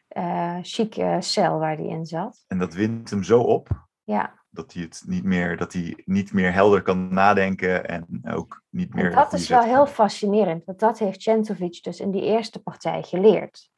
eh, 0.09 0.57
chique 0.61 1.17
cel 1.19 1.59
waar 1.59 1.75
hij 1.75 1.85
in 1.85 2.05
zat. 2.05 2.43
En 2.47 2.57
dat 2.57 2.73
wint 2.73 3.09
hem 3.09 3.23
zo 3.23 3.41
op 3.41 3.87
Ja, 4.03 4.33
dat 4.49 4.73
hij 4.73 4.81
het 4.83 5.03
niet 5.05 5.23
meer, 5.23 5.57
dat 5.57 5.73
hij 5.73 6.01
niet 6.05 6.33
meer 6.33 6.53
helder 6.53 6.81
kan 6.81 7.13
nadenken 7.13 7.87
en 7.87 8.21
ook 8.31 8.63
niet 8.69 8.93
meer. 8.93 9.05
en 9.05 9.15
dat 9.15 9.33
is 9.33 9.49
wel 9.49 9.61
heel 9.63 9.85
fascinerend, 9.85 10.65
want 10.65 10.79
dat 10.79 10.99
heeft 10.99 11.21
Centovic 11.21 11.83
dus 11.83 11.99
in 11.99 12.11
die 12.11 12.21
eerste 12.21 12.61
partij 12.61 13.03
geleerd. 13.03 13.69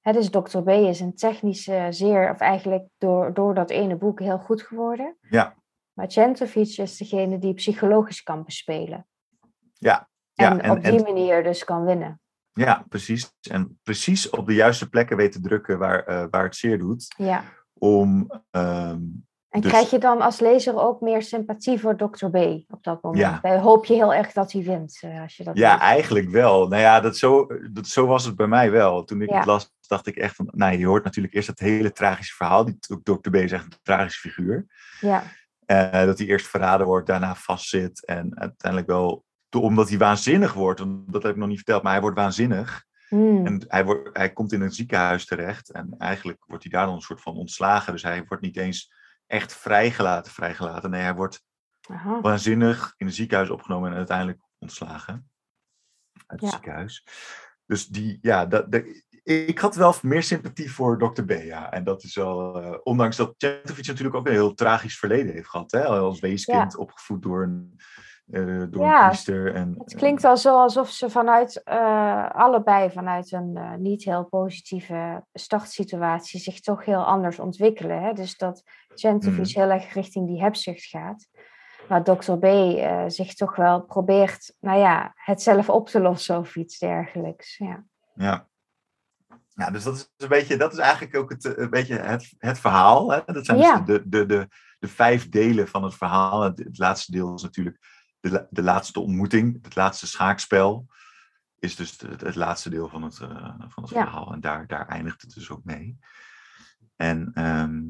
Hè, 0.00 0.12
dus 0.12 0.30
Dr. 0.30 0.58
B 0.58 0.68
is 0.68 1.00
een 1.00 1.14
technische 1.14 1.86
zeer, 1.90 2.30
of 2.30 2.38
eigenlijk 2.40 2.86
door, 2.98 3.34
door 3.34 3.54
dat 3.54 3.70
ene 3.70 3.96
boek 3.96 4.20
heel 4.20 4.38
goed 4.38 4.62
geworden. 4.62 5.16
Ja. 5.30 5.54
Maar 5.98 6.10
Centovic 6.10 6.76
is 6.76 6.96
degene 6.96 7.38
die 7.38 7.54
psychologisch 7.54 8.22
kan 8.22 8.44
bespelen. 8.44 9.06
Ja, 9.74 10.08
ja, 10.32 10.50
En, 10.50 10.60
en- 10.60 10.70
op 10.70 10.82
die 10.82 10.98
en- 10.98 11.02
manier 11.02 11.42
dus 11.42 11.64
kan 11.64 11.84
winnen. 11.84 12.20
Ja, 12.52 12.84
precies. 12.88 13.32
En 13.50 13.78
precies 13.82 14.30
op 14.30 14.46
de 14.46 14.54
juiste 14.54 14.88
plekken 14.88 15.16
weten 15.16 15.42
drukken 15.42 15.78
waar, 15.78 16.04
eh, 16.04 16.24
waar 16.30 16.44
het 16.44 16.56
zeer 16.56 16.78
doet. 16.78 17.14
Ja. 17.16 17.44
Om, 17.72 18.30
ehm, 18.50 19.00
En 19.48 19.60
Dus- 19.60 19.70
krijg 19.70 19.90
je 19.90 19.98
dan 19.98 20.20
als 20.20 20.40
lezer 20.40 20.76
ook 20.76 21.00
meer 21.00 21.22
sympathie 21.22 21.80
voor 21.80 21.96
Dr. 21.96 22.26
B 22.26 22.36
op 22.68 22.82
dat 22.82 23.02
moment? 23.02 23.22
Ja. 23.22 23.40
Bij 23.40 23.58
hoop 23.58 23.84
je 23.84 23.94
heel 23.94 24.14
erg 24.14 24.32
dat 24.32 24.52
hij 24.52 24.62
wint. 24.62 24.98
eh, 25.02 25.20
Als 25.22 25.36
je 25.36 25.44
dat 25.44 25.56
ja, 25.58 25.80
eigenlijk 25.80 26.28
wel. 26.30 26.68
Nou 26.68 26.82
ja, 26.82 27.00
dat 27.00 27.16
zo, 27.16 27.46
dat, 27.72 27.86
zo 27.86 28.06
was 28.06 28.24
het 28.24 28.36
bij 28.36 28.46
mij 28.46 28.70
wel. 28.70 29.04
Toen 29.04 29.22
ik 29.22 29.30
Ja. 29.30 29.36
het 29.36 29.46
las, 29.46 29.72
dacht 29.86 30.06
ik 30.06 30.16
echt 30.16 30.34
van... 30.34 30.48
Nou, 30.50 30.78
je 30.78 30.86
hoort 30.86 31.04
natuurlijk 31.04 31.34
eerst 31.34 31.48
het 31.48 31.58
hele 31.58 31.92
tragische 31.92 32.34
verhaal. 32.34 32.64
Die, 32.64 32.78
Dr. 33.02 33.30
B 33.30 33.34
is 33.34 33.52
echt 33.52 33.64
een 33.64 33.72
tragische 33.82 34.20
figuur. 34.28 34.66
Ja, 35.00 35.22
Eh, 35.68 36.04
dat 36.04 36.18
hij 36.18 36.26
eerst 36.26 36.46
verraden 36.46 36.86
wordt, 36.86 37.06
daarna 37.06 37.34
vastzit. 37.34 38.04
En 38.04 38.38
uiteindelijk 38.40 38.90
wel, 38.90 39.24
omdat 39.50 39.88
hij 39.88 39.98
waanzinnig 39.98 40.52
wordt. 40.52 40.84
Dat 41.12 41.22
heb 41.22 41.32
ik 41.32 41.38
nog 41.38 41.48
niet 41.48 41.56
verteld, 41.56 41.82
maar 41.82 41.92
hij 41.92 42.00
wordt 42.00 42.16
waanzinnig. 42.16 42.84
Hmm. 43.08 43.46
En 43.46 43.64
hij, 43.68 43.84
wordt, 43.84 44.16
hij 44.16 44.32
komt 44.32 44.52
in 44.52 44.60
een 44.60 44.72
ziekenhuis 44.72 45.26
terecht. 45.26 45.70
En 45.70 45.94
eigenlijk 45.98 46.44
wordt 46.46 46.62
hij 46.62 46.72
daar 46.72 46.86
dan 46.86 46.94
een 46.94 47.00
soort 47.00 47.20
van 47.20 47.36
ontslagen. 47.36 47.92
Dus 47.92 48.02
hij 48.02 48.24
wordt 48.24 48.42
niet 48.42 48.56
eens 48.56 48.92
echt 49.26 49.52
vrijgelaten, 49.56 50.32
vrijgelaten. 50.32 50.90
Nee, 50.90 51.02
hij 51.02 51.14
wordt 51.14 51.42
Aha. 51.90 52.20
waanzinnig 52.20 52.94
in 52.96 53.06
een 53.06 53.12
ziekenhuis 53.12 53.50
opgenomen 53.50 53.90
en 53.90 53.96
uiteindelijk 53.96 54.40
ontslagen. 54.58 55.30
Uit 56.26 56.40
het 56.40 56.50
Ja. 56.50 56.56
ziekenhuis. 56.56 57.06
Dus 57.66 57.86
die, 57.86 58.18
ja, 58.22 58.46
dat, 58.46 58.72
dat- 58.72 58.84
ik 59.36 59.58
had 59.58 59.74
wel 59.74 59.94
meer 60.02 60.22
sympathie 60.22 60.72
voor 60.72 60.98
Dr. 60.98 61.22
B, 61.22 61.30
ja. 61.30 61.70
En 61.70 61.84
dat 61.84 62.02
is 62.02 62.14
wel, 62.14 62.60
eh, 62.60 62.78
ondanks 62.82 63.16
dat 63.16 63.34
Centovic 63.36 63.86
natuurlijk 63.86 64.16
ook 64.16 64.26
een 64.26 64.32
heel 64.32 64.54
tragisch 64.54 64.98
verleden 64.98 65.32
heeft 65.32 65.48
gehad. 65.48 65.70
Hè? 65.70 65.84
Als 65.84 66.20
weeskind 66.20 66.76
opgevoed 66.76 67.22
door 67.22 67.42
een, 67.42 67.80
eh, 68.30 68.62
door 68.70 68.84
Ja, 68.84 69.02
een 69.02 69.08
priester. 69.08 69.54
En, 69.54 69.74
Het 69.78 69.94
klinkt 69.94 70.24
al 70.24 70.36
zo 70.36 70.56
alsof 70.60 70.90
ze 70.90 71.10
vanuit 71.10 71.62
eh, 71.62 72.30
allebei 72.30 72.90
vanuit 72.90 73.32
een 73.32 73.56
eh, 73.56 73.74
niet 73.74 74.04
heel 74.04 74.24
positieve 74.24 75.24
startsituatie 75.32 76.40
zich 76.40 76.60
toch 76.60 76.84
heel 76.84 77.04
anders 77.04 77.38
ontwikkelen. 77.38 78.02
Hè? 78.02 78.12
Dus 78.12 78.36
dat 78.36 78.62
Centovic 78.94 79.48
heel 79.48 79.70
erg 79.70 79.92
richting 79.92 80.26
die 80.26 80.42
hebzucht 80.42 80.84
gaat. 80.84 81.28
Maar 81.88 82.04
Dr. 82.04 82.32
B 82.32 82.44
eh, 82.44 83.04
zich 83.06 83.34
toch 83.34 83.56
wel 83.56 83.80
probeert, 83.80 84.54
nou 84.60 84.78
ja, 84.78 85.12
het 85.14 85.42
zelf 85.42 85.68
op 85.68 85.88
te 85.88 86.00
lossen 86.00 86.38
of 86.38 86.56
iets 86.56 86.78
dergelijks. 86.78 87.56
Ja. 87.56 87.84
Ja. 88.14 88.46
Ja, 89.58 89.70
dus 89.70 89.84
dat 89.84 89.94
is 89.94 90.10
een 90.16 90.28
beetje, 90.28 90.56
dat 90.56 90.72
is 90.72 90.78
eigenlijk 90.78 91.16
ook 91.16 91.30
het, 91.30 91.58
een 91.58 91.70
beetje 91.70 91.96
het, 91.98 92.34
het 92.38 92.58
verhaal. 92.58 93.10
Hè? 93.12 93.20
Dat 93.26 93.46
zijn 93.46 93.58
Ja. 93.58 93.78
dus 93.80 93.86
de, 93.86 94.08
de, 94.08 94.26
de, 94.26 94.48
de 94.78 94.88
vijf 94.88 95.28
delen 95.28 95.68
van 95.68 95.82
het 95.82 95.94
verhaal. 95.94 96.42
Het, 96.42 96.58
het 96.58 96.78
laatste 96.78 97.12
deel 97.12 97.34
is 97.34 97.42
natuurlijk 97.42 97.78
de, 98.20 98.46
de 98.50 98.62
laatste 98.62 99.00
ontmoeting, 99.00 99.58
het 99.62 99.74
laatste 99.76 100.06
schaakspel. 100.06 100.86
Is 101.58 101.76
dus 101.76 101.90
het, 102.00 102.20
het 102.20 102.34
laatste 102.34 102.70
deel 102.70 102.88
van 102.88 103.02
het, 103.02 103.20
eh, 103.20 103.54
van 103.68 103.82
het 103.82 103.92
Ja. 103.92 104.02
verhaal. 104.02 104.32
En 104.32 104.40
daar, 104.40 104.66
daar 104.66 104.88
eindigt 104.88 105.22
het 105.22 105.34
dus 105.34 105.50
ook 105.50 105.64
mee. 105.64 105.98
En 106.96 107.30
ehm, 107.34 107.80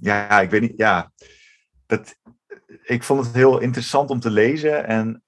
ja, 0.00 0.40
ik 0.40 0.50
weet 0.50 0.60
niet, 0.60 0.76
ja. 0.76 1.12
Dat, 1.86 2.18
ik 2.82 3.02
vond 3.02 3.24
het 3.26 3.34
heel 3.34 3.58
interessant 3.58 4.10
om 4.10 4.20
te 4.20 4.30
lezen. 4.30 4.86
En 4.86 5.22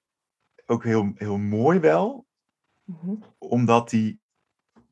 ook 0.65 0.83
heel, 0.83 1.11
heel 1.15 1.37
mooi 1.37 1.79
wel 1.79 2.25
Mhm. 2.83 3.13
omdat 3.37 3.89
die, 3.89 4.19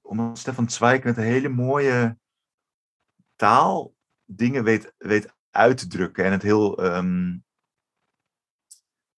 omdat 0.06 0.38
Stefan 0.38 0.70
Zweig 0.70 1.04
met 1.04 1.18
een 1.18 1.24
hele 1.24 1.50
mooie 1.50 2.18
taal 3.36 3.94
dingen 4.26 4.64
weet, 4.64 4.94
weet 4.98 5.34
uit 5.50 5.78
te 5.78 5.88
drukken 5.88 6.26
en 6.26 6.32
het 6.32 6.42
heel, 6.42 6.84
ehm, 6.84 7.38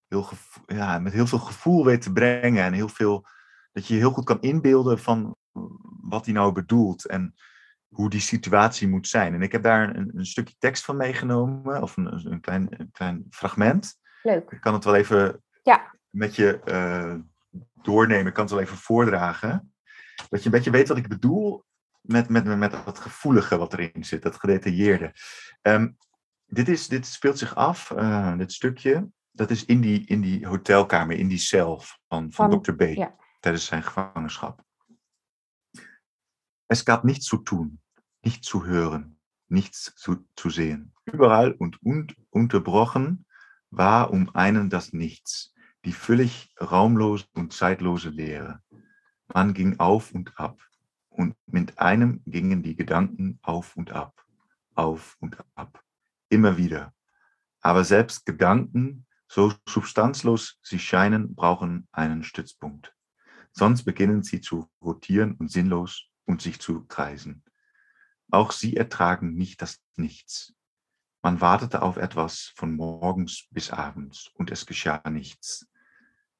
heel 0.07 0.27
ja, 0.65 0.99
met 0.99 1.13
heel 1.13 1.27
veel 1.27 1.39
gevoel 1.39 1.85
weet 1.85 2.01
te 2.01 2.11
brengen 2.11 2.63
en 2.63 2.73
heel 2.73 2.89
veel, 2.89 3.25
dat 3.71 3.87
je 3.87 3.93
je 3.93 3.99
heel 3.99 4.11
goed 4.11 4.25
kan 4.25 4.41
inbeelden 4.41 4.99
van 4.99 5.35
wat 6.01 6.25
hij 6.25 6.33
nou 6.33 6.51
bedoelt 6.51 7.05
en 7.05 7.35
hoe 7.87 8.09
die 8.09 8.19
situatie 8.19 8.87
moet 8.87 9.07
zijn. 9.07 9.33
En 9.33 9.41
ik 9.41 9.51
heb 9.51 9.63
daar 9.63 9.95
een, 9.95 10.11
een 10.17 10.25
stukje 10.25 10.55
tekst 10.57 10.85
van 10.85 10.97
meegenomen, 10.97 11.81
of 11.81 11.97
een, 11.97 12.31
een, 12.31 12.41
klein, 12.41 12.67
een 12.69 12.91
klein 12.91 13.25
fragment. 13.29 13.99
Leuk. 14.23 14.51
Ik 14.51 14.61
kan 14.61 14.73
het 14.73 14.83
wel 14.83 14.95
even 14.95 15.43
Ja. 15.63 15.95
met 16.09 16.35
je 16.35 16.59
eh, 16.59 17.15
doornemen. 17.81 18.27
Ik 18.27 18.33
kan 18.33 18.43
het 18.43 18.53
wel 18.53 18.61
even 18.61 18.77
voordragen. 18.77 19.73
Dat 20.29 20.39
je 20.39 20.45
een 20.45 20.51
beetje 20.51 20.71
weet 20.71 20.87
wat 20.87 20.97
ik 20.97 21.07
bedoel 21.07 21.65
met, 22.01 22.29
met, 22.29 22.57
met 22.57 22.71
dat 22.71 22.99
gevoelige 22.99 23.57
wat 23.57 23.73
erin 23.73 24.05
zit, 24.05 24.21
dat 24.21 24.39
gedetailleerde. 24.39 25.13
Ehm, 25.61 25.89
dit, 26.45 26.67
is, 26.67 26.87
dit 26.87 27.05
speelt 27.05 27.37
zich 27.37 27.55
af, 27.55 27.91
eh, 27.91 28.37
dit 28.37 28.53
stukje, 28.53 29.09
dat 29.31 29.49
is 29.49 29.65
in 29.65 29.81
die, 29.81 30.05
in 30.05 30.21
die 30.21 30.47
hotelkamer, 30.47 31.17
in 31.17 31.27
die 31.27 31.37
cel 31.37 31.79
van, 32.07 32.31
van, 32.31 32.51
Van- 32.51 32.61
Dr. 32.61 32.73
B 32.73 32.81
ja. 32.81 33.15
tijdens 33.39 33.65
zijn 33.65 33.83
gevangenschap. 33.83 34.65
Es 36.65 36.81
gab 36.81 37.03
nichts 37.03 37.27
zu 37.27 37.37
tun, 37.37 37.79
nichts 38.21 38.47
zu 38.47 38.65
hören, 38.65 39.19
nichts 39.47 39.93
zu, 39.95 40.25
zu 40.35 40.49
sehen. 40.49 40.93
Überall 41.05 41.51
und, 41.51 41.77
und 41.81 42.15
unterbrochen 42.29 43.25
war 43.69 44.11
um 44.11 44.29
einen 44.35 44.69
das 44.69 44.91
Nichts, 44.91 45.53
die 45.85 45.93
völlig 45.93 46.53
raumlose 46.59 47.25
und 47.33 47.53
zeitlose 47.53 48.09
Leere. 48.09 48.61
Man 49.33 49.53
ging 49.53 49.79
auf 49.79 50.11
und 50.13 50.37
ab, 50.39 50.59
und 51.09 51.35
mit 51.47 51.79
einem 51.79 52.21
gingen 52.25 52.63
die 52.63 52.75
Gedanken 52.75 53.39
auf 53.41 53.75
und 53.75 53.91
ab, 53.91 54.23
auf 54.75 55.17
und 55.19 55.37
ab, 55.55 55.83
immer 56.29 56.57
wieder. 56.57 56.93
Aber 57.61 57.83
selbst 57.83 58.25
Gedanken, 58.25 59.05
so 59.27 59.53
substanzlos 59.67 60.59
sie 60.61 60.79
scheinen, 60.79 61.35
brauchen 61.35 61.87
einen 61.91 62.23
Stützpunkt. 62.23 62.93
Sonst 63.51 63.83
beginnen 63.83 64.21
sie 64.23 64.41
zu 64.41 64.69
rotieren 64.81 65.33
und 65.33 65.51
sinnlos 65.51 66.05
und 66.25 66.41
sich 66.41 66.59
zu 66.59 66.85
kreisen. 66.85 67.43
Auch 68.29 68.51
sie 68.51 68.75
ertragen 68.77 69.33
nicht 69.33 69.61
das 69.61 69.81
Nichts. 69.95 70.53
Man 71.23 71.41
wartete 71.41 71.81
auf 71.81 71.97
etwas 71.97 72.53
von 72.55 72.75
morgens 72.75 73.47
bis 73.49 73.71
abends 73.71 74.29
und 74.35 74.51
es 74.51 74.67
geschah 74.67 75.01
nichts. 75.09 75.67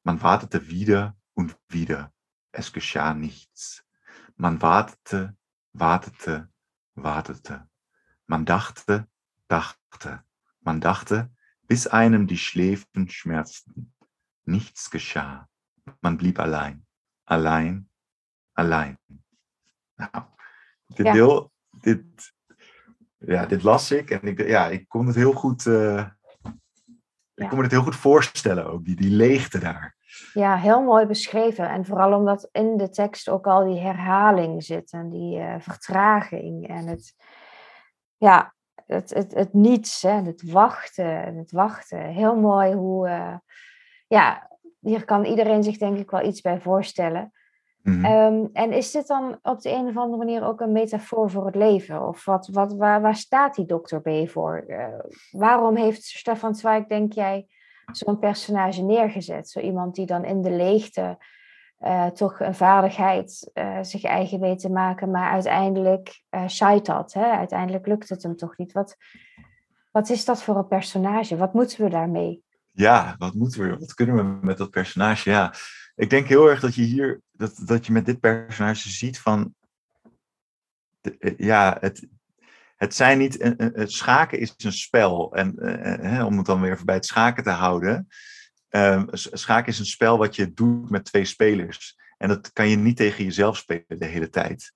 Man 0.03 0.21
wartete 0.21 0.67
wieder 0.67 1.17
und 1.33 1.57
wieder. 1.67 2.13
Es 2.57 2.73
geschah 2.73 3.13
nichts. 3.13 3.83
Man 4.35 4.59
wartete, 4.61 5.35
wartete, 5.73 6.49
wartete. 6.95 7.69
Man 8.25 8.45
dachte, 8.45 9.07
dachte. 9.47 10.23
Man 10.61 10.81
dachte, 10.81 11.29
bis 11.67 11.85
einem 11.85 12.25
die 12.25 12.37
Schläfen 12.39 13.09
schmerzten. 13.09 13.93
Nichts 14.45 14.89
geschah. 14.89 15.47
Man 16.01 16.17
blieb 16.17 16.39
allein. 16.39 16.83
Allein, 17.25 17.89
allein. 18.53 18.97
Nou, 19.97 20.23
dit 20.95 21.05
Ja. 21.05 21.13
deel, 21.13 21.51
dit, 21.81 22.33
ja, 23.19 23.45
dit 23.45 23.63
las 23.63 23.91
ik 23.91 24.09
en 24.11 24.21
ik, 24.27 24.47
ja, 24.47 24.67
ik 24.67 24.87
kon 24.89 25.07
het 25.07 25.15
heel 25.15 25.33
goed, 25.33 25.65
eh, 25.65 25.99
ik 27.35 27.43
Ja. 27.43 27.47
kon 27.47 27.57
me 27.57 27.63
het 27.63 27.71
heel 27.71 27.83
goed 27.83 27.95
voorstellen 27.95 28.65
ook, 28.65 28.85
die, 28.85 28.95
die 28.95 29.11
leegte 29.11 29.59
daar. 29.59 29.96
Ja, 30.33 30.55
heel 30.55 30.81
mooi 30.81 31.05
beschreven. 31.05 31.69
En 31.69 31.85
vooral 31.85 32.13
omdat 32.13 32.49
in 32.51 32.77
de 32.77 32.89
tekst 32.89 33.29
ook 33.29 33.47
al 33.47 33.65
die 33.65 33.79
herhaling 33.79 34.63
zit 34.63 34.91
en 34.91 35.09
die 35.09 35.39
eh, 35.39 35.55
vertraging 35.59 36.67
en 36.67 36.87
het, 36.87 37.15
ja, 38.17 38.53
het, 38.85 39.13
het, 39.13 39.33
het 39.33 39.53
niets, 39.53 40.01
hè, 40.01 40.21
het 40.21 40.51
wachten, 40.51 41.25
en 41.25 41.37
het 41.37 41.51
wachten. 41.51 41.99
Heel 41.99 42.35
mooi 42.35 42.73
hoe, 42.73 43.07
eh, 43.07 43.35
ja, 44.07 44.49
hier 44.79 45.05
kan 45.05 45.25
iedereen 45.25 45.63
zich 45.63 45.77
denk 45.77 45.97
ik 45.97 46.11
wel 46.11 46.25
iets 46.25 46.41
bij 46.41 46.59
voorstellen. 46.59 47.31
Mhm. 47.87 48.05
Ehm, 48.05 48.45
en 48.53 48.71
is 48.71 48.91
dit 48.91 49.07
dan 49.07 49.39
op 49.41 49.61
de 49.61 49.71
een 49.71 49.87
of 49.87 49.97
andere 49.97 50.17
manier 50.17 50.43
ook 50.43 50.61
een 50.61 50.71
metafoor 50.71 51.29
voor 51.29 51.45
het 51.45 51.55
leven? 51.55 52.07
Of 52.07 52.25
wat, 52.25 52.47
wat, 52.47 52.73
waar, 52.73 53.01
waar 53.01 53.15
staat 53.15 53.55
die 53.55 53.65
dokter 53.65 54.01
B 54.01 54.29
voor? 54.29 54.63
Eh, 54.67 54.87
waarom 55.31 55.75
heeft 55.75 56.03
Stefan 56.03 56.55
Zweig, 56.55 56.85
denk 56.85 57.13
jij, 57.13 57.47
zo'n 57.91 58.19
personage 58.19 58.81
neergezet? 58.81 59.49
Zo 59.49 59.59
iemand 59.59 59.95
die 59.95 60.05
dan 60.05 60.25
in 60.25 60.41
de 60.41 60.51
leegte 60.51 61.17
eh, 61.77 62.05
toch 62.05 62.39
een 62.39 62.55
vaardigheid 62.55 63.51
eh, 63.53 63.77
zich 63.81 64.03
eigen 64.03 64.39
weet 64.39 64.59
te 64.59 64.69
maken, 64.69 65.11
maar 65.11 65.31
uiteindelijk 65.31 66.21
uh, 66.29 66.77
dat. 66.81 67.13
Hè? 67.13 67.31
Uiteindelijk 67.31 67.87
lukt 67.87 68.09
het 68.09 68.23
hem 68.23 68.35
toch 68.35 68.57
niet. 68.57 68.71
Wat, 68.71 68.97
wat 69.91 70.09
is 70.09 70.25
dat 70.25 70.43
voor 70.43 70.57
een 70.57 70.67
personage? 70.67 71.37
Wat 71.37 71.53
moeten 71.53 71.83
we 71.83 71.89
daarmee? 71.89 72.43
Ja, 72.71 73.15
wat 73.17 73.33
moeten 73.33 73.69
we? 73.69 73.77
Wat 73.77 73.93
kunnen 73.93 74.15
we 74.15 74.45
met 74.45 74.57
dat 74.57 74.69
personage? 74.69 75.29
Ja, 75.29 75.53
ik 75.95 76.09
denk 76.09 76.27
heel 76.27 76.49
erg 76.49 76.59
dat 76.59 76.75
je 76.75 76.81
hier, 76.81 77.21
dat, 77.31 77.61
dat 77.65 77.85
je 77.85 77.91
met 77.91 78.05
dit 78.05 78.19
personage 78.19 78.89
ziet 78.89 79.19
van, 79.19 79.55
ja, 81.37 81.77
het, 81.79 82.07
het 82.77 82.95
zijn 82.95 83.17
niet, 83.17 83.53
het 83.57 83.91
schaken 83.91 84.39
is 84.39 84.53
een 84.57 84.71
spel. 84.71 85.35
En 85.35 86.25
om 86.25 86.37
het 86.37 86.45
dan 86.45 86.61
weer 86.61 86.79
bij 86.85 86.95
het 86.95 87.05
schaken 87.05 87.43
te 87.43 87.49
houden, 87.49 88.07
Um, 88.69 89.07
schaken 89.11 89.71
is 89.71 89.79
een 89.79 89.85
spel 89.85 90.17
wat 90.17 90.35
je 90.35 90.53
doet 90.53 90.89
met 90.89 91.05
twee 91.05 91.25
spelers. 91.25 91.97
En 92.17 92.27
dat 92.27 92.53
kan 92.53 92.69
je 92.69 92.75
niet 92.75 92.97
tegen 92.97 93.23
jezelf 93.23 93.57
spelen 93.57 93.99
de 93.99 94.05
hele 94.05 94.29
tijd. 94.29 94.73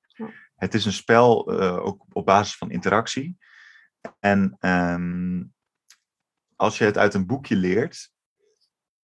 Het 0.55 0.73
is 0.73 0.85
een 0.85 0.93
spel 0.93 1.51
ook 1.81 2.05
op 2.11 2.25
basis 2.25 2.55
van 2.55 2.71
interactie. 2.71 3.37
En 4.19 4.57
um, 4.59 5.53
als 6.55 6.77
je 6.77 6.83
het 6.83 6.97
uit 6.97 7.13
een 7.13 7.25
boekje 7.25 7.55
leert, 7.55 8.11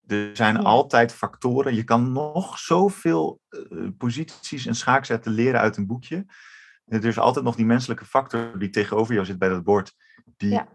er 0.06 0.30
zijn 0.34 0.56
ja. 0.56 0.62
altijd 0.62 1.14
factoren. 1.14 1.76
Je 1.76 1.84
kan 1.84 2.12
nog 2.12 2.60
zoveel 2.60 3.42
uh, 3.50 3.90
posities 3.98 4.66
en 4.66 4.76
schaakzetten 4.76 5.32
leren 5.32 5.60
uit 5.60 5.78
een 5.78 5.88
boekje. 5.88 6.26
Er 6.88 7.06
is 7.06 7.20
altijd 7.20 7.46
nog 7.46 7.56
die 7.56 7.66
menselijke 7.66 8.06
factor 8.06 8.60
die 8.60 8.70
tegenover 8.70 9.14
jou 9.14 9.26
zit 9.26 9.40
bij 9.40 9.50
dat 9.50 9.64
bord. 9.64 9.94
Die 10.38 10.52
ja 10.52 10.68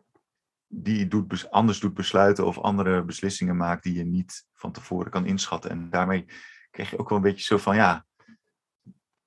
die 0.75 1.09
doet, 1.09 1.51
anders 1.51 1.81
doet 1.81 1.95
besluiten 1.95 2.47
of 2.47 2.59
andere 2.59 3.03
beslissingen 3.03 3.57
maakt 3.57 3.83
die 3.83 3.95
je 3.95 4.05
niet 4.05 4.45
van 4.53 4.73
tevoren 4.73 5.11
kan 5.11 5.27
inschatten. 5.27 5.71
En 5.71 5.91
daarmee 5.91 6.27
krijg 6.71 6.91
je 6.91 6.99
ook 6.99 7.09
wel 7.09 7.19
een 7.19 7.25
beetje 7.25 7.45
zo 7.45 7.57
van, 7.57 7.77
ja, 7.77 8.05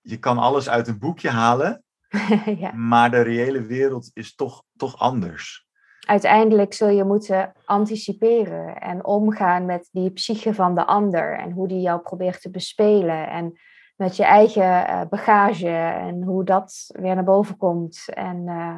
je 0.01 0.17
kan 0.17 0.37
alles 0.37 0.69
uit 0.69 0.87
een 0.87 0.99
boekje 0.99 1.29
halen, 1.29 1.83
ja. 2.59 2.71
maar 2.71 3.11
de 3.11 3.21
reële 3.21 3.61
wereld 3.61 4.11
is 4.13 4.35
toch, 4.35 4.63
toch 4.75 4.99
anders. 4.99 5.67
Uiteindelijk 5.99 6.73
zul 6.73 6.89
je 6.89 7.03
moeten 7.03 7.53
anticiperen 7.65 8.81
en 8.81 9.05
omgaan 9.05 9.65
met 9.65 9.89
die 9.91 10.11
psyche 10.11 10.53
van 10.53 10.75
de 10.75 10.85
ander 10.85 11.37
en 11.37 11.51
hoe 11.51 11.67
die 11.67 11.81
jou 11.81 12.01
probeert 12.01 12.41
te 12.41 12.51
bespelen 12.51 13.29
en 13.29 13.59
met 13.95 14.15
je 14.15 14.23
eigen 14.23 14.87
eh, 14.87 15.01
bagage 15.09 15.69
en 15.69 16.23
hoe 16.23 16.43
dat 16.43 16.85
weer 16.87 17.15
naar 17.15 17.23
boven 17.23 17.57
komt. 17.57 18.13
En 18.13 18.47
uh, 18.47 18.77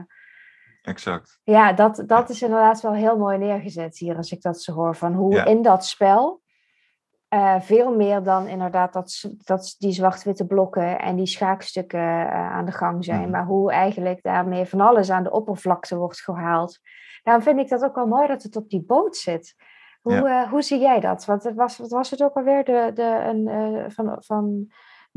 exact. 0.82 1.40
Ja, 1.44 1.74
dat, 1.74 2.04
dat 2.06 2.30
is 2.30 2.42
inderdaad 2.42 2.82
wel 2.82 2.94
heel 2.94 3.18
mooi 3.18 3.38
neergezet 3.38 3.98
hier, 3.98 4.16
als 4.16 4.32
ik 4.32 4.42
dat 4.42 4.62
zo 4.62 4.74
hoor. 4.74 4.96
Van 4.96 5.14
hoe 5.14 5.36
in 5.36 5.62
dat 5.62 5.86
spel, 5.86 6.42
uh, 7.30 7.60
veel 7.60 7.96
meer 7.96 8.24
dan 8.24 8.48
inderdaad 8.48 8.94
dat, 8.94 9.32
dat 9.38 9.76
die 9.78 9.92
zwart-witte 9.92 10.46
blokken 10.46 11.00
en 11.00 11.16
die 11.16 11.26
schaakstukken 11.26 12.00
uh, 12.00 12.52
aan 12.52 12.66
de 12.66 12.72
gang 12.72 13.06
zijn. 13.06 13.26
Mm. 13.26 13.32
Maar 13.32 13.46
hoe 13.46 13.72
eigenlijk 13.72 14.24
daarmee 14.24 14.66
van 14.66 14.82
alles 14.82 15.10
aan 15.10 15.24
de 15.24 15.32
oppervlakte 15.32 15.98
wordt 15.98 16.22
gehaald. 16.22 16.80
Daarom 17.24 17.44
vind 17.44 17.60
ik 17.60 17.70
dat 17.70 17.84
ook 17.84 17.96
wel 17.96 18.08
mooi 18.08 18.28
dat 18.28 18.44
het 18.44 18.56
op 18.56 18.70
die 18.70 18.84
boot 18.84 19.16
zit. 19.16 19.56
Hoe, 20.02 20.14
ja. 20.14 20.44
uh, 20.44 20.50
hoe 20.50 20.62
zie 20.62 20.80
jij 20.80 21.00
dat? 21.00 21.26
Want 21.26 21.44
het 21.44 21.56
was, 21.56 21.78
wat 21.78 21.90
was 21.90 22.10
het 22.10 22.24
ook 22.24 22.36
alweer? 22.36 22.64
De, 22.64 22.92
de, 22.94 23.22
een, 23.24 23.92
van, 23.92 24.16
van 24.20 24.68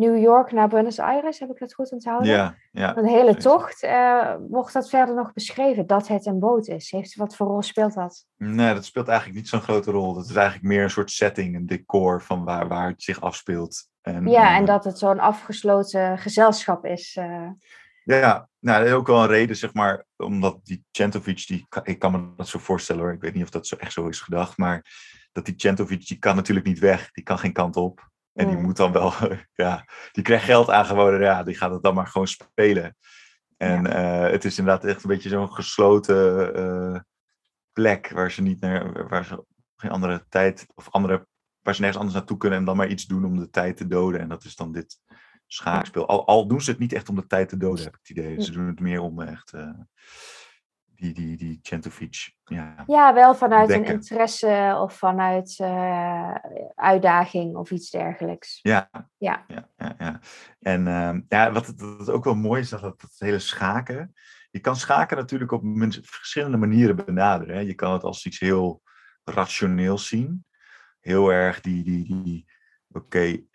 New 0.00 0.18
York 0.18 0.52
naar 0.52 0.68
Buenos 0.68 0.98
Aires, 0.98 1.38
heb 1.38 1.50
ik 1.50 1.58
dat 1.58 1.74
goed 1.74 1.92
onthouden? 1.92 2.28
Ja, 2.28 2.54
ja. 2.72 2.96
Een 2.96 3.06
hele 3.06 3.36
tocht. 3.36 3.82
Uh, 3.84 4.34
wordt 4.48 4.72
dat 4.72 4.88
verder 4.88 5.14
nog 5.14 5.32
beschreven, 5.32 5.86
dat 5.86 6.08
het 6.08 6.26
een 6.26 6.38
boot 6.38 6.68
is? 6.68 6.90
Heeft, 6.90 7.16
wat 7.16 7.36
voor 7.36 7.46
rol 7.46 7.62
speelt 7.62 7.94
dat? 7.94 8.26
Nee, 8.36 8.74
dat 8.74 8.84
speelt 8.84 9.08
eigenlijk 9.08 9.38
niet 9.38 9.48
zo'n 9.48 9.60
grote 9.60 9.90
rol. 9.90 10.14
Dat 10.14 10.28
is 10.28 10.34
eigenlijk 10.34 10.66
meer 10.66 10.82
een 10.82 10.90
soort 10.90 11.10
setting, 11.10 11.56
een 11.56 11.66
decor 11.66 12.22
van 12.22 12.44
waar, 12.44 12.68
waar 12.68 12.88
het 12.88 13.02
zich 13.02 13.20
afspeelt. 13.20 13.88
En, 14.00 14.26
ja, 14.26 14.56
en 14.56 14.64
dat 14.64 14.84
het 14.84 14.98
zo'n 14.98 15.20
afgesloten 15.20 16.18
gezelschap 16.18 16.84
is. 16.84 17.16
Uh... 17.20 17.48
Ja, 18.04 18.48
nou, 18.58 18.78
dat 18.78 18.88
is 18.88 18.94
ook 18.94 19.06
wel 19.06 19.22
een 19.22 19.28
reden, 19.28 19.56
zeg 19.56 19.74
maar, 19.74 20.04
omdat 20.16 20.60
die 20.62 20.84
Centovic, 20.90 21.46
die, 21.46 21.66
ik 21.82 21.98
kan 21.98 22.12
me 22.12 22.34
dat 22.36 22.48
zo 22.48 22.58
voorstellen 22.58 23.02
hoor, 23.02 23.12
ik 23.12 23.20
weet 23.20 23.34
niet 23.34 23.42
of 23.42 23.50
dat 23.50 23.66
zo 23.66 23.76
echt 23.76 23.92
zo 23.92 24.08
is 24.08 24.20
gedacht, 24.20 24.56
maar 24.56 24.84
dat 25.32 25.44
die 25.44 25.54
Centovic, 25.56 26.06
die 26.06 26.18
kan 26.18 26.36
natuurlijk 26.36 26.66
niet 26.66 26.78
weg, 26.78 27.10
die 27.10 27.24
kan 27.24 27.38
geen 27.38 27.52
kant 27.52 27.76
op. 27.76 28.09
En 28.32 28.48
die 28.48 28.56
moet 28.56 28.76
dan 28.76 28.92
wel, 28.92 29.12
ja, 29.64 29.84
die 30.12 30.24
krijgt 30.24 30.44
geld 30.44 30.70
aangeboden, 30.70 31.20
ja, 31.20 31.42
die 31.42 31.54
gaat 31.54 31.70
het 31.70 31.82
dan 31.82 31.94
maar 31.94 32.06
gewoon 32.06 32.28
spelen. 32.28 32.96
En 33.56 33.82
ja. 33.82 34.24
uh, 34.24 34.30
het 34.32 34.44
is 34.44 34.58
inderdaad 34.58 34.84
echt 34.84 35.02
een 35.02 35.10
beetje 35.10 35.28
zo'n 35.28 35.52
gesloten 35.52 36.58
uh, 36.58 37.00
plek 37.72 38.10
waar 38.10 38.30
ze 38.30 38.42
niet 38.42 38.60
naar, 38.60 39.08
waar 39.08 39.24
ze 39.24 39.44
geen 39.76 39.90
andere 39.90 40.24
tijd 40.28 40.66
of 40.74 40.90
andere, 40.90 41.26
waar 41.60 41.74
ze 41.74 41.80
nergens 41.80 42.00
anders 42.00 42.18
naartoe 42.18 42.36
kunnen 42.36 42.58
en 42.58 42.64
dan 42.64 42.76
maar 42.76 42.88
iets 42.88 43.06
doen 43.06 43.24
om 43.24 43.38
de 43.38 43.50
tijd 43.50 43.76
te 43.76 43.86
doden. 43.86 44.20
En 44.20 44.28
dat 44.28 44.44
is 44.44 44.56
dan 44.56 44.72
dit 44.72 44.98
schaakspel. 45.46 46.08
Al, 46.08 46.26
al 46.26 46.46
doen 46.46 46.60
ze 46.60 46.70
het 46.70 46.80
niet 46.80 46.92
echt 46.92 47.08
om 47.08 47.14
de 47.14 47.26
tijd 47.26 47.48
te 47.48 47.56
doden, 47.56 47.84
heb 47.84 47.94
ik 47.94 48.00
het 48.02 48.18
idee. 48.18 48.42
Ze 48.42 48.52
doen 48.52 48.66
het 48.66 48.80
meer 48.80 49.00
om 49.00 49.20
echt. 49.20 49.52
Uh, 49.52 49.70
die, 51.00 51.12
die, 51.12 51.36
die 51.36 51.58
Centovic. 51.62 52.32
Ja, 52.44 52.84
ja 52.86 53.14
wel 53.14 53.34
vanuit 53.34 53.70
een 53.70 53.84
interesse 53.84 54.78
of 54.80 54.94
vanuit 54.94 55.58
uh, 55.62 56.34
uitdaging 56.74 57.56
of 57.56 57.70
iets 57.70 57.90
dergelijks. 57.90 58.58
Ja, 58.62 58.90
ja. 59.18 59.44
ja, 59.48 59.68
ja, 59.76 59.94
ja. 59.98 60.20
En 60.60 60.86
uh, 60.86 61.20
ja, 61.28 61.52
wat, 61.52 61.74
wat 61.76 62.10
ook 62.10 62.24
wel 62.24 62.34
mooi 62.34 62.60
is, 62.60 62.68
dat 62.68 62.80
het, 62.80 63.02
het 63.02 63.14
hele 63.18 63.38
schaken. 63.38 64.14
Je 64.50 64.60
kan 64.60 64.76
schaken 64.76 65.16
natuurlijk 65.16 65.52
op 65.52 65.62
verschillende 66.02 66.56
manieren 66.56 66.96
benaderen. 66.96 67.54
Hè. 67.54 67.60
Je 67.60 67.74
kan 67.74 67.92
het 67.92 68.02
als 68.02 68.26
iets 68.26 68.38
heel 68.38 68.82
rationeels 69.24 70.08
zien. 70.08 70.44
Heel 71.00 71.32
erg 71.32 71.60
die, 71.60 71.84
die, 71.84 72.22
die 72.22 72.46
oké, 72.88 73.04
okay, 73.04 73.46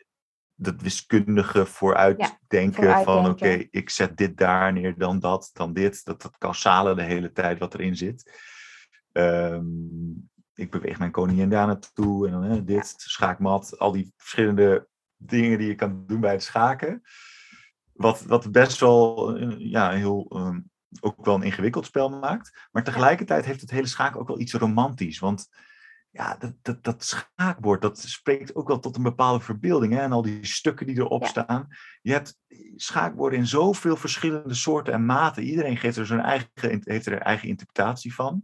dat 0.56 0.82
wiskundige 0.82 1.66
vooruitdenken 1.66 2.88
ja, 2.88 3.04
van 3.04 3.20
oké, 3.20 3.30
okay, 3.30 3.68
ik 3.72 3.90
zet 3.90 4.18
dit 4.18 4.38
daar 4.38 4.74
neer, 4.74 4.98
dan 4.98 5.20
dat, 5.20 5.50
dan 5.54 5.74
dit. 5.74 6.06
Dat, 6.06 6.22
dat 6.22 6.38
causale 6.38 6.96
de 6.96 7.04
hele 7.04 7.32
tijd 7.32 7.60
wat 7.60 7.74
erin 7.74 7.96
zit. 7.96 8.42
Um, 9.12 10.30
ik 10.54 10.72
beweeg 10.72 11.00
mijn 11.00 11.12
koningin 11.12 11.50
daar 11.50 11.68
naartoe 11.68 12.28
en 12.28 12.32
dan 12.34 12.44
hè, 12.44 12.64
dit, 12.64 12.94
schaakmat, 12.98 13.80
al 13.80 13.92
die 13.92 14.14
verschillende 14.18 14.88
dingen 15.18 15.58
die 15.58 15.68
je 15.68 15.76
kan 15.76 16.04
doen 16.08 16.20
bij 16.20 16.32
het 16.32 16.44
schaken. 16.44 17.02
Wat, 17.92 18.22
wat 18.22 18.52
best 18.52 18.80
wel 18.80 19.38
ja, 19.58 19.92
heel, 19.92 20.32
um, 20.36 20.70
ook 21.00 21.26
wel 21.26 21.36
een 21.36 21.44
ingewikkeld 21.44 21.86
spel 21.86 22.10
maakt. 22.10 22.68
Maar 22.72 22.84
tegelijkertijd 22.84 23.46
heeft 23.46 23.62
het 23.62 23.72
hele 23.72 23.88
schaken 23.88 24.20
ook 24.20 24.28
wel 24.28 24.40
iets 24.40 24.54
romantisch. 24.54 25.20
Want 25.20 25.48
ja, 26.16 26.36
dat, 26.40 26.54
dat, 26.62 26.84
dat 26.84 27.04
schaakbord, 27.04 27.82
dat 27.82 27.98
spreekt 27.98 28.56
ook 28.56 28.68
wel 28.68 28.80
tot 28.80 28.96
een 28.96 29.04
bepaalde 29.04 29.44
verbeelding. 29.44 29.94
Hè? 29.94 30.00
En 30.00 30.12
al 30.12 30.22
die 30.22 30.46
stukken 30.46 30.86
die 30.86 30.98
erop 30.98 31.22
ja. 31.22 31.28
staan. 31.28 31.68
Je 32.02 32.12
hebt 32.12 32.40
schaakborden 32.76 33.40
in 33.40 33.48
zoveel 33.48 33.96
verschillende 33.96 34.54
soorten 34.54 34.94
en 34.94 35.06
maten. 35.06 35.44
Iedereen 35.44 35.78
geeft 35.78 35.98
er 35.98 36.06
zijn 36.06 36.20
eigen, 36.20 36.50
heeft 36.84 37.06
er 37.06 37.22
eigen 37.22 37.48
interpretatie 37.48 38.16
van. 38.16 38.42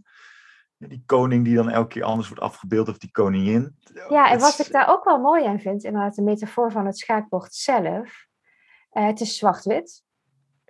Die 0.78 1.03
koning 1.05 1.45
die 1.45 1.55
dan 1.55 1.69
elke 1.69 1.88
keer 1.88 2.03
anders 2.03 2.28
wordt 2.28 2.43
afgebeeld, 2.43 2.89
of 2.89 2.97
die 2.97 3.11
koningin. 3.11 3.76
Ja, 4.09 4.32
en 4.32 4.39
wat 4.39 4.59
ik 4.59 4.72
daar 4.72 4.89
ook 4.89 5.03
wel 5.03 5.19
mooi 5.19 5.45
aan 5.45 5.59
vind, 5.59 5.84
inderdaad 5.84 6.15
de 6.15 6.22
metafoor 6.22 6.72
van 6.72 6.86
het 6.86 6.97
schaakbord 6.97 7.53
zelf. 7.53 8.26
Uh, 8.91 9.05
het 9.05 9.22
is 9.22 9.38
zwart-wit. 9.38 10.03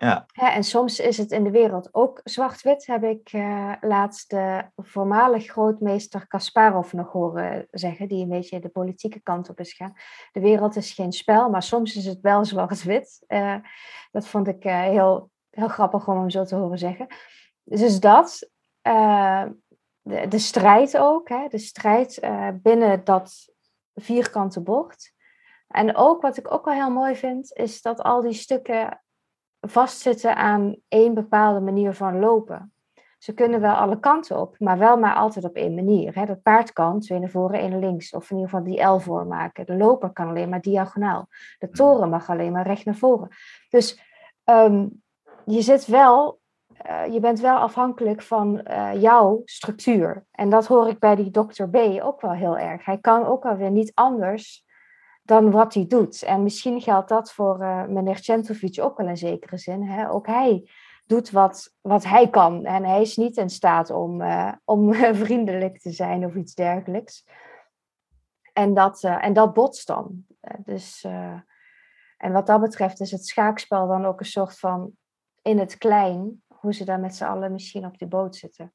Ja. 0.02 0.26
En 0.34 0.64
soms 0.64 0.99
is 0.99 1.18
het 1.18 1.32
in 1.32 1.43
de 1.43 1.52
wereld 1.52 1.93
ook 1.93 2.22
zwart-wit, 2.24 2.86
heb 2.86 3.04
ik 3.04 3.34
uh, 3.34 3.74
laatst 3.82 4.30
de 4.30 4.64
voormalig 4.76 5.45
grootmeester 5.45 6.28
Kasparov 6.28 6.93
nog 6.93 7.12
horen 7.12 7.68
zeggen, 7.72 8.08
die 8.08 8.24
een 8.24 8.30
beetje 8.30 8.60
de 8.60 8.70
politieke 8.70 9.20
kant 9.20 9.49
op 9.49 9.60
is 9.60 9.74
gaan. 9.74 9.93
De 10.32 10.39
wereld 10.39 10.76
is 10.76 10.93
geen 10.93 11.12
spel, 11.12 11.49
maar 11.49 11.64
soms 11.64 11.95
is 11.95 12.06
het 12.06 12.22
wel 12.22 12.45
zwart-wit. 12.52 13.24
Uh, 13.28 13.56
dat 14.12 14.28
vond 14.28 14.47
ik 14.47 14.66
uh, 14.66 14.82
heel, 14.82 15.30
heel 15.49 15.68
grappig 15.68 16.08
om 16.08 16.18
hem 16.18 16.30
zo 16.30 16.43
te 16.43 16.56
horen 16.56 16.80
zeggen. 16.80 17.08
Dus 17.64 17.99
dat, 17.99 18.49
de, 18.82 20.28
de, 20.30 20.39
strijd 20.39 20.97
ook, 20.97 21.30
hè, 21.30 21.47
de 21.47 21.58
strijd 21.58 22.20
binnen 22.62 23.04
dat 23.04 23.54
vierkante 23.93 24.62
bord. 24.62 25.14
En 25.68 25.95
ook 25.95 26.22
wat 26.22 26.38
ik 26.38 26.54
ook 26.54 26.66
wel 26.66 26.74
heel 26.74 26.91
mooi 26.91 27.16
vind, 27.16 27.54
is 27.54 27.82
dat 27.82 28.02
al 28.02 28.22
die 28.22 28.34
stukken 28.34 29.02
vastzitten 29.62 30.36
aan 30.36 30.76
één 30.88 31.14
bepaalde 31.14 31.59
manier 31.59 31.93
van 31.93 32.20
lopen. 32.20 32.74
Ze 33.18 33.34
kunnen 33.34 33.62
wel 33.62 33.74
alle 33.74 33.99
kanten 33.99 34.39
op, 34.39 34.55
maar 34.59 34.78
wel 34.78 34.97
maar 34.97 35.16
altijd 35.16 35.45
op 35.45 35.55
één 35.55 35.76
manier. 35.76 36.16
Hè. 36.16 36.26
Dat 36.26 36.41
paard 36.41 36.74
kan 36.74 36.99
twee 36.99 37.20
naar 37.20 37.30
voren, 37.30 37.59
één 37.59 37.70
naar 37.70 37.80
links, 37.80 38.14
of 38.14 38.30
in 38.30 38.36
ieder 38.36 38.49
geval 38.49 38.66
die 38.66 38.84
L 38.84 38.99
voormaken. 38.99 39.66
De 39.66 39.76
loper 39.76 40.09
kan 40.09 40.28
alleen 40.28 40.49
maar 40.49 40.62
diagonaal. 40.62 41.28
De 41.59 41.70
toren 41.70 42.09
mag 42.09 42.30
alleen 42.30 42.51
maar 42.51 42.68
recht 42.68 42.86
naar 42.86 42.95
voren. 42.95 43.30
Dus 43.70 44.01
um, 44.45 45.01
je 45.45 45.62
zit 45.62 45.86
wel, 45.86 46.39
uh, 46.89 47.14
je 47.14 47.20
bent 47.20 47.39
wel 47.39 47.57
afhankelijk 47.57 48.22
van 48.22 48.62
uh, 48.68 49.01
jouw 49.01 49.41
structuur. 49.45 50.26
En 50.32 50.49
dat 50.49 50.68
hoor 50.68 50.88
ik 50.88 50.99
bij 50.99 51.16
die 51.16 51.32
dokter 51.32 51.70
B 51.70 51.76
ook 52.01 52.22
wel 52.22 52.34
heel 52.34 52.57
erg. 52.57 52.86
Hij 52.86 52.97
kan 52.97 53.26
ook 53.26 53.45
alweer 53.45 53.72
niet 53.72 53.91
anders 53.93 54.66
dan 55.24 55.52
wat 55.52 55.74
hij 55.74 55.88
doet. 55.88 56.24
En 56.24 56.44
misschien 56.44 56.82
geldt 56.82 57.10
dat 57.10 57.32
voor 57.32 57.62
uh, 57.62 57.86
meneer 57.86 58.18
Centovic 58.18 58.82
ook 58.82 58.98
wel 58.98 59.08
in 59.08 59.18
zekere 59.18 59.58
zin. 59.58 59.84
Hè? 59.84 60.10
Ook 60.10 60.28
hij 60.28 60.70
doet 61.06 61.32
wat, 61.32 61.76
wat 61.82 62.04
hij 62.04 62.30
kan. 62.30 62.66
En 62.66 62.86
hij 62.86 63.02
is 63.02 63.18
niet 63.18 63.38
in 63.38 63.50
staat 63.50 63.90
om, 63.90 64.22
uh, 64.22 64.54
om 64.66 64.94
vriendelijk 65.26 65.80
te 65.80 65.92
zijn 65.92 66.26
of 66.26 66.36
iets 66.36 66.54
dergelijks. 66.54 67.26
En 68.54 68.74
dat, 68.74 69.04
uh, 69.04 69.26
en 69.26 69.34
dat 69.34 69.54
botst 69.54 69.88
dan. 69.88 70.26
dus, 70.58 71.04
en 72.18 72.32
wat 72.32 72.48
dat 72.48 72.62
betreft 72.62 73.00
is 73.00 73.12
het 73.12 73.26
schaakspel 73.26 73.88
dan 73.88 74.06
ook 74.06 74.20
een 74.20 74.26
soort 74.26 74.60
van 74.60 74.92
in 75.42 75.60
het 75.60 75.78
klein, 75.78 76.44
hoe 76.48 76.74
ze 76.74 76.86
daar 76.86 77.00
met 77.00 77.16
z'n 77.16 77.24
allen 77.24 77.52
misschien 77.52 77.86
op 77.86 77.98
die 77.98 78.08
boot 78.08 78.36
zitten. 78.36 78.74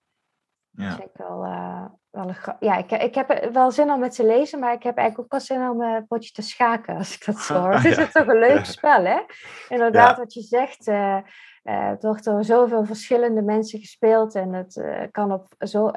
Ja. 0.77 1.03
ik 1.03 1.11
wel, 1.13 1.45
uh, 1.45 1.85
wel 2.11 2.29
een, 2.29 2.37
ja, 2.61 2.77
ik, 2.77 2.91
ik 2.91 3.15
heb 3.15 3.49
wel 3.53 3.71
zin 3.71 3.91
om 3.91 4.01
met 4.01 4.15
te 4.15 4.27
lezen, 4.27 4.59
maar 4.59 4.73
ik 4.73 4.83
heb 4.83 4.97
eigenlijk 4.97 5.25
ook 5.25 5.41
wel 5.41 5.59
zin 5.59 5.69
om 5.69 5.81
een 5.81 6.07
potje 6.07 6.33
te 6.33 6.43
schaken, 6.43 6.97
als 6.97 7.15
ik 7.15 7.25
dat 7.25 7.39
zo 7.39 7.55
hoor. 7.61 7.75
Het 7.75 7.99
is 7.99 8.13
toch 8.13 8.27
een 8.27 8.39
leuk 8.39 8.65
spel, 8.77 9.05
hè? 9.05 9.21
Inderdaad, 9.69 10.17
wat 10.17 10.35
je 10.35 10.41
zegt, 10.41 10.89
uh, 10.89 11.19
uh, 11.65 11.89
het 11.89 12.03
wordt 12.03 12.25
door 12.25 12.45
zoveel 12.45 12.85
verschillende 12.85 13.43
mensen 13.43 13.79
gespeeld 13.79 14.35
en 14.35 14.53
het 14.53 14.83
kan 15.11 15.33
op 15.33 15.47
zo 15.59 15.91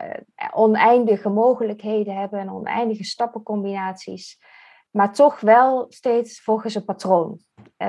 oneindige 0.53 1.29
mogelijkheden 1.29 2.15
hebben 2.15 2.39
en 2.39 2.51
oneindige 2.51 3.03
stappencombinaties, 3.03 4.41
maar 4.91 5.13
toch 5.13 5.39
wel 5.39 5.85
steeds 5.89 6.41
volgens 6.41 6.75
een 6.75 6.85
patroon. 6.85 7.39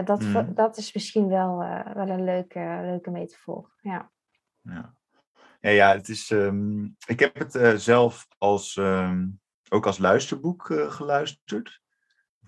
dat, 0.05 0.21
mm. 0.21 0.55
dat 0.55 0.77
is 0.77 0.93
misschien 0.93 1.29
wel, 1.29 1.59
wel 1.95 2.09
een 2.09 2.25
leuke, 2.25 2.79
leuke 2.83 3.11
metafoor, 3.11 3.71
ja. 3.81 4.11
Ja. 5.61 5.71
Ja, 5.71 5.93
het 5.93 6.09
is, 6.09 6.31
ehm, 6.31 6.85
ik 7.07 7.19
heb 7.19 7.39
het 7.39 7.55
uh, 7.55 7.75
zelf 7.75 8.27
als, 8.39 8.77
um, 8.77 9.41
ook 9.69 9.87
als 9.87 9.99
luisterboek 9.99 10.69
uh, 10.69 10.91
geluisterd. 10.91 11.81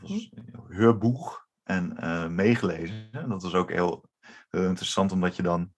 Als 0.00 0.30
hm. 0.34 0.72
heurboek 0.72 1.48
en 1.62 1.96
uh, 2.00 2.28
meegelezen. 2.28 3.08
Dat 3.28 3.42
was 3.42 3.54
ook 3.54 3.70
heel, 3.70 4.04
heel, 4.50 4.64
interessant, 4.64 5.12
omdat 5.12 5.36
je 5.36 5.42
dan... 5.42 5.72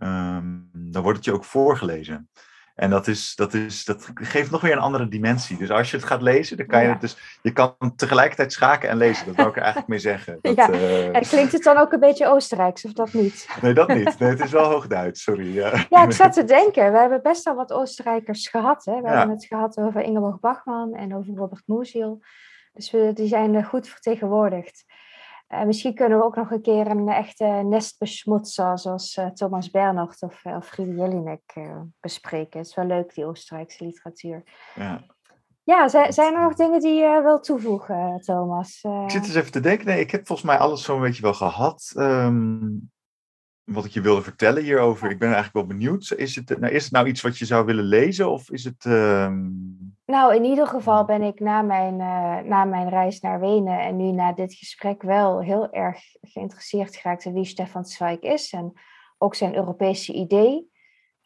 Um, 0.00 0.70
dan 0.72 1.02
wordt 1.02 1.16
het 1.16 1.24
je 1.24 1.32
ook 1.32 1.44
voorgelezen. 1.44 2.30
En 2.76 2.90
dat, 2.90 3.06
is, 3.06 3.34
dat, 3.34 3.54
is, 3.54 3.84
dat 3.84 4.10
geeft 4.14 4.50
nog 4.50 4.60
weer 4.60 4.72
een 4.72 4.78
andere 4.78 5.08
dimensie. 5.08 5.56
Dus 5.56 5.70
als 5.70 5.90
je 5.90 5.96
het 5.96 6.06
gaat 6.06 6.22
lezen, 6.22 6.56
dan 6.56 6.66
kan 6.66 6.82
je 6.82 6.88
het 6.88 7.00
dus. 7.00 7.38
Je 7.42 7.52
kan 7.52 7.76
tegelijkertijd 7.96 8.52
schaken 8.52 8.88
en 8.88 8.96
lezen. 8.96 9.26
Dat 9.26 9.36
wil 9.36 9.46
ik 9.46 9.56
er 9.56 9.62
eigenlijk 9.62 9.88
mee 9.88 9.98
zeggen. 9.98 10.38
Dat, 10.42 10.56
ja. 10.56 10.70
Uh... 10.70 11.16
En 11.16 11.22
klinkt 11.22 11.52
het 11.52 11.62
dan 11.62 11.76
ook 11.76 11.92
een 11.92 12.00
beetje 12.00 12.26
Oostenrijks, 12.26 12.84
of 12.84 12.92
dat 12.92 13.12
niet? 13.12 13.48
Nee, 13.60 13.74
dat 13.74 13.88
niet. 13.88 14.18
Nee, 14.18 14.28
het 14.28 14.40
is 14.40 14.50
wel 14.50 14.64
hoogduits, 14.64 15.22
sorry. 15.22 15.54
Ja. 15.54 15.86
ja, 15.90 16.04
ik 16.04 16.12
zat 16.12 16.32
te 16.32 16.44
denken. 16.44 16.92
We 16.92 16.98
hebben 16.98 17.22
best 17.22 17.44
wel 17.44 17.54
wat 17.54 17.72
Oostenrijkers 17.72 18.48
gehad. 18.48 18.84
Hè? 18.84 19.00
We 19.00 19.08
hebben 19.08 19.34
het 19.34 19.46
gehad 19.46 19.78
over 19.78 20.00
Ingeborg 20.00 20.40
Bachmann 20.40 20.94
en 20.94 21.16
over 21.16 21.34
Robert 21.34 21.62
Musil. 21.66 22.22
Dus 22.72 22.90
we, 22.90 23.10
die 23.14 23.28
zijn 23.28 23.64
goed 23.64 23.88
vertegenwoordigd. 23.88 24.84
Uh, 25.52 25.64
misschien 25.64 25.94
kunnen 25.94 26.18
we 26.18 26.24
ook 26.24 26.36
nog 26.36 26.50
een 26.50 26.62
keer 26.62 26.86
een 26.86 27.08
echte 27.08 27.44
nestbesmutser 27.44 28.78
zoals 28.78 29.16
uh, 29.16 29.26
Thomas 29.26 29.70
Bernhard 29.70 30.22
of, 30.22 30.44
uh, 30.44 30.56
of 30.56 30.76
Jelinek 30.76 31.54
bespreken. 32.00 32.58
Het 32.58 32.68
is 32.68 32.74
wel 32.74 32.86
leuk, 32.86 33.14
die 33.14 33.24
Oostenrijkse 33.24 33.84
literatuur. 33.84 34.42
Ja, 34.74 35.04
ja 35.62 35.88
zijn 35.88 36.34
er 36.34 36.42
nog 36.42 36.54
dingen 36.54 36.80
die 36.80 36.94
je 36.94 37.20
wil 37.22 37.40
toevoegen, 37.40 38.20
Thomas? 38.20 38.82
Ik 38.82 39.10
zit 39.10 39.24
eens 39.24 39.34
even 39.34 39.52
te 39.52 39.60
denken. 39.60 39.86
Nee, 39.86 40.00
ik 40.00 40.10
heb 40.10 40.26
volgens 40.26 40.48
mij 40.48 40.58
alles 40.58 40.82
zo'n 40.82 41.00
beetje 41.00 41.22
wel 41.22 41.34
gehad. 41.34 41.92
Um, 41.96 42.90
wat 43.66 43.84
ik 43.84 43.90
je 43.90 44.00
wilde 44.00 44.22
vertellen 44.22 44.62
hierover. 44.62 45.10
Ik 45.10 45.18
ben 45.18 45.32
eigenlijk 45.32 45.56
wel 45.66 45.76
benieuwd. 45.76 46.12
Is 46.16 46.34
het 46.34 46.58
nou, 46.58 46.72
is 46.72 46.82
het 46.82 46.92
nou 46.92 47.06
iets 47.06 47.20
wat 47.20 47.38
je 47.38 47.44
zou 47.44 47.64
willen 47.64 47.84
lezen? 47.84 48.30
Of 48.30 48.50
is 48.50 48.64
het. 48.64 48.84
Ehm, 48.84 49.48
nou, 50.06 50.34
in 50.34 50.44
ieder 50.44 50.66
geval 50.66 51.04
ben 51.04 51.22
ik 51.22 51.40
na 51.40 51.62
mijn, 51.62 51.94
uh, 52.00 52.38
na 52.38 52.64
mijn 52.64 52.88
reis 52.88 53.20
naar 53.20 53.40
Wenen 53.40 53.80
en 53.80 53.96
nu 53.96 54.10
na 54.10 54.32
dit 54.32 54.54
gesprek 54.54 55.02
wel 55.02 55.40
heel 55.40 55.70
erg 55.70 56.00
geïnteresseerd 56.20 56.96
geraakt 56.96 57.24
in 57.24 57.32
wie 57.32 57.44
Stefan 57.44 57.84
Zweig 57.84 58.20
is. 58.20 58.52
En 58.52 58.72
ook 59.18 59.34
zijn 59.34 59.54
Europese 59.54 60.12
idee. 60.12 60.70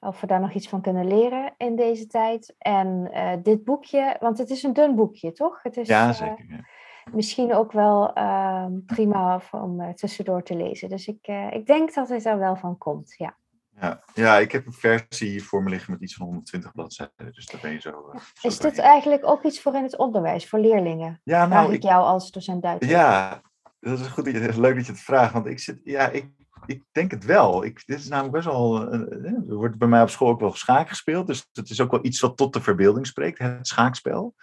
Of 0.01 0.21
we 0.21 0.27
daar 0.27 0.41
nog 0.41 0.53
iets 0.53 0.69
van 0.69 0.81
kunnen 0.81 1.07
leren 1.07 1.55
in 1.57 1.77
deze 1.77 2.07
tijd. 2.07 2.55
En 2.59 3.11
uh, 3.13 3.33
dit 3.43 3.65
boekje, 3.65 4.17
want 4.21 4.39
het 4.39 4.51
is 4.51 4.63
een 4.63 4.73
dun 4.73 4.95
boekje, 4.95 5.33
toch? 5.33 5.63
Het 5.63 5.77
is, 5.77 5.89
ja, 5.89 6.09
eh, 6.09 6.15
zeker. 6.15 6.47
Ja 6.49 6.65
misschien 7.13 7.55
ook 7.55 7.73
wel 7.73 8.19
uh, 8.19 8.67
prima 8.87 9.41
om 9.51 9.95
tussendoor 9.95 10.43
te 10.43 10.57
lezen. 10.57 10.89
Dus 10.89 11.07
ik, 11.07 11.27
ik 11.51 11.67
denk 11.67 11.95
dat 11.95 12.09
het 12.09 12.25
er 12.25 12.39
wel 12.39 12.57
van 12.57 12.79
komt, 12.79 13.15
ja. 13.17 13.37
Ja, 13.81 14.05
ja, 14.15 14.39
ik 14.39 14.53
heb 14.53 14.67
een 14.67 14.73
versie 14.73 15.29
hier 15.29 15.45
voor 15.45 15.63
me 15.63 15.71
liggen 15.71 15.93
met 15.93 16.01
iets 16.01 16.15
van 16.15 16.27
120 16.27 16.73
bladzijden. 16.73 17.33
Dus 17.33 17.47
daar 17.47 17.61
ben 17.61 17.73
je 17.73 17.81
zo. 17.81 18.13
zo 18.35 18.49
is 18.49 18.59
dit 18.59 18.79
eigenlijk 18.79 19.27
ook 19.27 19.45
iets 19.45 19.61
voor 19.61 19.75
in 19.75 19.83
het 19.83 19.97
onderwijs, 19.97 20.49
voor 20.49 20.59
leerlingen? 20.59 21.21
Ja, 21.25 21.47
nou, 21.47 21.51
Vraag 21.51 21.75
ik, 21.75 21.83
jou 21.83 22.05
als 22.05 22.31
docent 22.31 22.63
Duits. 22.63 22.87
Ja, 22.87 23.43
dat 23.81 24.01
is 24.01 24.07
goed. 24.07 24.25
Dat 24.25 24.35
is 24.35 24.57
leuk 24.57 24.77
dat 24.77 24.87
je 24.87 24.93
het 24.93 25.01
vraagt. 25.01 25.33
Want 25.33 25.47
ik 25.47 25.59
zit, 25.59 25.81
ja, 25.85 26.09
ik, 26.09 26.31
ik 26.67 26.83
denk 26.93 27.11
het 27.11 27.25
wel. 27.25 27.65
Ik, 27.65 27.87
dit 27.87 27.99
is 27.99 28.09
namelijk 28.09 28.35
best 28.35 28.47
wel. 28.47 28.93
er 28.93 29.55
wordt 29.55 29.79
bij 29.79 29.89
mij 29.89 30.03
op 30.03 30.11
school 30.11 30.29
ook 30.29 30.41
wel 30.41 30.55
schaak 30.55 30.89
gespeeld. 30.89 31.27
Dus 31.27 31.49
het 31.53 31.71
is 31.71 31.81
ook 31.81 31.91
wel 31.91 32.05
iets 32.05 32.21
wat 32.21 32.37
tot 32.37 32.53
de 32.53 32.61
verbeelding 32.61 33.07
spreekt, 33.07 33.39
het 33.39 33.67
schaakspel. 33.67 34.35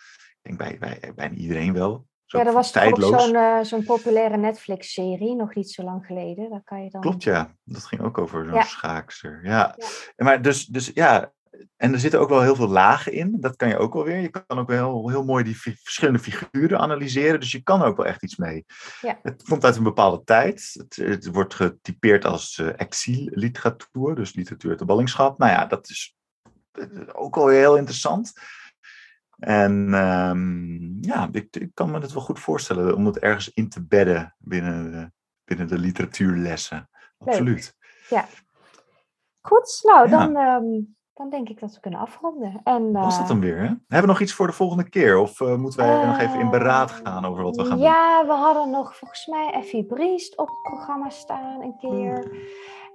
Ik 0.42 0.58
denk 0.58 0.58
bij, 0.58 0.78
bij, 0.78 1.14
bijna 1.16 1.36
iedereen 1.36 1.74
wel 1.74 2.06
ja, 2.28 2.45
er 2.45 2.53
was 2.53 2.71
tijdloos. 2.71 3.13
ook 3.13 3.19
zo'n 3.19 3.36
uh, 3.36 3.63
zo'n 3.63 3.84
populaire 3.84 4.38
Netflix-serie, 4.38 5.36
nog 5.36 5.55
niet 5.55 5.71
zo 5.71 5.84
lang 5.84 6.05
geleden. 6.05 6.49
Daar 6.49 6.63
kan 6.63 6.84
je 6.84 6.89
dan... 6.89 7.01
Klopt, 7.01 7.23
ja. 7.23 7.55
Dat 7.63 7.86
ging 7.86 8.01
ook 8.01 8.17
over 8.17 8.45
zo'n 8.45 8.53
ja. 8.53 8.63
schaakster. 8.63 9.39
Ja. 9.43 9.75
ja. 9.78 10.25
Maar 10.25 10.41
dus, 10.41 10.65
dus 10.65 10.91
ja, 10.93 11.32
en 11.78 11.93
er 11.93 11.99
zitten 11.99 12.19
ook 12.19 12.30
wel 12.30 12.41
heel 12.41 12.55
veel 12.55 12.67
lagen 12.67 13.11
in. 13.11 13.38
Dat 13.39 13.55
kan 13.55 13.67
je 13.67 13.78
ook 13.78 13.93
wel 13.93 14.03
weer. 14.03 14.19
Je 14.19 14.30
kan 14.30 14.59
ook 14.59 14.67
wel 14.67 15.09
heel 15.09 15.23
mooi 15.23 15.43
die 15.43 15.59
verschillende 15.59 16.19
figuren 16.19 16.80
analyseren. 16.80 17.39
Dus 17.39 17.51
je 17.51 17.63
kan 17.63 17.82
ook 17.82 17.97
wel 17.97 18.05
echt 18.05 18.23
iets 18.23 18.36
mee. 18.36 18.65
Ja. 19.01 19.19
Het 19.21 19.43
komt 19.43 19.65
uit 19.65 19.75
een 19.75 19.84
bepaalde 19.84 20.23
tijd. 20.23 20.69
Het, 20.73 20.95
het 20.95 21.28
wordt 21.28 21.53
getypeerd 21.53 22.25
als 22.25 22.57
uh, 22.57 22.69
exil-literatuur, 22.75 24.15
dus 24.15 24.34
literatuur 24.34 24.69
uit 24.69 24.80
de 24.80 24.86
ballingschap. 24.86 25.38
Nou 25.38 25.51
ja, 25.51 25.65
dat 25.65 25.89
is 25.89 26.15
ook 27.13 27.36
wel 27.36 27.47
heel 27.47 27.78
interessant. 27.78 28.34
En 29.38 29.94
um, 29.94 30.98
ja, 31.02 31.30
ik, 31.32 31.56
ik, 31.56 31.70
kan 31.74 31.92
me 31.92 32.00
het 32.00 32.14
wel 32.14 32.24
goed 32.24 32.40
voorstellen 32.40 32.96
om 32.96 33.06
het 33.06 33.20
ergens 33.20 33.52
in 33.54 33.70
te 33.70 33.86
bedden 33.86 34.36
binnen 34.38 34.92
de, 34.92 35.12
binnen 35.44 35.68
de 35.68 35.78
literatuurlessen. 35.78 36.90
Absoluut. 37.18 37.76
Ja. 38.10 38.26
Goed, 39.42 39.80
nou 39.84 40.10
dan, 40.10 40.36
um, 40.36 40.96
dan 41.14 41.30
denk 41.30 41.50
ik 41.50 41.60
dat 41.60 41.74
we 41.74 41.80
kunnen 41.80 42.00
afronden. 42.00 42.62
En, 42.64 42.92
Was 42.92 43.14
dat 43.14 43.22
eh, 43.24 43.28
dan 43.28 43.40
weer? 43.40 43.58
Hè? 43.58 43.66
Hebben 43.66 44.02
we 44.02 44.06
nog 44.06 44.22
iets 44.22 44.34
voor 44.34 44.48
de 44.48 44.54
volgende 44.54 44.90
keer? 44.90 45.18
Of 45.18 45.40
uh, 45.40 45.56
moeten 45.56 45.80
wij 45.80 46.02
uh, 46.02 46.08
nog 46.08 46.20
even 46.20 46.40
in 46.40 46.50
beraad 46.50 46.92
gaan 46.92 47.26
over 47.26 47.44
wat 47.44 47.56
we 47.56 47.66
gaan 47.66 47.80
ja, 47.80 48.20
doen? 48.20 48.28
Ja, 48.28 48.36
we 48.36 48.42
hadden 48.42 48.70
nog 48.70 48.96
volgens 48.96 49.26
mij 49.26 49.52
Effie 49.54 49.86
Briest 49.86 50.38
op 50.38 50.48
het 50.48 50.62
programma 50.62 51.10
staan 51.10 51.62
een 51.62 51.78
keer. 51.78 52.32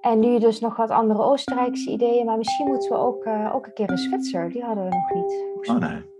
En 0.00 0.18
nu 0.18 0.38
dus 0.38 0.60
nog 0.60 0.76
wat 0.76 0.90
andere 0.90 1.22
Oostenrijkse 1.22 1.90
ideeën. 1.90 2.26
Maar 2.26 2.38
misschien 2.38 2.66
moeten 2.66 2.90
we 2.90 2.96
ook, 2.96 3.26
ook 3.26 3.66
een 3.66 3.74
keer 3.74 3.90
een 3.90 3.98
Zwitser. 3.98 4.50
Die 4.50 4.62
hadden 4.62 4.84
we 4.84 4.90
nog 4.90 5.10
niet. 5.10 5.68
Oh 5.68 5.76
nee. 5.76 6.11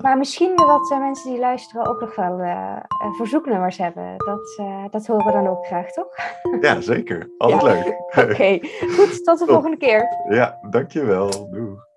Maar 0.00 0.18
misschien 0.18 0.56
dat 0.56 0.90
uh, 0.90 0.98
mensen 0.98 1.30
die 1.30 1.40
luisteren 1.40 1.86
ook 1.86 2.00
nog 2.00 2.14
wel 2.16 2.40
uh, 2.40 2.76
verzoeknummers 3.16 3.78
hebben. 3.78 4.14
Dat, 4.16 4.58
uh, 4.60 4.84
dat 4.90 5.06
horen 5.06 5.26
we 5.26 5.32
dan 5.32 5.48
ook 5.48 5.66
graag, 5.66 5.92
toch? 5.92 6.16
Ja, 6.60 6.80
zeker. 6.80 7.30
Altijd 7.38 7.62
ja. 7.62 7.68
leuk. 7.68 8.00
Oké, 8.24 8.32
okay. 8.32 8.62
goed. 8.96 9.24
Tot 9.24 9.38
de 9.38 9.46
volgende 9.46 9.76
keer. 9.76 10.08
Ja, 10.28 10.58
dankjewel. 10.70 11.50
Doeg. 11.50 11.90